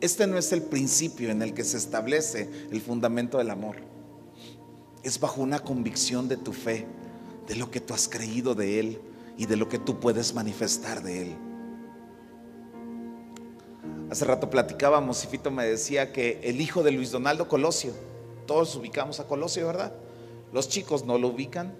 Este 0.00 0.26
no 0.26 0.36
es 0.36 0.52
el 0.52 0.62
principio 0.62 1.30
en 1.30 1.40
el 1.40 1.54
que 1.54 1.64
se 1.64 1.76
establece 1.76 2.50
el 2.70 2.80
fundamento 2.80 3.38
del 3.38 3.50
amor. 3.50 3.76
Es 5.02 5.20
bajo 5.20 5.42
una 5.42 5.60
convicción 5.60 6.28
de 6.28 6.36
tu 6.36 6.52
fe, 6.52 6.86
de 7.46 7.56
lo 7.56 7.70
que 7.70 7.80
tú 7.80 7.94
has 7.94 8.08
creído 8.08 8.54
de 8.54 8.80
Él, 8.80 9.00
y 9.36 9.46
de 9.46 9.56
lo 9.56 9.68
que 9.68 9.78
tú 9.78 10.00
puedes 10.00 10.34
manifestar 10.34 11.02
de 11.02 11.22
Él. 11.22 11.36
Hace 14.10 14.24
rato 14.24 14.48
platicábamos 14.48 15.24
y 15.24 15.26
Fito 15.26 15.50
me 15.50 15.64
decía 15.64 16.12
que 16.12 16.40
el 16.44 16.60
hijo 16.60 16.82
de 16.82 16.92
Luis 16.92 17.10
Donaldo 17.10 17.48
Colosio, 17.48 17.92
todos 18.46 18.76
ubicamos 18.76 19.18
a 19.18 19.26
Colosio, 19.26 19.66
¿verdad? 19.66 19.92
Los 20.52 20.68
chicos 20.68 21.04
no 21.04 21.18
lo 21.18 21.28
ubican, 21.28 21.74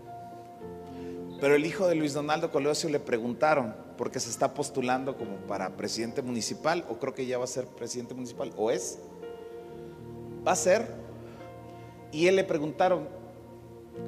pero 1.40 1.54
el 1.54 1.64
hijo 1.64 1.86
de 1.86 1.94
Luis 1.94 2.14
Donaldo 2.14 2.50
Colosio 2.50 2.88
le 2.88 2.98
preguntaron, 2.98 3.74
porque 3.96 4.18
se 4.18 4.30
está 4.30 4.54
postulando 4.54 5.16
como 5.16 5.36
para 5.46 5.76
presidente 5.76 6.22
municipal, 6.22 6.84
o 6.88 6.98
creo 6.98 7.14
que 7.14 7.26
ya 7.26 7.38
va 7.38 7.44
a 7.44 7.48
ser 7.48 7.66
presidente 7.66 8.14
municipal, 8.14 8.52
o 8.56 8.70
es, 8.70 8.98
va 10.46 10.52
a 10.52 10.56
ser, 10.56 10.88
y 12.10 12.26
él 12.26 12.36
le 12.36 12.44
preguntaron, 12.44 13.08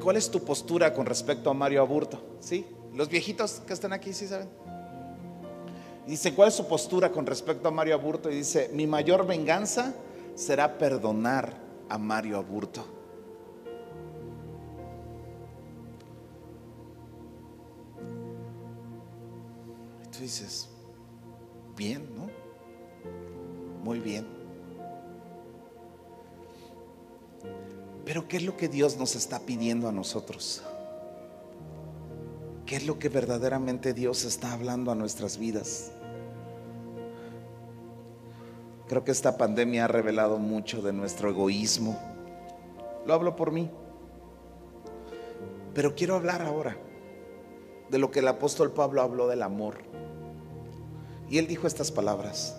¿cuál 0.02 0.16
es 0.16 0.30
tu 0.30 0.42
postura 0.44 0.94
con 0.94 1.06
respecto 1.06 1.50
a 1.50 1.54
Mario 1.54 1.80
Aburto? 1.80 2.20
¿Sí? 2.40 2.66
Los 2.96 3.10
viejitos 3.10 3.60
que 3.66 3.74
están 3.74 3.92
aquí, 3.92 4.14
¿sí 4.14 4.26
saben? 4.26 4.48
dice, 6.06 6.34
¿cuál 6.34 6.48
es 6.48 6.54
su 6.54 6.66
postura 6.66 7.12
con 7.12 7.26
respecto 7.26 7.68
a 7.68 7.70
Mario 7.70 7.94
Aburto? 7.94 8.30
Y 8.30 8.36
dice, 8.36 8.70
mi 8.72 8.86
mayor 8.86 9.26
venganza 9.26 9.92
será 10.34 10.78
perdonar 10.78 11.60
a 11.90 11.98
Mario 11.98 12.38
Aburto. 12.38 12.86
Y 20.04 20.08
tú 20.08 20.18
dices, 20.20 20.68
bien, 21.76 22.08
¿no? 22.16 22.30
Muy 23.84 24.00
bien. 24.00 24.26
Pero 28.06 28.26
¿qué 28.26 28.38
es 28.38 28.44
lo 28.44 28.56
que 28.56 28.68
Dios 28.68 28.96
nos 28.96 29.16
está 29.16 29.40
pidiendo 29.40 29.86
a 29.86 29.92
nosotros? 29.92 30.62
¿Qué 32.66 32.74
es 32.74 32.84
lo 32.84 32.98
que 32.98 33.08
verdaderamente 33.08 33.94
Dios 33.94 34.24
está 34.24 34.52
hablando 34.52 34.90
a 34.90 34.96
nuestras 34.96 35.38
vidas? 35.38 35.92
Creo 38.88 39.04
que 39.04 39.12
esta 39.12 39.38
pandemia 39.38 39.84
ha 39.84 39.88
revelado 39.88 40.38
mucho 40.38 40.82
de 40.82 40.92
nuestro 40.92 41.30
egoísmo. 41.30 41.96
Lo 43.06 43.14
hablo 43.14 43.36
por 43.36 43.52
mí. 43.52 43.70
Pero 45.74 45.94
quiero 45.94 46.16
hablar 46.16 46.42
ahora 46.42 46.76
de 47.88 47.98
lo 47.98 48.10
que 48.10 48.18
el 48.18 48.26
apóstol 48.26 48.72
Pablo 48.72 49.00
habló 49.00 49.28
del 49.28 49.42
amor. 49.42 49.78
Y 51.30 51.38
él 51.38 51.46
dijo 51.46 51.68
estas 51.68 51.92
palabras. 51.92 52.56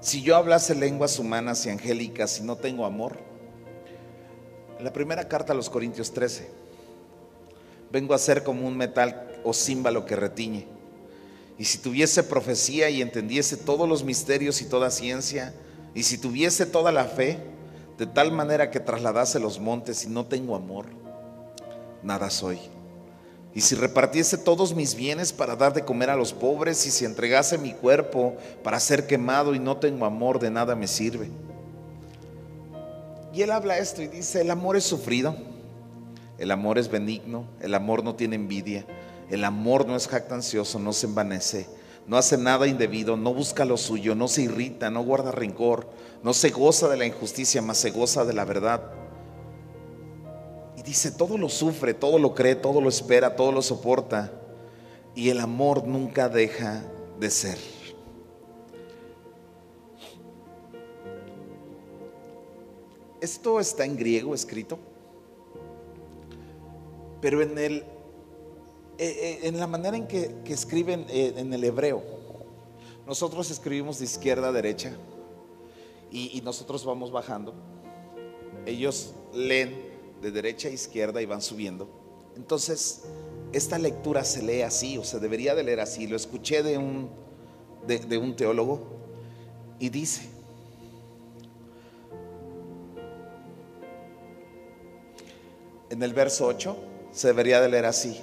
Si 0.00 0.22
yo 0.22 0.34
hablase 0.34 0.74
lenguas 0.74 1.20
humanas 1.20 1.64
y 1.64 1.70
angélicas 1.70 2.40
y 2.40 2.42
no 2.42 2.56
tengo 2.56 2.84
amor, 2.84 3.18
la 4.80 4.92
primera 4.92 5.28
carta 5.28 5.52
a 5.52 5.56
los 5.56 5.70
Corintios 5.70 6.12
13 6.12 6.61
vengo 7.92 8.14
a 8.14 8.18
ser 8.18 8.42
como 8.42 8.66
un 8.66 8.76
metal 8.76 9.28
o 9.44 9.52
címbalo 9.52 10.06
que 10.06 10.16
retiñe. 10.16 10.66
Y 11.58 11.64
si 11.66 11.78
tuviese 11.78 12.22
profecía 12.22 12.88
y 12.88 13.02
entendiese 13.02 13.56
todos 13.56 13.88
los 13.88 14.02
misterios 14.02 14.62
y 14.62 14.64
toda 14.64 14.90
ciencia, 14.90 15.54
y 15.94 16.02
si 16.04 16.16
tuviese 16.16 16.64
toda 16.64 16.90
la 16.90 17.04
fe, 17.04 17.38
de 17.98 18.06
tal 18.06 18.32
manera 18.32 18.70
que 18.70 18.80
trasladase 18.80 19.38
los 19.38 19.60
montes 19.60 20.04
y 20.04 20.08
no 20.08 20.24
tengo 20.24 20.56
amor, 20.56 20.86
nada 22.02 22.30
soy. 22.30 22.58
Y 23.54 23.60
si 23.60 23.74
repartiese 23.74 24.38
todos 24.38 24.74
mis 24.74 24.94
bienes 24.94 25.30
para 25.34 25.54
dar 25.54 25.74
de 25.74 25.84
comer 25.84 26.08
a 26.08 26.16
los 26.16 26.32
pobres, 26.32 26.86
y 26.86 26.90
si 26.90 27.04
entregase 27.04 27.58
mi 27.58 27.74
cuerpo 27.74 28.34
para 28.64 28.80
ser 28.80 29.06
quemado 29.06 29.54
y 29.54 29.58
no 29.58 29.76
tengo 29.76 30.06
amor, 30.06 30.38
de 30.38 30.50
nada 30.50 30.74
me 30.74 30.88
sirve. 30.88 31.28
Y 33.34 33.42
él 33.42 33.50
habla 33.50 33.76
esto 33.76 34.00
y 34.00 34.08
dice, 34.08 34.40
el 34.40 34.50
amor 34.50 34.78
es 34.78 34.84
sufrido 34.84 35.51
el 36.42 36.50
amor 36.50 36.76
es 36.76 36.90
benigno, 36.90 37.46
el 37.60 37.72
amor 37.72 38.02
no 38.02 38.16
tiene 38.16 38.34
envidia, 38.34 38.84
el 39.30 39.44
amor 39.44 39.86
no 39.86 39.94
es 39.94 40.08
jactancioso, 40.08 40.80
no 40.80 40.92
se 40.92 41.06
envanece, 41.06 41.68
no 42.08 42.16
hace 42.16 42.36
nada 42.36 42.66
indebido, 42.66 43.16
no 43.16 43.32
busca 43.32 43.64
lo 43.64 43.76
suyo, 43.76 44.16
no 44.16 44.26
se 44.26 44.42
irrita, 44.42 44.90
no 44.90 45.04
guarda 45.04 45.30
rencor, 45.30 45.88
no 46.24 46.34
se 46.34 46.50
goza 46.50 46.88
de 46.88 46.96
la 46.96 47.06
injusticia, 47.06 47.62
más 47.62 47.78
se 47.78 47.92
goza 47.92 48.24
de 48.24 48.32
la 48.32 48.44
verdad. 48.44 48.90
Y 50.76 50.82
dice, 50.82 51.12
todo 51.12 51.38
lo 51.38 51.48
sufre, 51.48 51.94
todo 51.94 52.18
lo 52.18 52.34
cree, 52.34 52.56
todo 52.56 52.80
lo 52.80 52.88
espera, 52.88 53.36
todo 53.36 53.52
lo 53.52 53.62
soporta. 53.62 54.32
Y 55.14 55.28
el 55.28 55.38
amor 55.38 55.86
nunca 55.86 56.28
deja 56.28 56.82
de 57.20 57.30
ser. 57.30 57.58
Esto 63.20 63.60
está 63.60 63.84
en 63.84 63.96
griego 63.96 64.34
escrito 64.34 64.90
pero 67.22 67.40
en, 67.40 67.56
el, 67.56 67.76
eh, 67.76 67.84
eh, 68.98 69.38
en 69.44 69.58
la 69.58 69.68
manera 69.68 69.96
en 69.96 70.08
que, 70.08 70.42
escriben 70.46 71.06
eh, 71.08 71.32
en 71.36 71.54
el 71.54 71.62
hebreo, 71.62 72.02
nosotros 73.06 73.48
escribimos 73.50 74.00
de 74.00 74.06
izquierda 74.06 74.48
a 74.48 74.52
derecha 74.52 74.94
y, 76.10 76.42
nosotros 76.44 76.84
vamos 76.84 77.10
bajando. 77.10 77.54
Ellos 78.66 79.14
leen 79.32 79.74
de 80.20 80.30
derecha 80.30 80.68
a 80.68 80.72
izquierda 80.72 81.22
y 81.22 81.26
van 81.26 81.40
subiendo. 81.40 81.88
Entonces, 82.36 83.04
esta 83.52 83.78
lectura 83.78 84.24
se 84.24 84.42
lee 84.42 84.62
así, 84.62 84.98
o 84.98 85.04
se 85.04 85.20
debería 85.20 85.54
de 85.54 85.62
leer 85.62 85.80
así. 85.80 86.06
Lo 86.06 86.16
escuché 86.16 86.62
de 86.62 86.76
un, 86.76 87.08
de, 87.86 87.98
de 88.00 88.18
un 88.18 88.34
teólogo 88.34 88.80
y 89.78 89.88
dice, 89.90 90.28
en 95.88 96.02
el 96.02 96.12
verso 96.12 96.46
8, 96.46 96.91
se 97.12 97.28
debería 97.28 97.60
de 97.60 97.68
leer 97.68 97.86
así. 97.86 98.20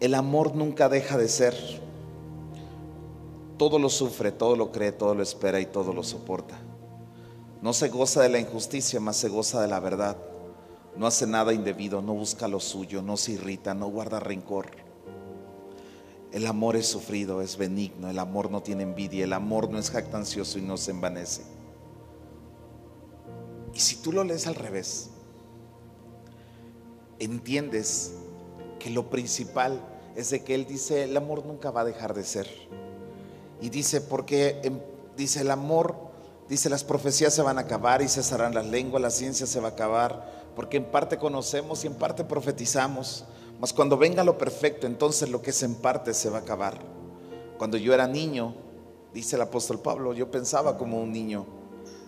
El 0.00 0.14
amor 0.14 0.54
nunca 0.54 0.88
deja 0.88 1.16
de 1.16 1.28
ser. 1.28 1.54
Todo 3.56 3.78
lo 3.78 3.88
sufre, 3.88 4.32
todo 4.32 4.56
lo 4.56 4.72
cree, 4.72 4.92
todo 4.92 5.14
lo 5.14 5.22
espera 5.22 5.60
y 5.60 5.66
todo 5.66 5.92
lo 5.92 6.02
soporta. 6.02 6.58
No 7.62 7.72
se 7.72 7.88
goza 7.88 8.22
de 8.22 8.28
la 8.28 8.40
injusticia, 8.40 8.98
más 8.98 9.16
se 9.16 9.28
goza 9.28 9.62
de 9.62 9.68
la 9.68 9.78
verdad. 9.78 10.16
No 10.96 11.06
hace 11.06 11.26
nada 11.28 11.52
indebido, 11.52 12.02
no 12.02 12.12
busca 12.12 12.48
lo 12.48 12.58
suyo, 12.58 13.00
no 13.00 13.16
se 13.16 13.32
irrita, 13.32 13.72
no 13.72 13.86
guarda 13.86 14.18
rencor. 14.18 14.72
El 16.32 16.46
amor 16.46 16.74
es 16.74 16.88
sufrido, 16.88 17.40
es 17.40 17.56
benigno, 17.56 18.10
el 18.10 18.18
amor 18.18 18.50
no 18.50 18.62
tiene 18.62 18.82
envidia, 18.82 19.24
el 19.24 19.32
amor 19.32 19.70
no 19.70 19.78
es 19.78 19.90
jactancioso 19.90 20.58
y 20.58 20.62
no 20.62 20.76
se 20.76 20.90
envanece. 20.90 21.42
Y 23.74 23.78
si 23.78 23.96
tú 23.96 24.12
lo 24.12 24.24
lees 24.24 24.46
al 24.48 24.56
revés, 24.56 25.11
entiendes 27.24 28.12
que 28.78 28.90
lo 28.90 29.10
principal 29.10 29.80
es 30.16 30.30
de 30.30 30.42
que 30.42 30.54
Él 30.54 30.66
dice, 30.66 31.04
el 31.04 31.16
amor 31.16 31.44
nunca 31.46 31.70
va 31.70 31.82
a 31.82 31.84
dejar 31.84 32.14
de 32.14 32.24
ser. 32.24 32.48
Y 33.60 33.70
dice, 33.70 34.00
porque 34.00 34.60
em, 34.62 34.80
dice 35.16 35.40
el 35.40 35.50
amor, 35.50 36.12
Dice, 36.52 36.68
las 36.68 36.84
profecías 36.84 37.32
se 37.32 37.40
van 37.40 37.56
a 37.56 37.62
acabar 37.62 38.02
y 38.02 38.08
cesarán 38.08 38.54
las 38.54 38.66
lenguas, 38.66 39.00
la 39.00 39.10
ciencia 39.10 39.46
se 39.46 39.58
va 39.58 39.68
a 39.68 39.70
acabar, 39.70 40.50
porque 40.54 40.76
en 40.76 40.84
parte 40.84 41.16
conocemos 41.16 41.82
y 41.82 41.86
en 41.86 41.94
parte 41.94 42.24
profetizamos. 42.24 43.24
Mas 43.58 43.72
cuando 43.72 43.96
venga 43.96 44.22
lo 44.22 44.36
perfecto, 44.36 44.86
entonces 44.86 45.30
lo 45.30 45.40
que 45.40 45.48
es 45.48 45.62
en 45.62 45.76
parte 45.76 46.12
se 46.12 46.28
va 46.28 46.36
a 46.38 46.40
acabar. 46.42 46.78
Cuando 47.56 47.78
yo 47.78 47.94
era 47.94 48.06
niño, 48.06 48.54
dice 49.14 49.36
el 49.36 49.42
apóstol 49.42 49.80
Pablo, 49.80 50.12
yo 50.12 50.30
pensaba 50.30 50.76
como 50.76 51.00
un 51.00 51.10
niño, 51.10 51.46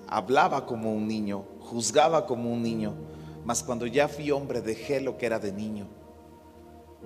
hablaba 0.08 0.66
como 0.66 0.92
un 0.92 1.08
niño, 1.08 1.46
juzgaba 1.60 2.26
como 2.26 2.52
un 2.52 2.62
niño, 2.62 2.92
mas 3.44 3.62
cuando 3.62 3.86
ya 3.86 4.08
fui 4.08 4.30
hombre 4.30 4.60
dejé 4.60 5.00
lo 5.00 5.18
que 5.18 5.26
era 5.26 5.38
de 5.38 5.52
niño. 5.52 5.86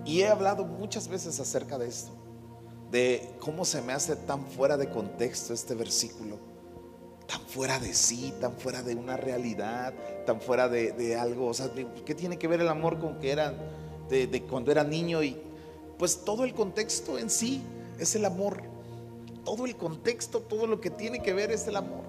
Y 0.05 0.21
he 0.21 0.29
hablado 0.29 0.65
muchas 0.65 1.09
veces 1.09 1.41
acerca 1.41 1.79
de 1.79 1.89
esto, 1.89 2.13
de 2.91 3.31
cómo 3.41 3.65
se 3.65 3.83
me 3.83 3.93
hace 3.93 4.17
tan 4.17 4.47
fuera 4.47 4.77
de 4.77 4.89
contexto 4.89 5.53
este 5.53 5.75
versículo 5.75 6.39
tan 7.29 7.43
fuera 7.43 7.79
de 7.79 7.93
sí, 7.93 8.33
tan 8.41 8.55
fuera 8.55 8.83
de 8.83 8.95
una 8.95 9.19
realidad, 9.19 9.93
tan 10.25 10.41
fuera 10.41 10.67
de, 10.69 11.17
algo. 11.17 11.47
O 11.47 11.55
sea, 11.55 11.71
¿qué 12.05 12.15
tiene 12.15 12.39
que 12.39 12.49
ver 12.49 12.63
el 12.63 12.69
amor 12.69 12.99
con 12.99 13.19
que 13.21 13.31
era 13.31 13.55
de, 14.09 14.43
cuando 14.49 14.73
era 14.73 14.83
niño? 14.83 15.23
Y 15.23 15.37
pues 15.99 16.25
todo 16.25 16.45
el 16.45 16.55
contexto 16.55 17.19
en 17.19 17.29
sí 17.29 17.63
es 17.99 18.15
el 18.15 18.25
amor. 18.25 18.63
Todo 19.45 19.67
el 19.67 19.77
contexto, 19.77 20.41
todo 20.41 20.67
lo 20.67 20.81
que 20.81 20.91
tiene 20.91 21.21
que 21.21 21.35
ver 21.35 21.53
es 21.53 21.69
el 21.69 21.77
amor. 21.77 22.05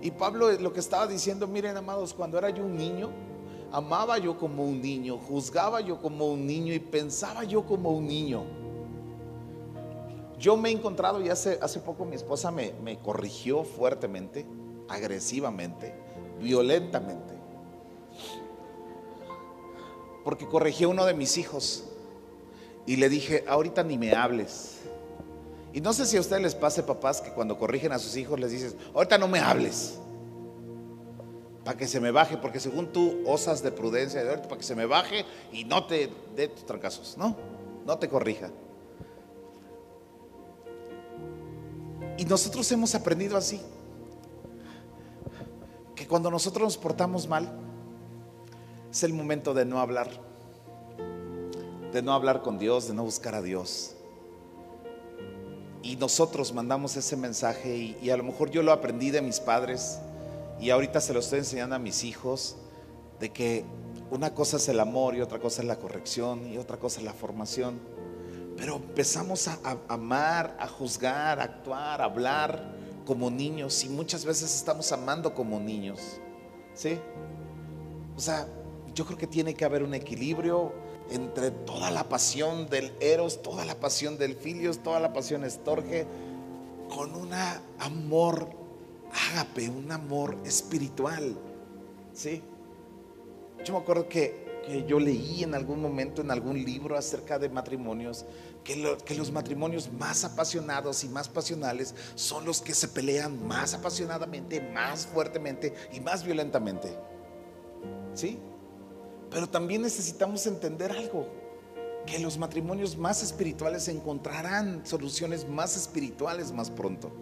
Y 0.00 0.10
Pablo 0.10 0.50
lo 0.52 0.72
que 0.72 0.80
estaba 0.80 1.06
diciendo, 1.06 1.46
miren 1.46 1.76
amados, 1.76 2.14
cuando 2.14 2.38
era 2.38 2.48
yo 2.48 2.64
un 2.64 2.76
niño, 2.76 3.10
amaba 3.72 4.18
yo 4.18 4.38
como 4.38 4.64
un 4.64 4.80
niño, 4.80 5.18
juzgaba 5.18 5.80
yo 5.80 6.00
como 6.00 6.26
un 6.26 6.46
niño 6.46 6.72
y 6.72 6.78
pensaba 6.78 7.44
yo 7.44 7.64
como 7.64 7.90
un 7.90 8.06
niño. 8.06 8.44
Yo 10.38 10.56
me 10.56 10.68
he 10.68 10.72
encontrado 10.72 11.20
y 11.22 11.28
hace, 11.28 11.58
hace 11.62 11.80
poco 11.80 12.04
mi 12.04 12.14
esposa 12.14 12.50
me, 12.50 12.72
me 12.82 12.98
corrigió 12.98 13.64
fuertemente, 13.64 14.46
agresivamente, 14.88 15.94
violentamente. 16.40 17.34
Porque 20.24 20.46
corregí 20.46 20.84
a 20.84 20.88
uno 20.88 21.06
de 21.06 21.14
mis 21.14 21.38
hijos 21.38 21.84
y 22.86 22.96
le 22.96 23.08
dije, 23.08 23.44
ahorita 23.48 23.82
ni 23.82 23.96
me 23.96 24.12
hables. 24.12 24.80
Y 25.72 25.80
no 25.80 25.92
sé 25.92 26.06
si 26.06 26.16
a 26.16 26.20
ustedes 26.20 26.42
les 26.42 26.54
pase, 26.54 26.82
papás, 26.82 27.20
que 27.20 27.30
cuando 27.32 27.58
corrigen 27.58 27.92
a 27.92 27.98
sus 27.98 28.16
hijos 28.16 28.38
les 28.40 28.50
dices, 28.50 28.76
ahorita 28.94 29.18
no 29.18 29.28
me 29.28 29.40
hables. 29.40 29.98
Para 31.66 31.76
que 31.76 31.88
se 31.88 31.98
me 31.98 32.12
baje, 32.12 32.36
porque 32.36 32.60
según 32.60 32.92
tú 32.92 33.24
osas 33.26 33.60
de 33.60 33.72
prudencia, 33.72 34.22
para 34.42 34.56
que 34.56 34.62
se 34.62 34.76
me 34.76 34.86
baje 34.86 35.24
y 35.50 35.64
no 35.64 35.84
te 35.84 36.08
dé 36.36 36.46
tus 36.46 36.64
trancazos. 36.64 37.18
No, 37.18 37.36
no 37.84 37.98
te 37.98 38.08
corrija. 38.08 38.50
Y 42.18 42.24
nosotros 42.24 42.70
hemos 42.70 42.94
aprendido 42.94 43.36
así, 43.36 43.60
que 45.96 46.06
cuando 46.06 46.30
nosotros 46.30 46.62
nos 46.62 46.78
portamos 46.78 47.26
mal, 47.26 47.52
es 48.88 49.02
el 49.02 49.12
momento 49.12 49.52
de 49.52 49.64
no 49.64 49.80
hablar, 49.80 50.08
de 51.92 52.00
no 52.00 52.12
hablar 52.12 52.42
con 52.42 52.60
Dios, 52.60 52.86
de 52.86 52.94
no 52.94 53.02
buscar 53.02 53.34
a 53.34 53.42
Dios. 53.42 53.96
Y 55.82 55.96
nosotros 55.96 56.54
mandamos 56.54 56.96
ese 56.96 57.16
mensaje 57.16 57.96
y, 58.00 58.10
a 58.10 58.16
lo 58.16 58.22
mejor 58.22 58.50
yo 58.50 58.62
lo 58.62 58.70
aprendí 58.70 59.10
de 59.10 59.20
mis 59.20 59.40
padres 59.40 59.98
y 60.60 60.70
ahorita 60.70 61.00
se 61.00 61.12
lo 61.12 61.20
estoy 61.20 61.40
enseñando 61.40 61.76
a 61.76 61.78
mis 61.78 62.04
hijos, 62.04 62.56
de 63.20 63.30
que 63.30 63.64
una 64.10 64.34
cosa 64.34 64.56
es 64.56 64.68
el 64.68 64.80
amor 64.80 65.16
y 65.16 65.20
otra 65.20 65.38
cosa 65.38 65.62
es 65.62 65.68
la 65.68 65.78
corrección 65.78 66.52
y 66.52 66.58
otra 66.58 66.78
cosa 66.78 67.00
es 67.00 67.04
la 67.04 67.12
formación. 67.12 67.80
Pero 68.56 68.76
empezamos 68.76 69.48
a, 69.48 69.58
amar, 69.88 70.56
a 70.58 70.66
juzgar, 70.66 71.40
a 71.40 71.44
actuar, 71.44 72.00
a 72.00 72.04
hablar 72.04 72.74
como 73.04 73.30
niños 73.30 73.84
y 73.84 73.88
muchas 73.88 74.24
veces 74.24 74.54
estamos 74.54 74.90
amando 74.92 75.34
como 75.34 75.60
niños. 75.60 76.20
¿Sí? 76.74 76.98
O 78.16 78.20
sea, 78.20 78.46
yo 78.94 79.04
creo 79.04 79.18
que 79.18 79.26
tiene 79.26 79.54
que 79.54 79.64
haber 79.64 79.82
un 79.82 79.94
equilibrio 79.94 80.72
entre 81.10 81.50
toda 81.50 81.90
la 81.90 82.08
pasión 82.08 82.68
del 82.68 82.92
Eros, 83.00 83.42
toda 83.42 83.64
la 83.64 83.74
pasión 83.78 84.18
del 84.18 84.34
Filios, 84.36 84.78
toda 84.78 85.00
la 85.00 85.12
pasión 85.12 85.44
estorge, 85.44 86.06
con 86.88 87.14
un 87.14 87.30
amor 87.78 88.48
ágape, 89.12 89.68
un 89.68 89.90
amor 89.90 90.36
espiritual. 90.44 91.36
¿Sí? 92.12 92.42
Yo 93.64 93.74
me 93.74 93.80
acuerdo 93.80 94.08
que 94.08 94.46
que 94.66 94.84
yo 94.84 94.98
leí 94.98 95.44
en 95.44 95.54
algún 95.54 95.80
momento 95.80 96.22
en 96.22 96.30
algún 96.30 96.62
libro 96.64 96.96
acerca 96.96 97.38
de 97.38 97.48
matrimonios, 97.48 98.26
que, 98.64 98.98
que, 99.04 99.14
los 99.14 99.30
matrimonios 99.30 99.90
más 99.92 100.24
apasionados 100.24 101.04
y 101.04 101.08
más 101.08 101.28
pasionales 101.28 101.94
son 102.16 102.44
los 102.44 102.60
que 102.60 102.74
se 102.74 102.88
pelean 102.88 103.46
más 103.46 103.74
apasionadamente, 103.74 104.60
más 104.60 105.06
fuertemente 105.06 105.72
y 105.92 106.00
más 106.00 106.24
violentamente. 106.24 106.98
¿Sí? 108.12 108.38
Pero 109.30 109.48
también 109.48 109.82
necesitamos 109.82 110.46
entender 110.46 110.90
algo, 110.90 111.28
que 112.04 112.18
los 112.18 112.36
matrimonios 112.36 112.96
más 112.96 113.22
espirituales 113.22 113.88
encontrarán 113.88 114.84
soluciones 114.84 115.48
más 115.48 115.76
espirituales 115.76 116.50
más 116.52 116.70
pronto. 116.70 117.12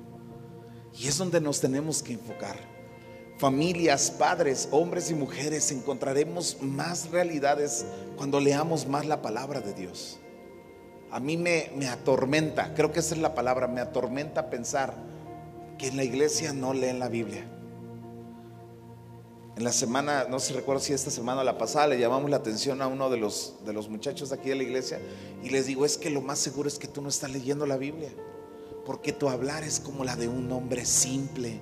Y 0.96 1.08
es 1.08 1.18
donde 1.18 1.40
nos 1.40 1.60
tenemos 1.60 2.02
que 2.02 2.12
enfocar 2.12 2.74
familias, 3.38 4.10
padres, 4.10 4.68
hombres 4.70 5.10
y 5.10 5.14
mujeres, 5.14 5.70
encontraremos 5.72 6.58
más 6.60 7.10
realidades 7.10 7.84
cuando 8.16 8.40
leamos 8.40 8.86
más 8.86 9.06
la 9.06 9.22
palabra 9.22 9.60
de 9.60 9.74
Dios. 9.74 10.18
A 11.10 11.20
mí 11.20 11.36
me, 11.36 11.70
me, 11.76 11.88
atormenta, 11.88 12.74
creo 12.74 12.92
que 12.92 13.00
esa 13.00 13.14
es 13.14 13.20
la 13.20 13.34
palabra, 13.34 13.68
me 13.68 13.80
atormenta 13.80 14.50
pensar 14.50 14.94
que 15.78 15.88
en 15.88 15.96
la 15.96 16.04
iglesia 16.04 16.52
no 16.52 16.72
leen 16.72 16.98
la 16.98 17.08
Biblia. 17.08 17.44
En 19.56 19.62
la 19.62 19.72
semana, 19.72 20.24
no 20.28 20.40
sé 20.40 20.52
recuerdo 20.52 20.80
si 20.80 20.92
esta 20.92 21.12
semana 21.12 21.42
o 21.42 21.44
la 21.44 21.56
pasada, 21.58 21.86
le 21.86 22.00
llamamos 22.00 22.28
la 22.28 22.38
atención 22.38 22.82
a 22.82 22.88
uno 22.88 23.08
de 23.08 23.18
los, 23.18 23.54
de 23.64 23.72
los 23.72 23.88
muchachos 23.88 24.32
aquí 24.32 24.48
de 24.48 24.56
la 24.56 24.64
iglesia 24.64 24.98
y 25.44 25.50
les 25.50 25.66
digo, 25.66 25.84
es 25.84 25.96
que 25.96 26.10
lo 26.10 26.20
más 26.20 26.40
seguro 26.40 26.66
es 26.66 26.78
que 26.78 26.88
tú 26.88 27.00
no 27.00 27.08
estás 27.08 27.30
leyendo 27.30 27.64
la 27.64 27.76
Biblia, 27.76 28.10
porque 28.84 29.12
tu 29.12 29.28
hablar 29.28 29.64
es 29.64 29.80
como 29.80 30.04
la 30.04 30.16
de 30.16 30.28
un 30.28 30.50
hombre 30.52 30.84
simple 30.84 31.60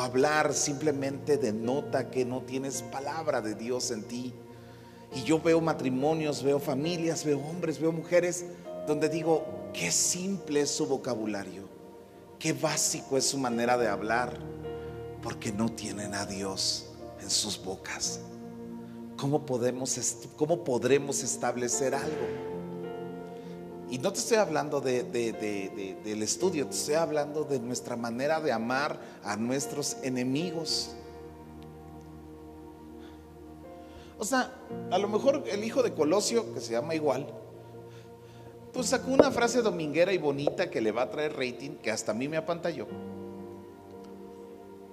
hablar 0.00 0.54
simplemente 0.54 1.36
denota 1.36 2.10
que 2.10 2.24
no 2.24 2.42
tienes 2.42 2.82
palabra 2.82 3.40
de 3.40 3.54
Dios 3.54 3.90
en 3.90 4.02
ti. 4.04 4.34
Y 5.14 5.22
yo 5.22 5.40
veo 5.40 5.60
matrimonios, 5.60 6.42
veo 6.42 6.58
familias, 6.58 7.24
veo 7.24 7.38
hombres, 7.40 7.78
veo 7.78 7.92
mujeres 7.92 8.46
donde 8.86 9.08
digo, 9.08 9.44
qué 9.72 9.90
simple 9.90 10.62
es 10.62 10.70
su 10.70 10.86
vocabulario, 10.86 11.68
qué 12.38 12.52
básico 12.52 13.16
es 13.16 13.24
su 13.24 13.38
manera 13.38 13.78
de 13.78 13.88
hablar, 13.88 14.38
porque 15.22 15.52
no 15.52 15.70
tienen 15.70 16.14
a 16.14 16.26
Dios 16.26 16.90
en 17.20 17.30
sus 17.30 17.62
bocas. 17.62 18.20
¿Cómo, 19.16 19.46
podemos, 19.46 19.98
cómo 20.36 20.64
podremos 20.64 21.22
establecer 21.22 21.94
algo? 21.94 22.53
Y 23.90 23.98
no 23.98 24.12
te 24.12 24.18
estoy 24.18 24.38
hablando 24.38 24.80
de, 24.80 25.02
del 26.04 26.22
estudio, 26.22 26.66
te 26.66 26.74
estoy 26.74 26.94
hablando 26.94 27.44
de 27.44 27.60
nuestra 27.60 27.96
manera 27.96 28.40
de 28.40 28.50
amar 28.50 28.98
a 29.22 29.36
nuestros 29.36 29.98
enemigos. 30.02 30.94
O 34.18 34.24
sea, 34.24 34.52
a 34.90 34.98
lo 34.98 35.08
mejor 35.08 35.44
el 35.46 35.64
hijo 35.64 35.82
de 35.82 35.92
Colosio, 35.92 36.54
que 36.54 36.60
se 36.60 36.72
llama 36.72 36.94
igual, 36.94 37.26
pues 38.72 38.86
sacó 38.86 39.10
una 39.10 39.30
frase 39.30 39.62
dominguera 39.62 40.12
y 40.12 40.18
bonita 40.18 40.70
que 40.70 40.80
le 40.80 40.90
va 40.90 41.02
a 41.02 41.10
traer 41.10 41.34
rating, 41.36 41.76
que 41.76 41.90
hasta 41.90 42.12
a 42.12 42.14
mí 42.14 42.26
me 42.26 42.36
apantalló. 42.36 42.86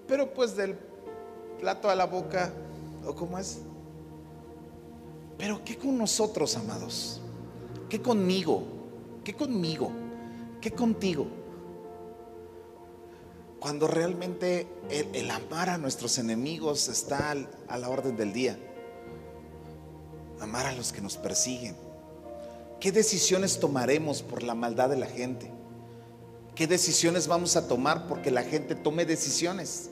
Pero 0.08 0.34
pues 0.34 0.56
del 0.56 0.78
plato 1.60 1.90
a 1.90 1.96
la 1.96 2.06
boca, 2.06 2.52
¿o 3.08 3.16
cómo 3.16 3.40
es? 3.40 3.60
Pero 5.38 5.64
¿qué 5.64 5.78
con 5.78 5.98
nosotros, 5.98 6.56
amados? 6.58 7.22
¿Qué 7.90 8.02
conmigo? 8.02 8.81
¿Qué 9.32 9.38
conmigo? 9.38 9.90
¿Qué 10.60 10.72
contigo? 10.72 11.26
Cuando 13.62 13.88
realmente 13.88 14.68
el, 14.90 15.32
amar 15.32 15.70
a 15.70 15.78
nuestros 15.78 16.18
enemigos 16.18 16.90
está 16.90 17.34
a 17.70 17.78
la 17.78 17.88
orden 17.88 18.18
del 18.18 18.34
día. 18.34 18.60
Amar 20.42 20.66
a 20.66 20.74
los 20.74 20.92
que 20.92 21.00
nos 21.00 21.16
persiguen. 21.16 21.78
¿Qué 22.82 22.92
decisiones 22.92 23.58
tomaremos 23.58 24.22
por 24.22 24.44
la 24.44 24.54
maldad 24.54 24.90
de 24.90 24.98
la 24.98 25.08
gente? 25.08 25.50
¿Qué 26.54 26.68
decisiones 26.68 27.28
vamos 27.28 27.56
a 27.56 27.70
tomar 27.70 28.10
porque 28.10 28.32
la 28.32 28.44
gente 28.44 28.76
tome 28.76 29.06
decisiones? 29.06 29.92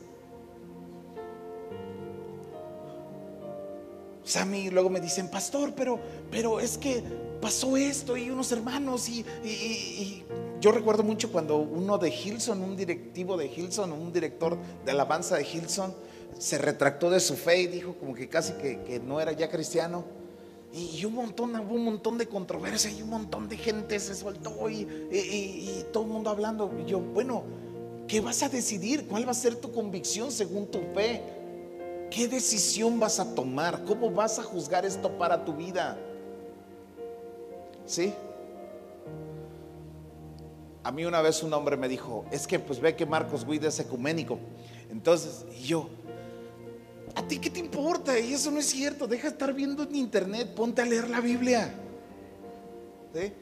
O 4.25 4.45
luego 4.69 4.89
me 4.89 4.99
dicen, 4.99 5.31
pastor, 5.31 5.73
pero, 5.75 5.97
pero 6.29 6.59
es 6.59 6.77
que 6.77 7.28
pasó 7.41 7.77
esto 7.77 8.17
y 8.17 8.29
unos 8.29 8.51
hermanos 8.51 9.09
y, 9.09 10.23
yo 10.61 10.73
recuerdo 10.73 11.03
mucho 11.03 11.31
cuando 11.31 11.57
uno 11.57 11.97
de 11.97 12.09
Hilson, 12.09 12.61
un 12.61 12.75
directivo 12.75 13.37
de 13.37 13.47
Hilson, 13.47 13.93
un 13.93 14.11
director 14.11 14.57
de 14.85 14.91
alabanza 14.91 15.37
de 15.37 15.43
Hilson, 15.43 15.93
se 16.37 16.57
retractó 16.57 17.09
de 17.09 17.21
su 17.21 17.35
fe 17.35 17.61
y 17.61 17.67
dijo 17.67 17.95
como 17.95 18.13
que 18.13 18.27
casi 18.27 18.53
que, 18.53 19.01
no 19.05 19.21
era 19.21 19.31
ya 19.31 19.49
cristiano. 19.49 20.03
Y, 20.73 21.03
un 21.05 21.13
montón, 21.13 21.55
hubo 21.55 21.75
un 21.75 21.85
montón 21.85 22.17
de 22.17 22.27
controversia 22.27 22.91
y 22.91 23.01
un 23.01 23.09
montón 23.09 23.47
de 23.47 23.57
gente 23.57 23.99
se 23.99 24.13
soltó 24.13 24.69
y, 24.69 24.81
y 25.11 25.85
todo 25.93 26.03
el 26.03 26.09
mundo 26.09 26.29
hablando. 26.29 26.71
Y 26.85 26.89
yo, 26.89 26.99
bueno, 26.99 27.43
¿Qué 28.09 28.21
vas 28.21 28.41
a 28.41 28.49
decidir? 28.49 29.05
¿Cuál 29.07 29.27
va 29.27 29.31
a 29.31 29.35
ser 29.35 29.55
tu 29.55 29.71
convicción 29.71 30.31
según 30.31 30.65
tu 30.65 30.79
fe? 30.95 31.21
¿Qué 32.09 32.27
decisión 32.27 32.99
vas 32.99 33.19
a 33.19 33.35
tomar? 33.35 33.85
¿Cómo 33.85 34.09
vas 34.09 34.39
a 34.39 34.43
juzgar 34.43 34.83
esto 34.83 35.15
para 35.19 35.45
tu 35.45 35.53
vida? 35.53 35.95
¿Sí? 37.89 38.13
A 40.83 40.91
mí 40.91 41.05
una 41.05 41.21
vez 41.21 41.41
un 41.41 41.51
hombre 41.53 41.75
me 41.75 41.89
dijo, 41.89 42.23
es 42.31 42.45
que 42.45 42.59
pues 42.59 42.79
ve 42.79 42.95
que 42.95 43.07
Marcos 43.07 43.43
Witt 43.47 43.63
es 43.63 43.79
ecuménico. 43.79 44.37
Entonces, 44.91 45.43
yo, 45.63 45.89
¿a 47.15 47.23
ti 47.23 47.39
qué 47.39 47.49
te 47.49 47.59
importa? 47.59 48.17
Y 48.19 48.33
eso 48.33 48.51
no 48.51 48.59
es 48.59 48.67
cierto, 48.67 49.07
deja 49.07 49.23
de 49.23 49.33
estar 49.33 49.53
viendo 49.55 49.81
en 49.81 49.95
internet, 49.95 50.53
ponte 50.55 50.83
a 50.83 50.85
leer 50.85 51.09
la 51.09 51.19
Biblia. 51.19 51.73
¿Sí? 53.11 53.33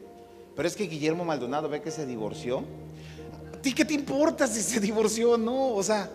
Pero 0.55 0.67
es 0.67 0.77
que 0.77 0.85
Guillermo 0.85 1.25
Maldonado 1.25 1.67
ve 1.67 1.81
que 1.81 1.91
se 1.91 2.05
divorció. 2.05 2.63
¿A 3.53 3.61
ti 3.61 3.73
qué 3.73 3.83
te 3.83 3.95
importa 3.95 4.47
si 4.47 4.61
se 4.61 4.79
divorció 4.79 5.31
o 5.31 5.37
no? 5.37 5.73
O 5.73 5.83
sea, 5.83 6.09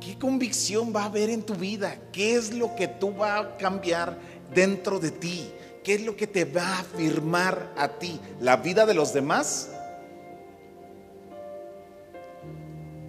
¿qué 0.00 0.18
convicción 0.18 0.94
va 0.96 1.02
a 1.02 1.06
haber 1.06 1.28
en 1.28 1.42
tu 1.42 1.54
vida? 1.54 1.94
¿Qué 2.10 2.36
es 2.36 2.54
lo 2.54 2.74
que 2.74 2.88
tú 2.88 3.12
vas 3.12 3.44
a 3.44 3.56
cambiar 3.58 4.18
dentro 4.54 4.98
de 4.98 5.10
ti? 5.10 5.52
¿Qué 5.82 5.94
es 5.94 6.02
lo 6.02 6.14
que 6.14 6.26
te 6.26 6.44
va 6.44 6.62
a 6.62 6.80
afirmar 6.80 7.72
a 7.76 7.88
ti? 7.88 8.20
¿La 8.40 8.56
vida 8.56 8.84
de 8.84 8.94
los 8.94 9.12
demás? 9.12 9.70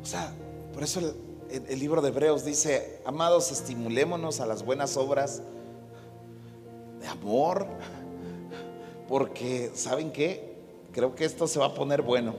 O 0.01 0.05
sea, 0.05 0.31
por 0.73 0.83
eso 0.83 1.01
el, 1.49 1.79
libro 1.79 2.01
de 2.01 2.09
Hebreos 2.09 2.45
dice, 2.45 3.01
amados, 3.05 3.51
estimulémonos 3.51 4.39
a 4.39 4.45
las 4.45 4.63
buenas 4.63 4.95
obras 4.95 5.41
de 6.99 7.07
amor, 7.07 7.67
porque 9.07 9.71
¿saben 9.75 10.11
qué? 10.11 10.55
Creo 10.93 11.13
que 11.13 11.25
esto 11.25 11.47
se 11.47 11.59
va 11.59 11.67
a 11.67 11.73
poner 11.73 12.01
bueno. 12.01 12.35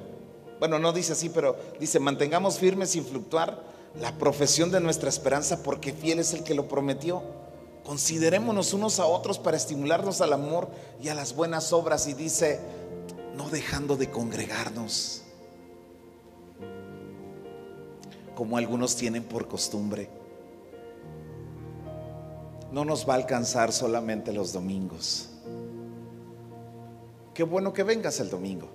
Bueno, 0.58 0.78
no 0.78 0.92
dice 0.92 1.12
así, 1.12 1.28
pero 1.28 1.56
dice, 1.78 2.00
mantengamos 2.00 2.58
firmes 2.58 2.90
sin 2.90 3.04
fluctuar 3.04 3.62
la 4.00 4.16
profesión 4.16 4.70
de 4.70 4.80
nuestra 4.80 5.08
esperanza, 5.10 5.62
porque 5.62 5.92
fiel 5.92 6.18
es 6.18 6.32
el 6.32 6.42
que 6.42 6.54
lo 6.54 6.68
prometió. 6.68 7.22
Considerémonos 7.84 8.72
unos 8.74 9.00
a 9.00 9.06
otros 9.06 9.38
para 9.38 9.56
estimularnos 9.56 10.20
al 10.20 10.32
amor 10.32 10.68
y 11.02 11.08
a 11.08 11.14
las 11.14 11.34
buenas 11.34 11.72
obras. 11.72 12.06
Y 12.06 12.14
dice, 12.14 12.60
no 13.36 13.48
dejando 13.50 13.96
de 13.96 14.10
congregarnos, 14.10 15.22
como 18.36 18.56
algunos 18.56 18.96
tienen 18.96 19.24
por 19.24 19.48
costumbre. 19.48 20.08
No 22.70 22.84
nos 22.84 23.06
va 23.06 23.14
a 23.14 23.16
alcanzar 23.16 23.72
solamente 23.72 24.32
los 24.32 24.52
domingos. 24.52 25.28
Qué 27.34 27.42
bueno 27.42 27.72
que 27.72 27.82
vengas 27.82 28.20
el 28.20 28.30
domingo. 28.30 28.68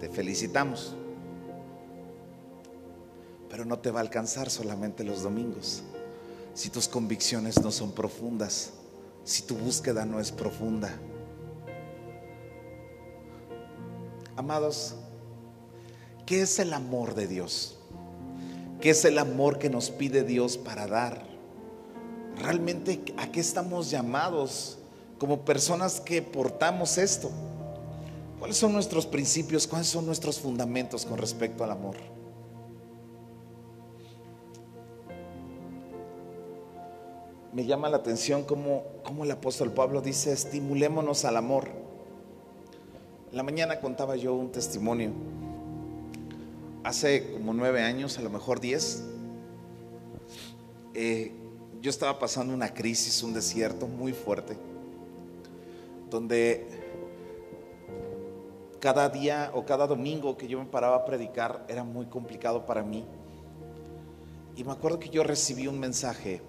Te 0.00 0.08
felicitamos. 0.08 0.96
Pero 3.48 3.64
no 3.64 3.78
te 3.78 3.90
va 3.90 4.00
a 4.00 4.02
alcanzar 4.02 4.50
solamente 4.50 5.04
los 5.04 5.22
domingos. 5.22 5.82
Si 6.54 6.68
tus 6.68 6.88
convicciones 6.88 7.60
no 7.62 7.70
son 7.72 7.92
profundas, 7.92 8.72
si 9.24 9.42
tu 9.42 9.56
búsqueda 9.56 10.04
no 10.04 10.20
es 10.20 10.30
profunda. 10.32 10.98
Amados, 14.36 14.94
¿qué 16.26 16.42
es 16.42 16.58
el 16.58 16.72
amor 16.72 17.14
de 17.14 17.26
Dios? 17.26 17.78
¿Qué 18.80 18.90
es 18.90 19.04
el 19.04 19.18
amor 19.18 19.58
que 19.58 19.70
nos 19.70 19.90
pide 19.90 20.24
Dios 20.24 20.58
para 20.58 20.86
dar? 20.86 21.24
Realmente, 22.36 23.00
¿a 23.16 23.30
qué 23.30 23.40
estamos 23.40 23.90
llamados 23.90 24.78
como 25.18 25.44
personas 25.44 26.00
que 26.00 26.20
portamos 26.20 26.98
esto? 26.98 27.30
¿Cuáles 28.38 28.56
son 28.56 28.72
nuestros 28.72 29.06
principios? 29.06 29.68
¿Cuáles 29.68 29.86
son 29.86 30.04
nuestros 30.04 30.40
fundamentos 30.40 31.06
con 31.06 31.16
respecto 31.16 31.62
al 31.62 31.70
amor? 31.70 31.96
Me 37.52 37.66
llama 37.66 37.90
la 37.90 37.98
atención 37.98 38.44
cómo, 38.44 38.82
cómo 39.04 39.24
el 39.24 39.30
apóstol 39.30 39.72
Pablo 39.72 40.00
dice, 40.00 40.32
estimulémonos 40.32 41.26
al 41.26 41.36
amor. 41.36 41.68
La 43.30 43.42
mañana 43.42 43.78
contaba 43.78 44.16
yo 44.16 44.32
un 44.32 44.50
testimonio. 44.50 45.10
Hace 46.82 47.30
como 47.30 47.52
nueve 47.52 47.82
años, 47.82 48.16
a 48.16 48.22
lo 48.22 48.30
mejor 48.30 48.58
diez, 48.58 49.04
eh, 50.94 51.32
yo 51.82 51.90
estaba 51.90 52.18
pasando 52.18 52.54
una 52.54 52.72
crisis, 52.72 53.22
un 53.22 53.34
desierto 53.34 53.86
muy 53.86 54.14
fuerte, 54.14 54.56
donde 56.08 56.66
cada 58.80 59.10
día 59.10 59.50
o 59.52 59.66
cada 59.66 59.86
domingo 59.86 60.38
que 60.38 60.48
yo 60.48 60.58
me 60.58 60.64
paraba 60.64 60.96
a 60.96 61.04
predicar 61.04 61.66
era 61.68 61.84
muy 61.84 62.06
complicado 62.06 62.64
para 62.64 62.82
mí. 62.82 63.04
Y 64.56 64.64
me 64.64 64.72
acuerdo 64.72 64.98
que 64.98 65.10
yo 65.10 65.22
recibí 65.22 65.66
un 65.66 65.78
mensaje 65.78 66.40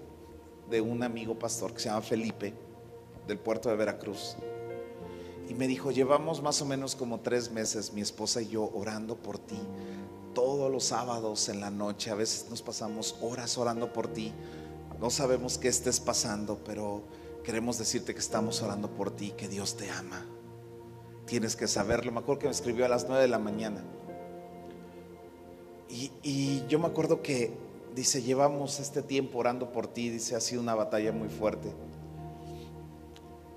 de 0.70 0.80
un 0.80 1.02
amigo 1.02 1.38
pastor 1.38 1.72
que 1.72 1.80
se 1.80 1.88
llama 1.88 2.02
Felipe, 2.02 2.54
del 3.26 3.38
puerto 3.38 3.68
de 3.68 3.76
Veracruz. 3.76 4.36
Y 5.48 5.54
me 5.54 5.66
dijo, 5.66 5.90
llevamos 5.90 6.42
más 6.42 6.62
o 6.62 6.64
menos 6.64 6.96
como 6.96 7.20
tres 7.20 7.50
meses, 7.50 7.92
mi 7.92 8.00
esposa 8.00 8.40
y 8.40 8.48
yo, 8.48 8.70
orando 8.74 9.16
por 9.16 9.38
ti. 9.38 9.58
Todos 10.34 10.70
los 10.72 10.84
sábados 10.84 11.48
en 11.48 11.60
la 11.60 11.70
noche, 11.70 12.10
a 12.10 12.14
veces 12.14 12.46
nos 12.50 12.62
pasamos 12.62 13.16
horas 13.20 13.56
orando 13.58 13.92
por 13.92 14.08
ti. 14.08 14.32
No 15.00 15.10
sabemos 15.10 15.58
qué 15.58 15.68
estés 15.68 16.00
pasando, 16.00 16.58
pero 16.64 17.02
queremos 17.44 17.78
decirte 17.78 18.14
que 18.14 18.20
estamos 18.20 18.62
orando 18.62 18.90
por 18.90 19.10
ti, 19.10 19.32
que 19.36 19.48
Dios 19.48 19.76
te 19.76 19.90
ama. 19.90 20.24
Tienes 21.26 21.56
que 21.56 21.68
saberlo. 21.68 22.10
Me 22.10 22.20
acuerdo 22.20 22.40
que 22.40 22.46
me 22.46 22.52
escribió 22.52 22.86
a 22.86 22.88
las 22.88 23.06
nueve 23.06 23.22
de 23.22 23.28
la 23.28 23.38
mañana. 23.38 23.84
Y, 25.88 26.10
y 26.22 26.64
yo 26.68 26.78
me 26.78 26.86
acuerdo 26.86 27.22
que 27.22 27.52
dice, 27.94 28.22
llevamos 28.22 28.80
este 28.80 29.02
tiempo 29.02 29.38
orando 29.38 29.70
por 29.70 29.86
ti, 29.86 30.10
dice, 30.10 30.34
ha 30.34 30.40
sido 30.40 30.60
una 30.60 30.74
batalla 30.74 31.12
muy 31.12 31.28
fuerte. 31.28 31.72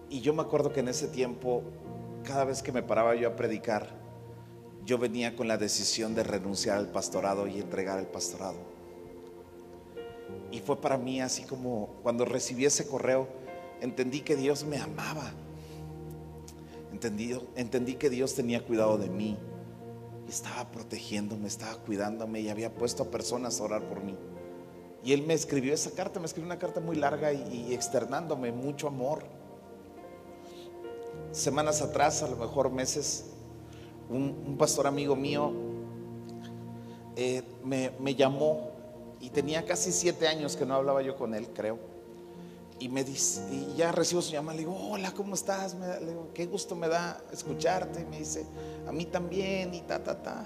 Y 0.09 0.21
yo 0.21 0.33
me 0.33 0.41
acuerdo 0.41 0.71
que 0.71 0.79
en 0.81 0.87
ese 0.87 1.07
tiempo, 1.07 1.63
cada 2.23 2.45
vez 2.45 2.61
que 2.61 2.71
me 2.71 2.83
paraba 2.83 3.15
yo 3.15 3.27
a 3.27 3.35
predicar, 3.35 3.89
yo 4.85 4.97
venía 4.97 5.35
con 5.35 5.47
la 5.47 5.57
decisión 5.57 6.15
de 6.15 6.23
renunciar 6.23 6.77
al 6.77 6.87
pastorado 6.87 7.47
y 7.47 7.59
entregar 7.59 7.99
el 7.99 8.05
pastorado. 8.05 8.57
Y 10.51 10.59
fue 10.59 10.79
para 10.79 10.97
mí 10.97 11.19
así 11.19 11.43
como 11.43 11.95
cuando 12.03 12.23
recibí 12.23 12.65
ese 12.65 12.87
correo, 12.87 13.27
entendí 13.81 14.21
que 14.21 14.35
Dios 14.35 14.63
me 14.63 14.77
amaba. 14.77 15.33
Entendí, 16.93 17.37
entendí 17.55 17.95
que 17.95 18.09
Dios 18.09 18.33
tenía 18.33 18.63
cuidado 18.63 18.97
de 18.97 19.09
mí 19.09 19.37
estaba 20.27 20.69
protegiéndome, 20.71 21.47
estaba 21.47 21.75
cuidándome 21.77 22.41
y 22.41 22.49
había 22.49 22.73
puesto 22.73 23.03
a 23.03 23.05
personas 23.07 23.59
a 23.59 23.63
orar 23.63 23.83
por 23.83 24.03
mí. 24.03 24.15
Y 25.03 25.13
él 25.13 25.23
me 25.23 25.33
escribió 25.33 25.73
esa 25.73 25.91
carta, 25.91 26.19
me 26.19 26.25
escribió 26.25 26.47
una 26.47 26.59
carta 26.59 26.79
muy 26.79 26.95
larga 26.95 27.31
y, 27.31 27.73
externándome 27.73 28.51
mucho 28.51 28.87
amor. 28.87 29.23
Semanas 31.31 31.81
atrás, 31.81 32.23
a 32.23 32.27
lo 32.27 32.35
mejor 32.35 32.71
meses, 32.71 33.25
un, 34.09 34.55
pastor 34.57 34.87
amigo 34.87 35.15
mío 35.15 35.51
eh, 37.15 37.43
me, 37.63 37.91
me 37.99 38.15
llamó 38.15 38.71
y 39.19 39.29
tenía 39.29 39.65
casi 39.65 39.91
siete 39.91 40.27
años 40.27 40.55
que 40.55 40.65
no 40.65 40.75
hablaba 40.75 41.01
yo 41.01 41.15
con 41.15 41.33
él, 41.33 41.47
creo 41.53 41.96
y 42.79 42.89
me 42.89 43.03
dice, 43.03 43.41
y 43.51 43.75
ya 43.75 43.91
recibo 43.91 44.21
su 44.21 44.31
llamada, 44.31 44.55
le 44.55 44.59
digo, 44.59 44.77
hola, 44.91 45.11
¿cómo 45.11 45.33
estás? 45.33 45.73
Me, 45.73 45.87
le 45.99 46.07
digo, 46.07 46.29
qué 46.33 46.45
gusto 46.45 46.75
me 46.75 46.87
da 46.87 47.21
escucharte. 47.31 48.05
Me 48.05 48.19
dice, 48.19 48.45
a 48.87 48.91
mí 48.91 49.05
también, 49.05 49.73
y 49.73 49.81
ta, 49.81 50.03
ta, 50.03 50.21
ta. 50.21 50.45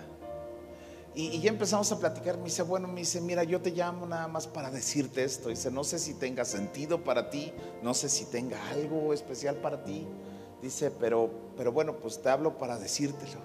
Y, 1.14 1.28
y, 1.28 1.42
ya 1.42 1.50
empezamos 1.50 1.92
a 1.92 2.00
platicar. 2.00 2.38
Me 2.38 2.46
dice, 2.46 2.64
bueno, 2.64 2.88
me 2.88 3.02
dice, 3.02 3.20
mira, 3.20 3.44
yo 3.44 3.62
te 3.62 3.72
llamo 3.72 4.06
nada 4.06 4.30
más 4.30 4.48
para 4.48 4.72
decirte 4.72 5.26
esto. 5.26 5.50
Dice, 5.50 5.70
no 5.72 5.84
sé 5.84 6.00
si 6.00 6.14
tenga 6.14 6.46
sentido 6.46 7.04
para 7.04 7.30
ti, 7.30 7.52
no 7.84 7.94
sé 7.94 8.08
si 8.08 8.24
tenga 8.26 8.70
algo 8.70 9.14
especial 9.14 9.58
para 9.58 9.84
ti. 9.84 10.08
Dice, 10.62 10.90
pero, 10.90 11.30
pero 11.58 11.74
bueno, 11.74 11.98
pues 11.98 12.22
te 12.22 12.30
hablo 12.30 12.58
para 12.58 12.78
decírtelo. 12.78 13.40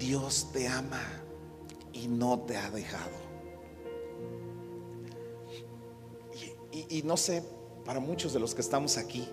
Dios 0.00 0.48
te 0.52 0.66
ama 0.66 1.00
y 1.92 2.08
no 2.08 2.40
te 2.40 2.56
ha 2.56 2.70
dejado. 2.70 3.21
Y, 6.72 7.02
no 7.02 7.16
sé, 7.16 7.44
para 7.84 8.00
muchos 8.00 8.32
de 8.32 8.40
los 8.40 8.54
que 8.54 8.62
estamos 8.62 8.96
aquí, 8.96 9.28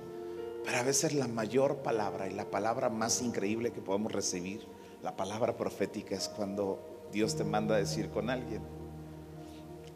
pero 0.66 0.78
a 0.78 0.84
veces 0.84 1.14
la 1.14 1.28
mayor 1.28 1.78
palabra 1.78 2.28
y 2.28 2.34
la 2.34 2.52
palabra 2.52 2.90
más 2.90 3.22
increíble 3.22 3.72
que 3.72 3.82
podemos 3.82 4.12
recibir, 4.12 4.68
la 5.02 5.16
palabra 5.16 5.56
profética, 5.56 6.16
es 6.16 6.28
cuando 6.28 7.08
Dios 7.12 7.36
te 7.36 7.46
manda 7.46 7.76
a 7.76 7.78
decir 7.78 8.10
con 8.10 8.30
alguien. 8.30 8.62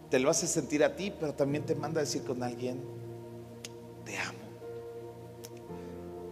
Te 0.10 0.20
lo 0.20 0.30
hace 0.30 0.48
sentir 0.48 0.84
a 0.84 0.96
ti, 0.96 1.12
pero 1.12 1.34
también 1.34 1.66
te 1.66 1.76
manda 1.76 2.00
a 2.00 2.04
decir 2.04 2.24
con 2.24 2.42
alguien, 2.44 2.82
te 4.06 4.18
amo, 4.18 4.40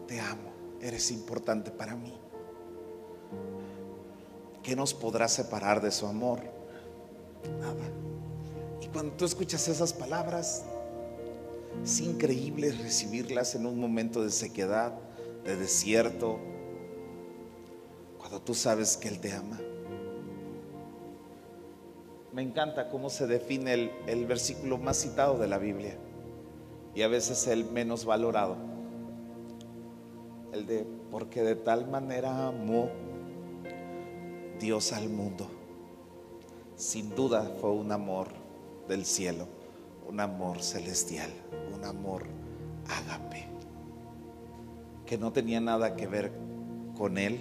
te 0.08 0.20
amo, 0.20 0.52
eres 0.80 1.12
importante 1.12 1.72
para 1.72 1.96
mí. 1.96 2.18
¿Qué 4.64 4.76
nos 4.76 4.94
podrá 4.94 5.28
separar 5.28 5.82
de 5.82 5.92
su 5.92 6.06
amor? 6.06 6.40
Nada. 7.60 7.84
Y 8.80 8.88
cuando 8.88 9.14
tú 9.14 9.26
escuchas 9.26 9.68
esas 9.68 9.92
palabras, 9.92 10.64
es 11.84 12.00
increíble 12.02 12.72
recibirlas 12.72 13.56
en 13.56 13.66
un 13.66 13.80
momento 13.80 14.24
de 14.24 14.30
sequedad, 14.30 14.94
de 15.44 15.56
desierto, 15.56 16.40
cuando 18.18 18.42
tú 18.42 18.54
sabes 18.54 18.98
que 18.98 19.08
Él 19.08 19.20
te 19.20 19.34
ama. 19.34 19.60
me 22.34 22.42
encanta 22.42 22.90
cómo 22.90 23.10
se 23.10 23.28
define 23.28 23.74
el, 23.74 23.92
el 24.08 24.26
versículo 24.26 24.78
más 24.78 24.98
citado 24.98 25.38
de 25.38 25.48
la 25.48 25.58
Biblia 25.58 25.98
y 26.96 27.02
a 27.02 27.08
veces 27.08 27.48
el 27.48 27.66
menos 27.66 28.06
valorado. 28.06 28.56
El 30.54 30.66
de, 30.66 30.86
porque 31.10 31.42
de 31.44 31.56
tal 31.56 31.90
manera 31.90 32.48
amó 32.48 32.90
Dios 34.60 34.94
al 34.94 35.10
mundo. 35.10 35.48
Sin 36.76 37.14
duda 37.16 37.56
fue 37.60 37.72
un 37.72 37.92
amor 37.92 38.28
del 38.88 39.06
cielo, 39.06 39.48
un 40.08 40.20
amor 40.20 40.62
celestial, 40.62 41.32
un 41.74 41.84
amor 41.86 42.26
ágape, 42.88 43.48
que 45.06 45.18
no 45.18 45.32
tenía 45.32 45.60
nada 45.60 45.96
que 45.96 46.08
ver 46.08 46.32
con 46.98 47.18
Él, 47.18 47.40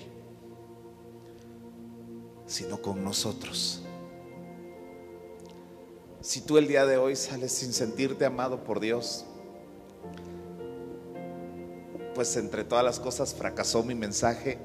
sino 2.47 2.81
con 2.81 3.05
nosotros. 3.05 3.85
Si 6.21 6.43
tú 6.43 6.59
el 6.59 6.69
día 6.69 6.85
de 6.85 6.97
hoy 6.97 7.17
sales 7.17 7.53
sin 7.53 7.73
sentirte 7.73 8.25
amado 8.25 8.63
por 8.65 8.81
Dios, 8.81 9.25
pues 12.15 12.37
entre 12.37 12.65
todas 12.65 12.85
las 12.85 13.01
cosas 13.01 13.35
fracasó 13.35 13.83
mi 13.83 13.95
mensaje. 13.95 14.59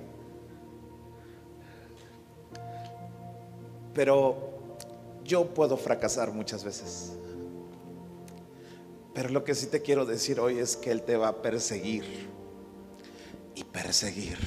Pero 3.93 4.35
yo 5.23 5.53
puedo 5.53 5.77
fracasar 5.77 6.31
muchas 6.31 6.63
veces. 6.63 7.13
Pero 9.15 9.29
lo 9.29 9.45
que 9.45 9.55
sí 9.55 9.67
te 9.67 9.81
quiero 9.81 10.05
decir 10.05 10.41
hoy 10.41 10.59
es 10.59 10.75
que 10.75 10.91
Él 10.91 11.01
te 11.01 11.15
va 11.15 11.29
a 11.29 11.41
perseguir 11.41 12.03
y 13.55 13.63
perseguir 13.63 14.37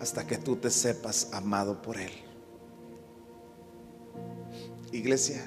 hasta 0.00 0.24
que 0.24 0.38
tú 0.38 0.54
te 0.54 0.70
sepas 0.70 1.30
amado 1.32 1.82
por 1.82 1.98
Él. 1.98 2.12
Iglesia, 4.92 5.44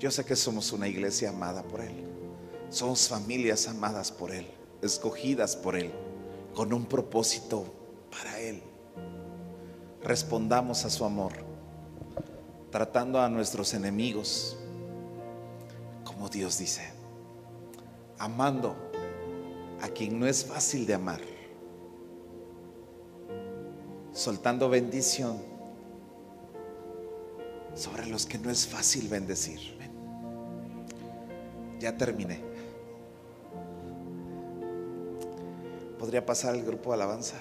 yo 0.00 0.10
sé 0.10 0.24
que 0.24 0.34
somos 0.34 0.72
una 0.72 0.88
iglesia 0.88 1.28
amada 1.28 1.62
por 1.62 1.80
Él. 1.80 1.94
Somos 2.70 3.06
familias 3.06 3.68
amadas 3.68 4.10
por 4.10 4.32
Él, 4.32 4.48
escogidas 4.82 5.54
por 5.54 5.76
Él, 5.76 5.92
con 6.54 6.72
un 6.72 6.86
propósito 6.86 7.72
para 8.10 8.40
Él. 8.40 8.60
Respondamos 10.02 10.84
a 10.84 10.90
su 10.90 11.04
amor, 11.04 11.34
tratando 12.72 13.20
a 13.20 13.28
nuestros 13.28 13.74
enemigos 13.74 14.57
como 16.18 16.28
Dios 16.28 16.58
dice, 16.58 16.82
amando 18.18 18.74
a 19.80 19.88
quien 19.88 20.18
no 20.18 20.26
es 20.26 20.44
fácil 20.44 20.84
de 20.84 20.94
amar, 20.94 21.20
soltando 24.12 24.68
bendición 24.68 25.40
sobre 27.72 28.06
los 28.06 28.26
que 28.26 28.36
no 28.36 28.50
es 28.50 28.66
fácil 28.66 29.06
bendecir. 29.08 29.60
Ya 31.78 31.96
terminé. 31.96 32.40
¿Podría 36.00 36.26
pasar 36.26 36.56
el 36.56 36.64
grupo 36.64 36.90
de 36.90 36.94
alabanza? 36.94 37.36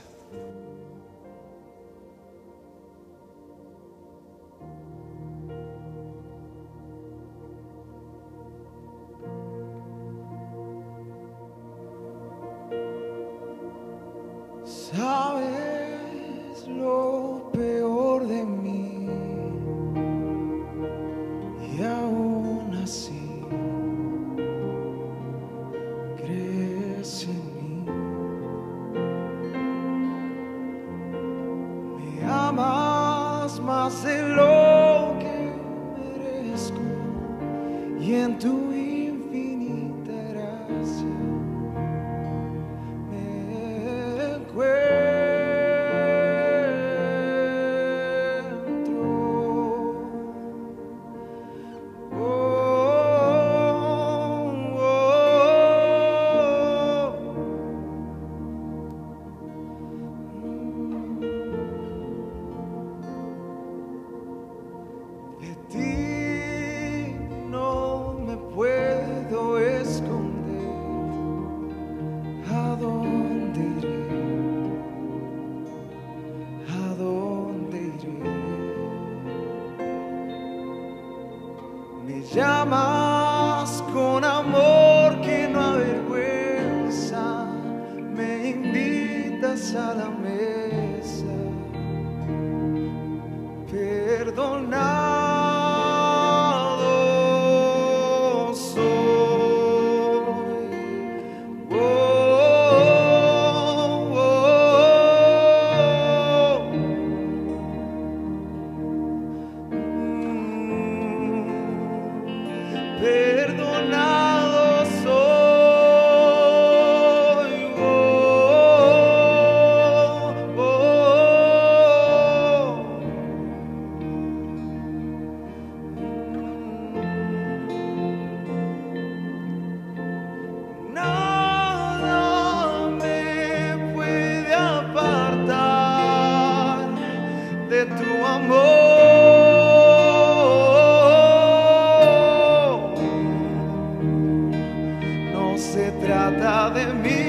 Trata 146.01 146.69
de 146.69 146.85
mí. 146.93 147.26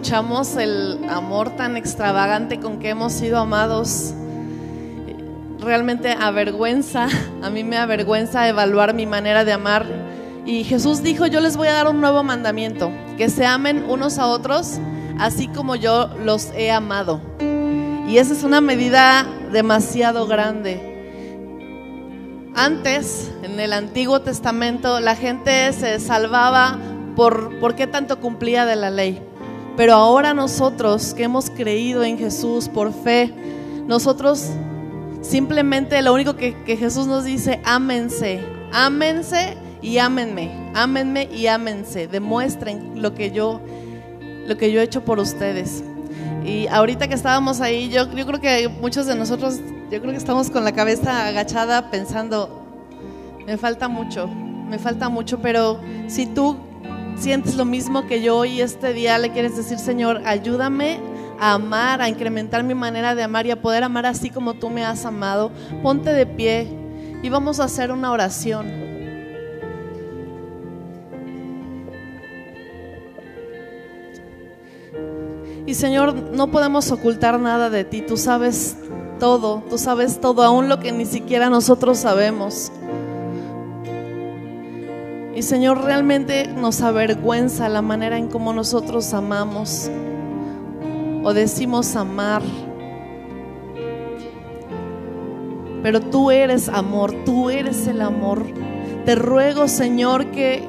Escuchamos 0.00 0.56
el 0.56 0.98
amor 1.10 1.56
tan 1.56 1.76
extravagante 1.76 2.58
con 2.58 2.78
que 2.78 2.88
hemos 2.88 3.12
sido 3.12 3.36
amados. 3.38 4.14
Realmente 5.60 6.16
avergüenza, 6.18 7.06
a 7.42 7.50
mí 7.50 7.64
me 7.64 7.76
avergüenza 7.76 8.48
evaluar 8.48 8.94
mi 8.94 9.04
manera 9.04 9.44
de 9.44 9.52
amar. 9.52 9.84
Y 10.46 10.64
Jesús 10.64 11.02
dijo, 11.02 11.26
yo 11.26 11.40
les 11.40 11.58
voy 11.58 11.68
a 11.68 11.74
dar 11.74 11.86
un 11.86 12.00
nuevo 12.00 12.22
mandamiento, 12.22 12.90
que 13.18 13.28
se 13.28 13.44
amen 13.44 13.84
unos 13.90 14.18
a 14.18 14.26
otros, 14.26 14.78
así 15.18 15.48
como 15.48 15.76
yo 15.76 16.08
los 16.24 16.46
he 16.56 16.70
amado. 16.70 17.20
Y 18.08 18.16
esa 18.16 18.32
es 18.32 18.42
una 18.42 18.62
medida 18.62 19.26
demasiado 19.52 20.26
grande. 20.26 20.80
Antes, 22.54 23.30
en 23.42 23.60
el 23.60 23.74
Antiguo 23.74 24.22
Testamento, 24.22 24.98
la 24.98 25.14
gente 25.14 25.70
se 25.74 26.00
salvaba 26.00 26.78
por, 27.16 27.60
por 27.60 27.74
qué 27.74 27.86
tanto 27.86 28.18
cumplía 28.18 28.64
de 28.64 28.76
la 28.76 28.88
ley. 28.88 29.26
Pero 29.76 29.94
ahora 29.94 30.34
nosotros 30.34 31.14
que 31.14 31.24
hemos 31.24 31.50
creído 31.50 32.04
en 32.04 32.18
Jesús 32.18 32.68
por 32.68 32.92
fe, 32.92 33.32
nosotros 33.86 34.50
simplemente 35.22 36.00
lo 36.02 36.14
único 36.14 36.36
que, 36.36 36.54
Jesús 36.76 37.06
nos 37.06 37.24
dice, 37.24 37.60
ámense, 37.64 38.40
ámense 38.72 39.56
y 39.82 39.98
ámenme, 39.98 40.70
ámenme 40.74 41.28
y 41.32 41.46
ámense, 41.46 42.08
demuestren 42.08 43.02
lo 43.02 43.14
que 43.14 43.30
yo, 43.30 43.60
lo 44.46 44.56
que 44.56 44.72
yo 44.72 44.80
he 44.80 44.84
hecho 44.84 45.04
por 45.04 45.18
ustedes. 45.18 45.82
Y 46.44 46.66
ahorita 46.68 47.08
que 47.08 47.14
estábamos 47.14 47.60
ahí, 47.60 47.90
yo, 47.90 48.10
yo 48.14 48.26
creo 48.26 48.40
que 48.40 48.68
muchos 48.68 49.06
de 49.06 49.14
nosotros, 49.14 49.60
yo 49.90 50.00
creo 50.00 50.12
que 50.12 50.18
estamos 50.18 50.50
con 50.50 50.64
la 50.64 50.72
cabeza 50.72 51.26
agachada 51.26 51.90
pensando, 51.90 52.64
me 53.46 53.56
falta 53.56 53.88
mucho, 53.88 54.26
me 54.26 54.78
falta 54.78 55.08
mucho, 55.08 55.40
pero 55.40 55.80
si 56.06 56.26
tú 56.26 56.56
sientes 57.16 57.56
lo 57.56 57.64
mismo 57.64 58.06
que 58.06 58.22
yo 58.22 58.44
y 58.44 58.60
este 58.60 58.92
día 58.92 59.18
le 59.18 59.30
quieres 59.30 59.56
decir, 59.56 59.78
Señor, 59.78 60.22
ayúdame 60.24 61.00
a 61.38 61.54
amar, 61.54 62.02
a 62.02 62.08
incrementar 62.08 62.62
mi 62.64 62.74
manera 62.74 63.14
de 63.14 63.22
amar 63.22 63.46
y 63.46 63.50
a 63.50 63.60
poder 63.60 63.82
amar 63.84 64.06
así 64.06 64.30
como 64.30 64.54
tú 64.54 64.70
me 64.70 64.84
has 64.84 65.04
amado, 65.06 65.50
ponte 65.82 66.12
de 66.12 66.26
pie 66.26 66.68
y 67.22 67.28
vamos 67.28 67.60
a 67.60 67.64
hacer 67.64 67.92
una 67.92 68.12
oración. 68.12 68.90
Y 75.66 75.74
Señor, 75.74 76.14
no 76.32 76.50
podemos 76.50 76.90
ocultar 76.90 77.38
nada 77.38 77.70
de 77.70 77.84
ti. 77.84 78.02
Tú 78.02 78.16
sabes 78.16 78.76
todo, 79.20 79.62
tú 79.70 79.78
sabes 79.78 80.20
todo, 80.20 80.42
aún 80.42 80.68
lo 80.68 80.80
que 80.80 80.90
ni 80.90 81.06
siquiera 81.06 81.48
nosotros 81.48 81.98
sabemos. 81.98 82.72
Y 85.34 85.42
Señor, 85.42 85.84
realmente 85.84 86.48
nos 86.48 86.82
avergüenza 86.82 87.68
la 87.68 87.82
manera 87.82 88.18
en 88.18 88.28
cómo 88.28 88.52
nosotros 88.52 89.14
amamos 89.14 89.90
o 91.22 91.32
decimos 91.32 91.94
amar. 91.94 92.42
Pero 95.82 96.00
tú 96.00 96.30
eres 96.30 96.68
amor, 96.68 97.14
tú 97.24 97.48
eres 97.48 97.86
el 97.86 98.02
amor. 98.02 98.44
Te 99.04 99.14
ruego, 99.14 99.68
Señor, 99.68 100.26
que 100.26 100.68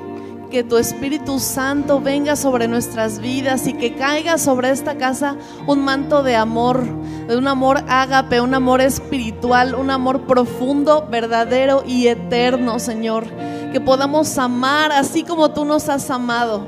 que 0.52 0.64
tu 0.64 0.78
Espíritu 0.78 1.40
Santo 1.40 2.02
venga 2.02 2.36
sobre 2.36 2.68
nuestras 2.68 3.20
vidas 3.20 3.66
y 3.68 3.74
que 3.74 3.96
caiga 3.96 4.38
sobre 4.38 4.70
esta 4.70 4.98
casa 4.98 5.38
un 5.66 5.84
manto 5.84 6.22
de 6.22 6.36
amor, 6.36 6.86
de 7.28 7.38
un 7.38 7.48
amor 7.48 7.84
ágape, 7.88 8.42
un 8.42 8.54
amor 8.54 8.82
espiritual, 8.82 9.74
un 9.74 9.90
amor 9.90 10.28
profundo, 10.28 11.08
verdadero 11.10 11.84
y 11.88 12.08
eterno, 12.08 12.80
Señor. 12.80 13.26
Que 13.72 13.80
podamos 13.80 14.38
amar 14.38 14.92
así 14.92 15.24
como 15.24 15.52
tú 15.52 15.64
nos 15.64 15.88
has 15.88 16.12
amado. 16.12 16.68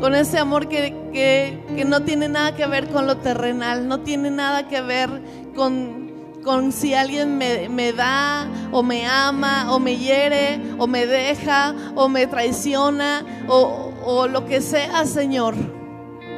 Con 0.00 0.16
ese 0.16 0.38
amor 0.38 0.66
que, 0.66 0.96
que, 1.12 1.64
que 1.76 1.84
no 1.84 2.02
tiene 2.02 2.28
nada 2.28 2.56
que 2.56 2.66
ver 2.66 2.88
con 2.88 3.06
lo 3.06 3.18
terrenal, 3.18 3.86
no 3.86 4.00
tiene 4.00 4.32
nada 4.32 4.66
que 4.66 4.82
ver 4.82 5.22
con 5.54 6.01
con 6.42 6.72
si 6.72 6.94
alguien 6.94 7.38
me, 7.38 7.92
da 7.92 8.48
o 8.72 8.82
me 8.82 9.06
ama 9.06 9.72
o 9.72 9.78
me 9.78 9.96
hiere 9.96 10.60
o 10.78 10.86
me 10.86 11.06
deja 11.06 11.74
o 11.94 12.08
me 12.08 12.26
traiciona 12.26 13.24
o, 13.48 13.92
o 14.04 14.26
lo 14.26 14.44
que 14.46 14.60
sea, 14.60 15.06
Señor, 15.06 15.54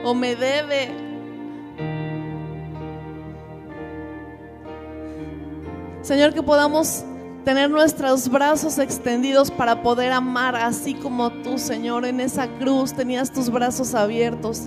o 0.05 0.15
me 0.15 0.37
debe. 0.37 1.05
Señor, 6.03 6.35
que 6.35 6.43
podamos 6.43 7.05
tener 7.45 7.71
nuestros 7.71 8.29
brazos 8.29 8.79
extendidos 8.79 9.51
para 9.51 9.83
poder 9.83 10.13
amar 10.13 10.57
así 10.57 10.95
como 10.95 11.31
tú, 11.31 11.59
Señor, 11.59 12.05
en 12.05 12.21
esa 12.21 12.47
cruz 12.59 12.95
tenías 12.95 13.31
tus 13.31 13.51
brazos 13.51 13.95
abiertos 13.95 14.63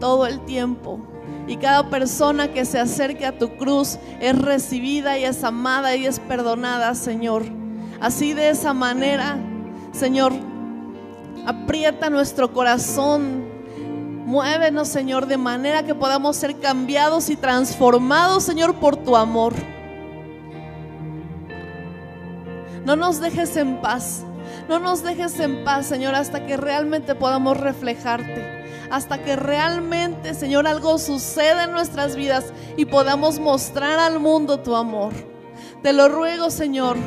todo 0.00 0.26
el 0.26 0.40
tiempo. 0.44 1.11
Y 1.46 1.56
cada 1.56 1.90
persona 1.90 2.48
que 2.52 2.64
se 2.64 2.78
acerque 2.78 3.26
a 3.26 3.36
tu 3.36 3.56
cruz 3.56 3.98
es 4.20 4.38
recibida 4.38 5.18
y 5.18 5.24
es 5.24 5.42
amada 5.42 5.96
y 5.96 6.06
es 6.06 6.20
perdonada, 6.20 6.94
Señor. 6.94 7.44
Así 8.00 8.32
de 8.32 8.50
esa 8.50 8.72
manera, 8.72 9.36
Señor, 9.92 10.32
aprieta 11.46 12.10
nuestro 12.10 12.52
corazón. 12.52 13.50
Muévenos, 14.24 14.88
Señor, 14.88 15.26
de 15.26 15.36
manera 15.36 15.82
que 15.82 15.94
podamos 15.94 16.36
ser 16.36 16.58
cambiados 16.58 17.28
y 17.28 17.36
transformados, 17.36 18.44
Señor, 18.44 18.76
por 18.76 18.96
tu 18.96 19.16
amor. 19.16 19.52
No 22.84 22.96
nos 22.96 23.20
dejes 23.20 23.56
en 23.56 23.80
paz. 23.80 24.24
No 24.68 24.78
nos 24.78 25.02
dejes 25.02 25.38
en 25.40 25.64
paz, 25.64 25.86
Señor, 25.86 26.14
hasta 26.14 26.46
que 26.46 26.56
realmente 26.56 27.14
podamos 27.14 27.56
reflejarte 27.58 28.61
hasta 28.92 29.22
que 29.22 29.36
realmente, 29.36 30.34
Señor, 30.34 30.66
algo 30.66 30.98
suceda 30.98 31.64
en 31.64 31.72
nuestras 31.72 32.14
vidas 32.14 32.52
y 32.76 32.84
podamos 32.84 33.38
mostrar 33.38 33.98
al 33.98 34.20
mundo 34.20 34.60
tu 34.60 34.76
amor. 34.76 35.14
Te 35.82 35.94
lo 35.94 36.10
ruego, 36.10 36.50
Señor, 36.50 36.98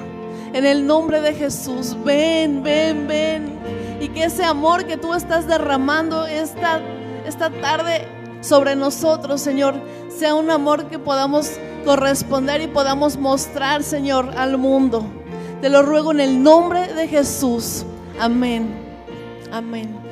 en 0.51 0.65
el 0.65 0.87
nombre 0.87 1.21
de 1.21 1.35
Jesús. 1.35 1.95
Ven, 2.03 2.63
ven, 2.63 3.07
ven. 3.07 3.59
Y 4.01 4.09
que 4.09 4.23
ese 4.23 4.43
amor 4.43 4.85
que 4.85 4.97
tú 4.97 5.13
estás 5.13 5.45
derramando 5.45 6.25
esta, 6.25 6.81
esta 7.23 7.51
tarde 7.51 8.07
sobre 8.41 8.75
nosotros, 8.75 9.39
Señor, 9.39 9.75
sea 10.09 10.33
un 10.33 10.49
amor 10.49 10.87
que 10.87 10.97
podamos 10.97 11.51
corresponder 11.85 12.61
y 12.61 12.67
podamos 12.67 13.15
mostrar, 13.15 13.83
Señor, 13.83 14.31
al 14.37 14.57
mundo. 14.57 15.05
Te 15.61 15.69
lo 15.69 15.83
ruego 15.83 16.13
en 16.13 16.19
el 16.19 16.41
nombre 16.41 16.91
de 16.95 17.07
Jesús. 17.07 17.85
Amén. 18.19 18.73
Amén. 19.51 20.04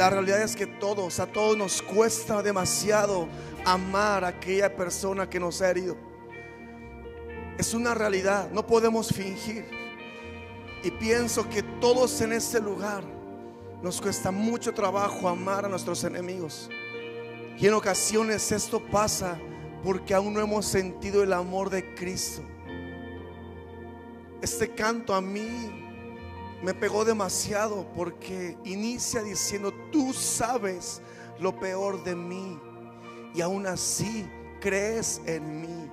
La 0.00 0.08
realidad 0.08 0.40
es 0.40 0.56
que 0.56 0.66
todos, 0.66 1.20
a 1.20 1.26
todos 1.26 1.58
nos 1.58 1.82
cuesta 1.82 2.42
demasiado 2.42 3.28
amar 3.66 4.24
a 4.24 4.28
aquella 4.28 4.74
persona 4.74 5.28
que 5.28 5.38
nos 5.38 5.60
ha 5.60 5.68
herido. 5.68 5.94
Es 7.58 7.74
una 7.74 7.92
realidad, 7.92 8.50
no 8.50 8.66
podemos 8.66 9.08
fingir. 9.08 9.66
Y 10.82 10.90
pienso 10.92 11.46
que 11.50 11.62
todos 11.62 12.18
en 12.22 12.32
este 12.32 12.62
lugar 12.62 13.04
nos 13.82 14.00
cuesta 14.00 14.30
mucho 14.30 14.72
trabajo 14.72 15.28
amar 15.28 15.66
a 15.66 15.68
nuestros 15.68 16.02
enemigos. 16.02 16.70
Y 17.58 17.66
en 17.66 17.74
ocasiones 17.74 18.52
esto 18.52 18.80
pasa 18.80 19.38
porque 19.84 20.14
aún 20.14 20.32
no 20.32 20.40
hemos 20.40 20.64
sentido 20.64 21.22
el 21.22 21.34
amor 21.34 21.68
de 21.68 21.94
Cristo. 21.94 22.40
Este 24.40 24.70
canto 24.70 25.12
a 25.12 25.20
mí 25.20 25.79
me 26.62 26.74
pegó 26.74 27.04
demasiado 27.04 27.86
porque 27.96 28.56
inicia 28.64 29.22
diciendo, 29.22 29.72
tú 29.90 30.12
sabes 30.12 31.00
lo 31.38 31.58
peor 31.58 32.04
de 32.04 32.14
mí 32.14 32.58
y 33.34 33.40
aún 33.40 33.66
así 33.66 34.28
crees 34.60 35.22
en 35.26 35.62
mí. 35.62 35.90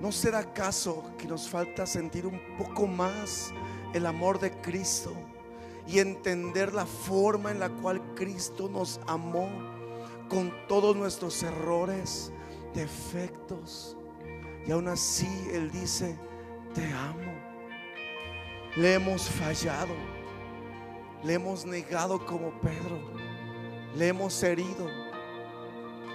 ¿No 0.00 0.10
será 0.10 0.40
acaso 0.40 1.02
que 1.18 1.26
nos 1.26 1.48
falta 1.48 1.86
sentir 1.86 2.26
un 2.26 2.40
poco 2.58 2.86
más 2.86 3.52
el 3.92 4.06
amor 4.06 4.38
de 4.38 4.50
Cristo 4.60 5.12
y 5.86 5.98
entender 5.98 6.72
la 6.72 6.86
forma 6.86 7.50
en 7.50 7.60
la 7.60 7.68
cual 7.68 8.02
Cristo 8.14 8.68
nos 8.68 9.00
amó 9.06 9.48
con 10.28 10.52
todos 10.66 10.96
nuestros 10.96 11.42
errores, 11.42 12.32
defectos? 12.74 13.96
Y 14.66 14.72
aún 14.72 14.88
así 14.88 15.28
Él 15.52 15.70
dice, 15.70 16.18
te 16.74 16.90
amo. 16.92 17.33
Le 18.76 18.94
hemos 18.94 19.28
fallado, 19.28 19.94
le 21.22 21.34
hemos 21.34 21.64
negado 21.64 22.24
como 22.26 22.50
Pedro, 22.60 22.98
le 23.96 24.08
hemos 24.08 24.42
herido. 24.42 24.88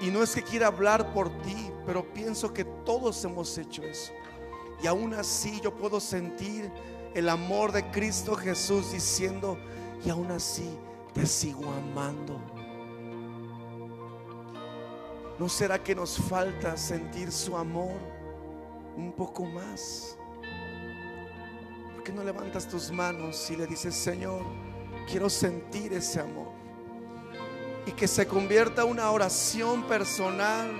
Y 0.02 0.08
no 0.08 0.24
es 0.24 0.36
que 0.36 0.44
quiera 0.44 0.68
hablar 0.68 1.14
por 1.14 1.30
ti, 1.42 1.72
pero 1.86 2.04
pienso 2.14 2.54
que 2.54 2.66
todos 2.66 3.24
hemos 3.24 3.58
hecho 3.58 3.84
eso. 3.84 4.12
Y 4.82 4.88
aún 4.88 5.14
así 5.14 5.60
yo 5.62 5.76
puedo 5.76 6.00
sentir 6.00 6.72
el 7.14 7.30
amor 7.30 7.72
de 7.72 7.90
Cristo 7.92 8.36
Jesús 8.36 8.92
diciendo, 8.92 9.58
y 10.06 10.10
aún 10.10 10.32
así 10.32 10.70
te 11.14 11.26
sigo 11.26 11.64
amando. 11.72 12.40
¿No 15.38 15.48
será 15.48 15.82
que 15.82 15.96
nos 15.96 16.18
falta 16.18 16.76
sentir 16.76 17.32
su 17.32 17.56
amor 17.56 17.98
un 18.98 19.14
poco 19.14 19.46
más? 19.46 20.18
¿Por 22.10 22.16
qué 22.16 22.22
no 22.22 22.26
levantas 22.26 22.68
tus 22.68 22.90
manos 22.90 23.52
y 23.52 23.56
le 23.56 23.68
dices, 23.68 23.94
Señor, 23.94 24.42
quiero 25.08 25.30
sentir 25.30 25.94
ese 25.94 26.20
amor? 26.20 26.48
Y 27.86 27.92
que 27.92 28.08
se 28.08 28.26
convierta 28.26 28.82
en 28.82 28.90
una 28.90 29.12
oración 29.12 29.84
personal 29.84 30.72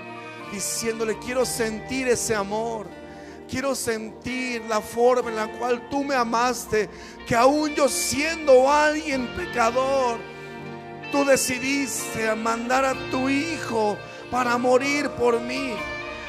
diciéndole, 0.50 1.16
quiero 1.20 1.46
sentir 1.46 2.08
ese 2.08 2.34
amor. 2.34 2.88
Quiero 3.48 3.76
sentir 3.76 4.64
la 4.68 4.80
forma 4.80 5.30
en 5.30 5.36
la 5.36 5.46
cual 5.56 5.88
tú 5.88 6.02
me 6.02 6.16
amaste, 6.16 6.90
que 7.28 7.36
aún 7.36 7.76
yo 7.76 7.88
siendo 7.88 8.68
alguien 8.68 9.28
pecador, 9.36 10.18
tú 11.12 11.24
decidiste 11.24 12.34
mandar 12.34 12.84
a 12.84 12.94
tu 13.12 13.28
hijo 13.28 13.96
para 14.32 14.58
morir 14.58 15.08
por 15.10 15.38
mí. 15.38 15.74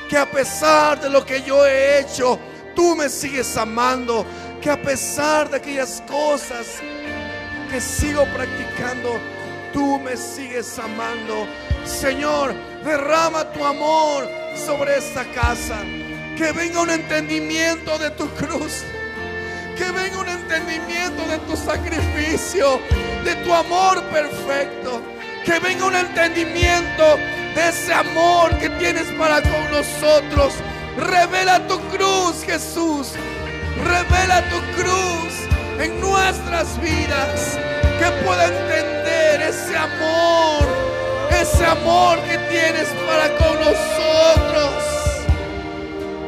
Que 0.07 0.17
a 0.17 0.29
pesar 0.29 1.01
de 1.01 1.09
lo 1.09 1.25
que 1.25 1.41
yo 1.41 1.65
he 1.65 2.01
hecho, 2.01 2.37
tú 2.75 2.95
me 2.95 3.09
sigues 3.09 3.57
amando 3.57 4.25
que 4.61 4.69
a 4.69 4.79
pesar 4.79 5.49
de 5.49 5.57
aquellas 5.57 6.03
cosas 6.07 6.67
que 7.69 7.81
sigo 7.81 8.25
practicando, 8.25 9.19
tú 9.73 9.99
me 9.99 10.15
sigues 10.15 10.77
amando. 10.77 11.47
Señor, 11.83 12.53
derrama 12.85 13.51
tu 13.51 13.65
amor 13.65 14.29
sobre 14.55 14.97
esta 14.97 15.25
casa. 15.31 15.79
Que 16.37 16.51
venga 16.51 16.81
un 16.81 16.91
entendimiento 16.91 17.97
de 17.97 18.11
tu 18.11 18.27
cruz. 18.35 18.83
Que 19.75 19.85
venga 19.85 20.19
un 20.19 20.29
entendimiento 20.29 21.25
de 21.27 21.39
tu 21.39 21.57
sacrificio, 21.57 22.79
de 23.25 23.35
tu 23.37 23.53
amor 23.53 24.03
perfecto. 24.05 25.01
Que 25.43 25.57
venga 25.59 25.85
un 25.85 25.95
entendimiento 25.95 27.17
de 27.55 27.69
ese 27.69 27.91
amor 27.93 28.55
que 28.59 28.69
tienes 28.69 29.07
para 29.13 29.41
con 29.41 29.71
nosotros. 29.71 30.53
Revela 30.97 31.67
tu 31.67 31.79
cruz, 31.89 32.43
Jesús. 32.45 33.13
Revela 33.83 34.43
tu 34.49 34.81
cruz 34.81 35.33
en 35.79 35.99
nuestras 36.01 36.79
vidas. 36.81 37.57
Que 37.99 38.11
pueda 38.25 38.45
entender 38.47 39.41
ese 39.41 39.77
amor, 39.77 40.67
ese 41.29 41.65
amor 41.65 42.17
que 42.21 42.37
tienes 42.49 42.87
para 43.05 43.29
con 43.37 43.59
nosotros. 43.59 44.91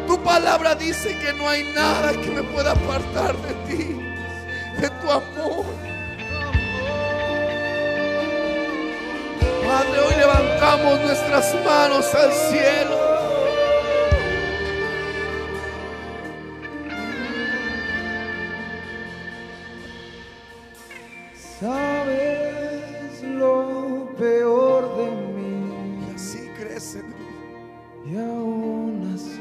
Tu 0.05 0.23
palabra 0.23 0.75
dice 0.75 1.17
que 1.17 1.33
no 1.33 1.49
hay 1.49 1.63
nada 1.73 2.11
que 2.11 2.29
me 2.29 2.43
pueda 2.43 2.73
apartar 2.73 3.35
de 3.37 3.53
ti, 3.67 4.15
de 4.79 4.89
tu 4.89 5.11
amor. 5.11 5.65
Padre, 9.65 9.99
hoy 10.01 10.15
levantamos 10.15 10.99
nuestras 11.01 11.55
manos 11.65 12.13
al 12.13 12.31
cielo. 12.31 13.12
Sabes 21.63 23.23
lo 23.23 24.09
peor 24.17 24.97
de 24.97 25.11
mí. 25.33 26.01
Y 26.01 26.13
así 26.13 26.49
crece 26.57 26.97
de 26.97 27.07
mí. 27.07 27.15
Y 28.05 28.17
aún 28.17 29.13
así 29.15 29.39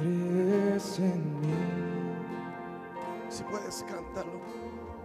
crece 0.00 1.04
en 1.04 1.40
mí. 1.40 1.54
Si 3.28 3.44
puedes, 3.44 3.84
cántalo. 3.88 4.40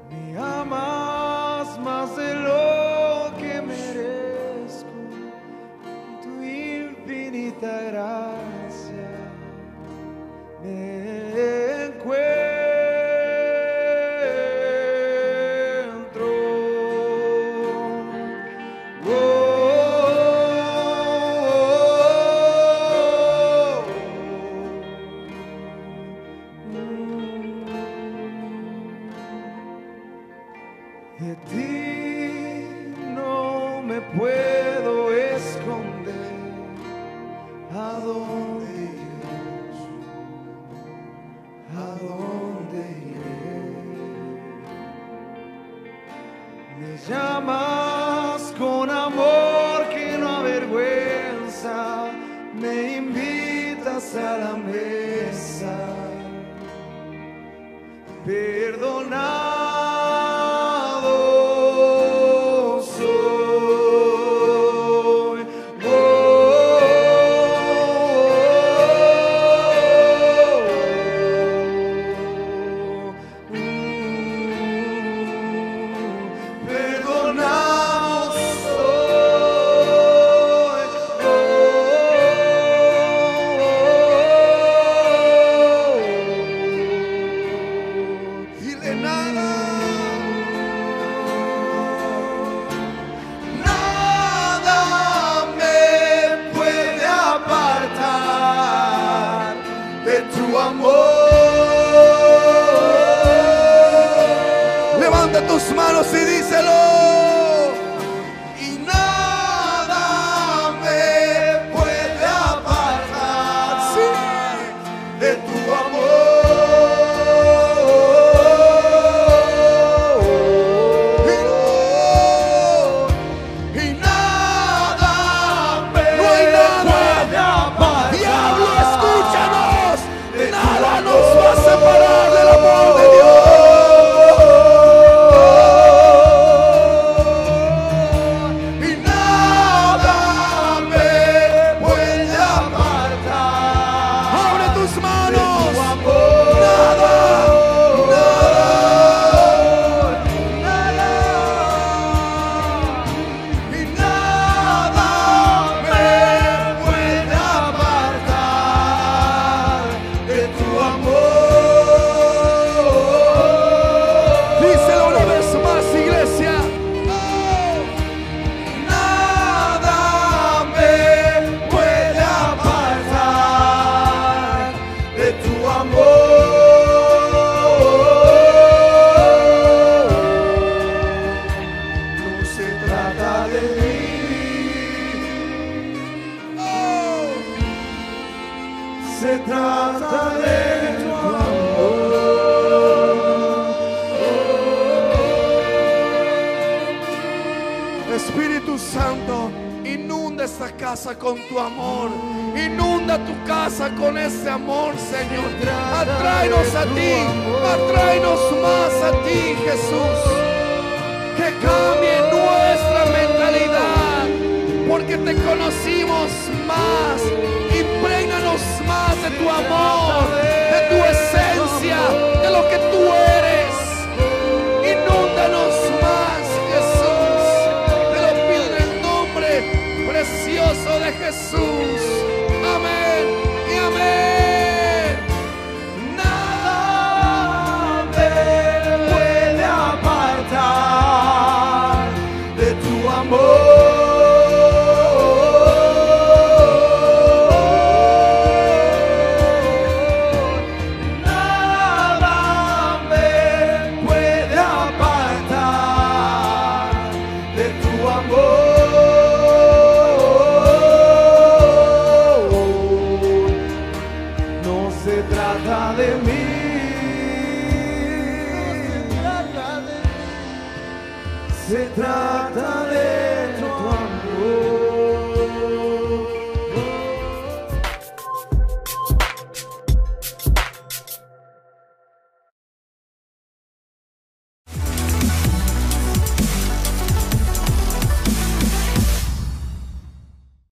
Me 0.10 0.36
amas 0.36 1.80
más 1.80 2.18
de 2.18 2.34
lo 2.34 3.38
que 3.38 3.62
merezco. 3.62 4.90
Tu 6.24 6.42
infinita 6.42 7.84
gracia. 7.92 8.57